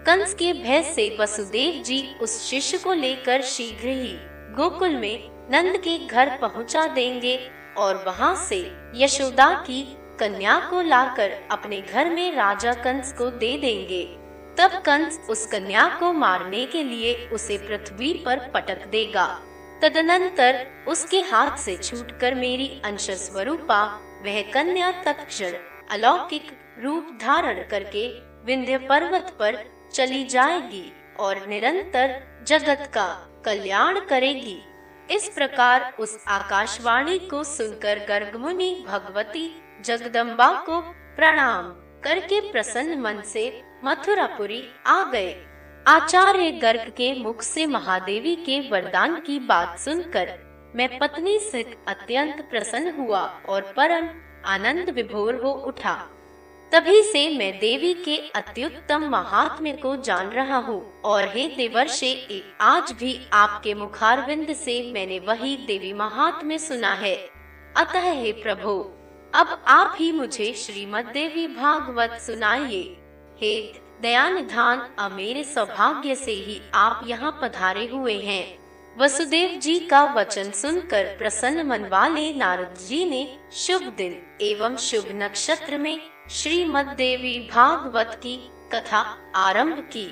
कंस 0.06 0.34
के 0.34 0.52
भय 0.52 0.82
से 0.82 1.16
वसुदेव 1.20 1.82
जी 1.82 2.02
उस 2.22 2.40
शिष्य 2.50 2.78
को 2.78 2.92
लेकर 2.92 3.42
शीघ्र 3.42 3.88
ही 3.88 4.14
गोकुल 4.54 4.96
में 4.96 5.28
नंद 5.50 5.76
के 5.76 5.98
घर 6.06 6.36
पहुँचा 6.40 6.86
देंगे 6.86 7.38
और 7.78 8.04
वहाँ 8.06 8.34
से 8.48 8.60
यशोदा 8.94 9.52
की 9.60 9.82
कन्या 10.20 10.58
को 10.70 10.80
लाकर 10.82 11.30
अपने 11.50 11.80
घर 11.80 12.10
में 12.10 12.34
राजा 12.36 12.72
कंस 12.74 13.12
को 13.12 13.30
दे 13.30 13.56
देंगे। 13.58 14.04
तब 14.58 14.70
कंस 14.86 15.18
उस 15.30 15.46
कन्या 15.46 15.88
को 16.00 16.12
मारने 16.12 16.64
के 16.66 16.82
लिए 16.82 17.14
उसे 17.28 17.58
पृथ्वी 17.58 18.12
पर 18.26 18.38
पटक 18.54 18.86
देगा। 18.86 19.26
तदनंतर 19.82 20.66
उसके 20.88 21.20
हाथ 21.20 21.56
से 21.56 21.76
छूटकर 21.76 22.34
मेरी 22.34 22.68
अंश 22.84 23.10
स्वरूपा 23.10 23.82
वह 24.24 24.40
कन्या 24.42 24.90
तत्क्षण, 25.04 25.52
अलौकिक 25.90 26.50
रूप 26.82 27.18
धारण 27.20 27.62
करके 27.68 28.08
विंध्य 28.44 28.78
पर्वत 28.78 29.36
पर 29.38 29.64
चली 29.92 30.24
जाएगी 30.24 30.92
और 31.20 31.46
निरंतर 31.46 32.20
जगत 32.48 32.90
का 32.94 33.06
कल्याण 33.44 34.00
करेगी। 34.00 34.58
इस 35.10 35.28
प्रकार 35.28 35.92
उस 36.00 36.18
आकाशवाणी 36.28 37.18
को 37.18 37.44
सुनकर 37.44 37.98
गर्ग 37.98 38.36
मुनि 38.36 38.84
भगवती 38.88 39.46
जगदम्बा 39.84 40.52
को 40.60 40.80
प्रणाम 41.16 41.70
करके 42.04 42.40
प्रसन्न 42.52 42.98
मन 43.00 43.20
से 43.24 43.50
मथुरापुरी 43.84 44.62
आ 44.86 45.02
गए। 45.04 45.34
आचार्य 45.86 46.50
गर्ग 46.52 46.88
के 46.96 47.12
मुख 47.22 47.42
से 47.42 47.66
महादेवी 47.66 48.34
के 48.36 48.60
वरदान 48.70 49.14
की 49.20 49.38
बात 49.38 49.78
सुनकर 49.78 50.32
मैं 50.76 50.88
पत्नी 50.98 51.38
से 51.40 51.62
अत्यंत 51.88 52.40
प्रसन्न 52.50 52.92
हुआ 52.98 53.20
और 53.48 53.72
परम 53.76 54.08
आनंद 54.46 54.90
विभोर 54.90 55.34
हो 55.34 55.52
उठा। 55.66 55.94
तभी 56.72 57.02
से 57.02 57.28
मैं 57.38 57.52
देवी 57.58 57.92
के 57.94 58.16
अत्युत्तम 58.36 59.08
महात्म्य 59.10 59.72
को 59.72 59.94
जान 59.96 60.28
रहा 60.28 60.56
हूँ 60.56 60.80
और 61.02 61.28
हे 61.28 61.46
देवर्षे, 61.48 62.42
आज 62.60 62.92
भी 62.92 63.18
आपके 63.32 63.74
मुखारविंद 63.74 64.52
से 64.54 64.80
मैंने 64.92 65.18
वही 65.18 65.56
देवी 65.66 65.92
महात्म्य 65.92 66.58
सुना 66.58 66.92
है। 66.94 67.14
अतः 67.76 68.10
हे 68.12 68.32
प्रभु 68.32 68.72
अब 69.34 69.64
आप 69.68 69.96
ही 69.98 70.12
मुझे 70.12 70.52
श्रीमद 70.52 71.04
देवी 71.04 71.46
भागवत 71.46 72.18
सुनाइए। 72.20 72.82
हे 73.40 73.80
दयानिधान, 74.02 74.78
अब 74.98 75.12
मेरे 75.12 75.44
सौभाग्य 75.44 76.14
से 76.14 76.32
ही 76.32 76.60
आप 76.74 77.04
यहाँ 77.06 77.38
पधारे 77.42 77.86
हुए 77.86 78.14
हैं। 78.14 78.58
वसुदेव 78.98 79.58
जी 79.60 79.78
का 79.78 80.02
वचन 80.14 80.50
सुनकर 80.50 81.04
प्रसन्न 81.18 81.66
मन 81.66 81.84
वाले 81.84 82.32
नारद 82.34 82.74
जी 82.88 83.04
ने 83.04 83.38
शुभ 83.52 83.82
दिन 83.96 84.38
एवं 84.40 84.76
शुभ 84.76 85.04
नक्षत्र 85.12 85.78
में 85.78 86.00
श्रीमद 86.30 86.86
देवी 86.86 87.38
भागवत 87.52 88.20
की 88.22 88.36
कथा 88.72 89.32
आरंभ 89.36 89.78
की। 89.92 90.08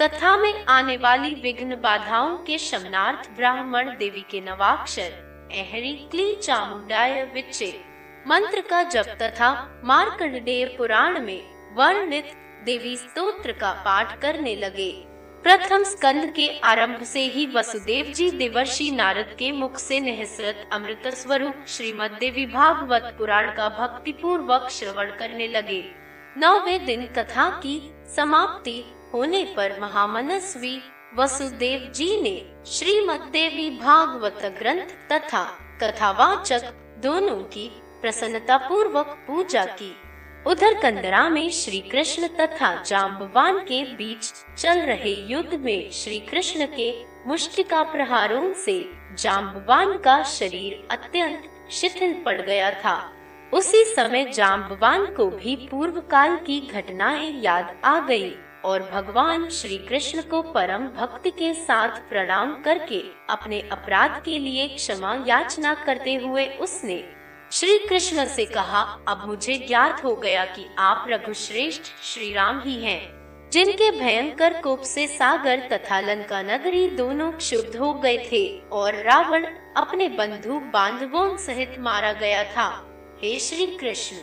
कथा 0.00 0.36
में 0.36 0.64
आने 0.64 0.96
वाली 0.96 1.34
विघ्न 1.34 1.80
बाधाओं 1.80 2.36
के 2.38 2.58
शमनार्थ 2.58 3.30
ब्राह्मण 3.36 3.96
देवी 3.98 4.24
के 4.30 4.40
नवाक्षर, 4.40 5.48
एहरी 5.52 5.92
क्ली 6.10 6.34
चामुंडाय 6.36 7.22
विचे 7.34 7.93
मंत्र 8.26 8.60
का 8.60 8.82
जप 8.82 9.06
तथा 9.22 9.50
मार्कंडेय 9.84 10.64
पुराण 10.78 11.20
में 11.20 11.74
वर्णित 11.76 12.30
देवी 12.64 12.96
स्तोत्र 12.96 13.52
का 13.52 13.72
पाठ 13.84 14.20
करने 14.20 14.54
लगे। 14.56 14.90
प्रथम 15.44 15.82
स्कंद 15.82 16.32
के 16.32 16.48
आरंभ 16.60 17.02
से 17.02 17.24
ही 17.24 17.46
वसुदेव 17.46 18.12
जी 18.12 18.30
देवर्षि 18.30 18.90
नारद 18.90 19.34
के 19.38 19.50
मुख 19.52 19.76
से 19.78 20.00
निहसरत 20.00 20.70
अमृत 20.72 21.06
स्वरूप 21.14 21.64
श्रीमद 21.68 22.16
देवी 22.20 22.46
भागवत 22.46 23.14
पुराण 23.18 23.54
का 23.56 23.68
भक्ति 23.78 24.12
पूर्वक 24.12 24.68
श्रवण 24.70 25.10
करने 25.10 25.48
लगे। 25.48 25.82
नौवे 26.36 26.78
दिन 26.78 27.06
कथा 27.18 27.48
की 27.58 27.78
समाप्ति 28.16 28.82
होने 29.14 29.44
पर 29.56 29.78
महामनस्वी 29.80 30.78
वसुदेव 31.18 31.90
जी 31.94 32.20
ने 32.20 32.36
श्रीमद 32.70 33.28
देवी 33.32 33.70
भागवत 33.78 34.42
ग्रंथ 34.58 34.98
तथा 35.12 35.44
कथावाचक 35.82 36.72
दोनों 37.02 37.40
की 37.52 37.70
प्रसन्नता 38.04 38.56
पूर्वक 38.56 39.06
पूजा 39.26 39.64
की। 39.64 39.96
उधर 40.46 40.74
कंदरा 40.74 41.28
में 41.28 41.50
श्री 41.50 41.80
कृष्ण 41.80 42.26
तथा 42.26 42.82
जाम्बवान 42.82 43.58
के 43.58 43.82
बीच 43.84 44.32
चल 44.58 44.80
रहे 44.80 45.14
युद्ध 45.32 45.54
में 45.54 45.90
श्री 45.90 46.18
कृष्ण 46.20 46.66
के 46.66 47.04
मुष्टिका 47.26 47.82
प्रहारों 47.82 48.52
से 48.54 48.90
जाम्बवान 49.18 49.96
का 49.98 50.22
शरीर 50.22 50.88
अत्यंत 50.90 51.44
शिथिल 51.70 52.22
पड़ 52.26 52.40
गया 52.40 52.70
था। 52.70 53.12
उसी 53.54 53.84
समय 53.84 54.32
जाम्बवान 54.32 55.06
को 55.06 55.26
भी 55.26 55.56
पूर्व 55.70 56.00
काल 56.00 56.36
की 56.36 56.60
घटनाएँ 56.60 57.40
याद 57.42 57.80
आ 57.84 57.98
गई 58.00 58.34
और 58.64 58.90
भगवान 58.92 59.48
श्री 59.48 59.78
कृष्ण 59.78 60.22
को 60.22 60.42
परम 60.42 60.86
भक्ति 60.86 61.30
के 61.30 61.54
साथ 61.54 61.88
प्रणाम 61.88 62.62
करके 62.62 63.02
अपने 63.30 63.60
अपराध 63.72 64.22
के 64.24 64.38
लिए 64.38 64.68
क्षमा 64.68 65.24
याचना 65.28 65.74
करते 65.74 66.14
हुए 66.14 66.46
उसने 66.46 67.13
श्री 67.54 67.78
कृष्ण 67.78 68.24
से 68.26 68.44
कहा 68.44 68.80
अब 69.08 69.26
मुझे 69.26 69.54
ज्ञात 69.68 70.04
हो 70.04 70.14
गया 70.16 70.44
कि 70.44 70.64
आप 70.78 71.06
रघुश्रेष्ठ 71.08 71.82
श्री 72.02 72.32
राम 72.32 72.60
ही 72.60 72.74
हैं, 72.84 73.00
जिनके 73.50 73.90
भयंकर 73.90 74.60
कोप 74.60 74.82
से 74.82 75.06
सागर 75.06 75.68
तथा 75.72 76.00
लंका 76.00 76.42
नगरी 76.42 76.88
दोनों 76.90 77.32
क्षुब्ध 77.32 77.76
हो 77.76 77.92
गए 77.94 78.18
थे 78.32 78.60
और 78.72 78.94
रावण 78.94 79.46
अपने 79.76 80.08
बंधु 80.08 80.58
बांधवों 80.60 81.36
सहित 81.36 81.76
मारा 81.78 82.12
गया 82.12 82.44
था। 82.44 82.68
हे 83.22 83.38
श्री 83.38 83.66
कृष्ण 83.66 84.16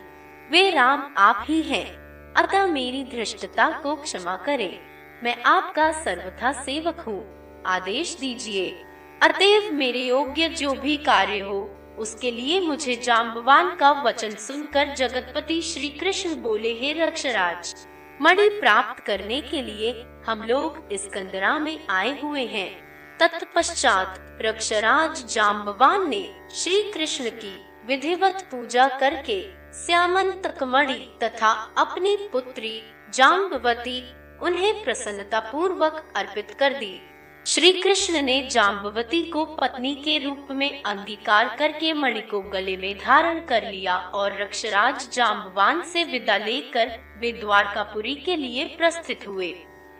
वे 0.52 0.70
राम 0.70 1.14
आप 1.18 1.46
ही 1.50 1.62
हैं, 1.62 1.90
अतः 2.34 2.66
मेरी 2.66 3.04
धृष्टता 3.04 3.70
को 3.80 3.96
क्षमा 3.96 4.36
करें। 4.36 4.80
मैं 5.24 5.44
आपका 5.44 5.92
सर्वथा 5.92 6.52
सेवक 6.52 7.00
हूँ। 7.00 7.22
आदेश 7.66 8.18
दीजिए। 8.20 8.84
अतएव 9.22 9.74
मेरे 9.74 10.00
योग्य 10.00 10.50
जो 10.50 10.74
भी 10.74 10.98
कार्य 10.98 11.40
हो 11.40 11.78
उसके 12.00 12.32
लिए 12.32 12.60
मुझे 12.62 12.96
जाम्बवान 12.96 13.76
का 13.76 13.92
वचन 14.02 14.36
सुनकर 14.38 14.94
जगतपति 14.96 15.62
श्री 15.62 15.90
कृष्ण 15.90 16.36
बोले, 16.36 16.74
हे 16.74 16.94
रक्षराज, 16.94 17.74
मणि 18.22 18.48
प्राप्त 18.50 19.04
करने 19.04 19.42
के 19.42 19.62
लिए 19.62 19.92
हम 20.26 20.44
लोग 20.44 20.88
इस 20.92 21.06
कंदरा 21.06 21.58
में 21.60 21.88
आए 21.90 22.20
हुए 22.22 22.46
हैं। 22.46 22.70
तत्पश्चात 23.20 24.40
रक्षराज 24.42 25.26
जाम्बवान 25.34 26.10
ने 26.10 26.24
श्री 26.56 26.82
कृष्ण 26.92 27.30
की 27.30 27.56
विधिवत 27.88 28.48
पूजा 28.52 28.88
करके 29.00 29.42
श्यामंतक 29.76 30.64
मणि 30.64 31.00
तथा 31.24 31.52
अपनी 31.78 32.16
पुत्री 32.32 32.82
जाम्बवती 33.14 34.02
उन्हें 34.42 34.84
प्रसन्नता 34.84 35.40
पूर्वक 35.40 36.04
अर्पित 36.16 36.56
कर 36.60 36.74
दी। 36.74 37.00
श्री 37.46 37.72
कृष्ण 37.74 38.22
ने 38.22 38.48
जाम्बवती 38.52 39.22
को 39.24 39.44
पत्नी 39.46 39.94
के 39.96 40.18
रूप 40.26 40.48
में 40.52 40.84
अंगीकार 40.84 41.56
करके 41.60 41.94
मणि 41.94 42.22
को 42.22 42.42
गले 42.42 42.76
में 42.78 42.98
धारण 42.98 43.40
कर 43.40 43.64
लिया 43.72 43.96
और 43.98 44.42
रक्षराज 44.42 45.08
जाम्बवान 45.14 45.82
से 45.84 46.04
विदा 46.04 46.38
लेकर 46.38 46.92
वे 47.20 47.32
द्वारकापुरी 47.32 48.14
के 48.16 48.36
लिए 48.36 48.66
प्रस्थित 48.66 49.28
हुए। 49.28 49.54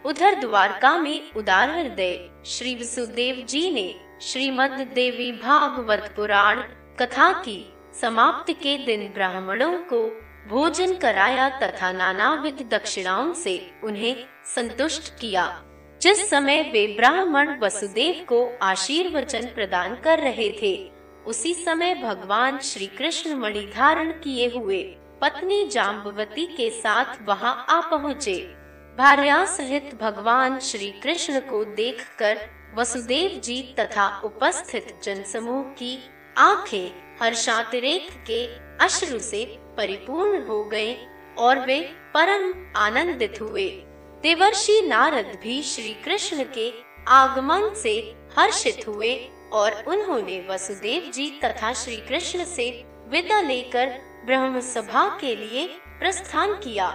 उधर 0.06 0.36
द्वारका 0.36 0.98
में 0.98 1.32
उदार 1.32 1.70
हृदय, 1.70 2.30
श्री 2.46 2.76
वसुदेव 2.76 3.46
जी 3.50 3.72
ने 3.72 3.96
श्रीमद 4.22 4.88
देवी 4.96 5.32
भागवत 5.32 6.14
पुराण 6.16 6.62
कथा 7.00 7.32
की 7.34 7.74
समाप्ति 8.02 8.54
के 8.54 8.78
दिन 8.78 9.08
ब्राह्मणों 9.08 9.78
को 9.94 10.04
भोजन 10.50 10.96
कराया 10.96 11.50
तथा 11.60 11.92
नाना 11.92 12.34
विध 12.34 12.68
दक्षिणाओं 12.72 13.34
से 13.34 13.60
उन्हें 13.84 14.16
संतुष्ट 14.56 15.14
किया। 15.20 15.64
जिस 16.02 16.30
समय 16.30 16.62
वे 16.64 16.86
ब्राह्मण 16.88 17.50
वसुदेव 17.60 18.24
को 18.30 18.38
आशीर्वचन 18.62 19.46
प्रदान 19.46 19.96
कर 19.96 20.20
रहे 20.20 20.50
थे, 20.62 20.74
उसी 21.26 21.54
समय 21.54 21.94
भगवान 21.96 22.58
श्री 22.60 22.86
कृष्ण 22.88 23.36
मणि 23.36 23.62
धारण 23.76 24.12
किए 24.12 24.48
हुए 24.50 24.82
पत्नी 25.22 25.68
जाम्बवती 25.68 26.46
के 26.46 26.70
साथ 26.70 27.22
वहाँ 27.28 27.54
आ 27.70 27.80
पहुँचे। 27.82 28.36
भार्या 28.98 29.44
सहित 29.46 29.94
भगवान 30.02 30.60
श्री 30.60 30.90
कृष्ण 31.04 31.40
को 31.40 31.64
देखकर 31.76 32.40
वसुदेव 32.78 33.40
जी 33.40 33.62
तथा 33.80 34.08
उपस्थित 34.24 34.94
जनसमूह 35.04 35.62
की 35.64 35.98
आँखें 36.38 36.92
हर्षातिरेक 37.22 38.10
के 38.30 38.46
अश्रु 38.86 39.20
से 39.20 39.46
परिपूर्ण 39.78 40.44
हो 40.48 40.64
गए 40.64 40.96
और 41.38 41.66
वे 41.66 41.80
परम 42.16 42.52
आनंदित 42.78 43.42
हुए। 43.42 43.70
देवर्षि 44.24 44.82
नारद 44.82 45.38
भी 45.44 45.62
श्री 45.64 45.94
कृष्ण 46.06 46.44
के 46.54 46.72
आगमन 47.08 47.74
से 47.74 47.94
हर्षित 48.38 48.88
हुए 48.88 49.14
और 49.54 49.84
उन्होंने 49.88 50.40
वसुदेव 50.50 51.10
जी 51.12 51.30
तथा 51.44 51.72
श्री 51.74 51.96
कृष्ण 51.98 52.44
से 52.46 52.70
विदा 53.08 53.40
लेकर 53.42 53.88
ब्रह्म 54.26 54.60
सभा 54.60 55.08
के 55.22 55.36
लिए 55.36 55.66
प्रस्थान 56.00 56.54
किया, 56.54 56.90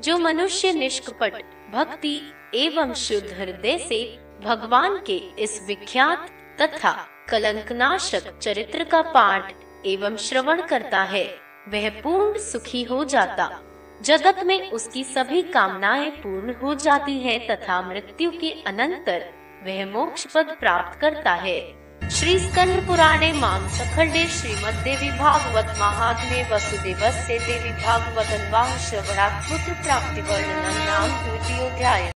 जो 0.00 0.16
मनुष्य 0.18 0.72
निष्कपट, 0.72 1.34
भक्ति 1.74 2.16
एवं 2.54 2.94
शुद्ध 2.94 3.32
हृदय 3.38 3.78
से 3.78 4.02
भगवान 4.44 4.98
के 5.06 5.16
इस 5.38 5.60
विख्यात 5.66 6.28
तथा 6.60 6.92
कलंकनाशक 7.30 8.38
चरित्र 8.38 8.84
का 8.84 9.02
पाठ 9.02 9.54
एवं 9.86 10.16
श्रवण 10.16 10.62
करता 10.62 11.02
है, 11.02 11.24
वह 11.68 11.88
पूर्ण 12.02 12.38
सुखी 12.40 12.82
हो 12.82 13.04
जाता। 13.04 13.46
जगत 14.00 14.40
में 14.44 14.70
उसकी 14.70 15.04
सभी 15.04 15.42
कामनाएँ 15.42 16.10
पूर्ण 16.10 16.54
हो 16.62 16.74
जाती 16.74 17.18
हैं 17.18 17.38
तथा 17.46 17.80
मृत्यु 17.82 18.30
के 18.30 18.50
अनंतर 18.66 19.24
वह 19.66 19.84
मोक्ष 19.86 20.26
पद 20.26 20.56
प्राप्त 20.60 21.00
करता 21.00 21.32
है। 21.34 21.60
श्री 22.10 22.38
स्कंद 22.38 22.86
पुराणे 22.86 23.32
माम 23.32 23.68
सखंडे 23.68 24.24
श्रीमद 24.28 24.82
देवी 24.84 25.10
भागवत 25.18 25.74
महात्मे 25.78 26.42
वसुदेव 26.50 27.10
से 27.20 27.38
देवी 27.38 27.70
भागवत 27.82 28.26
श्रवणात् 28.80 29.50
पुत्र 29.50 29.82
प्राप्ति 29.82 30.20
वर्णन 30.20 30.82
नाम 30.84 31.08
द्वितीय 31.22 31.66
अध्याय 31.68 32.12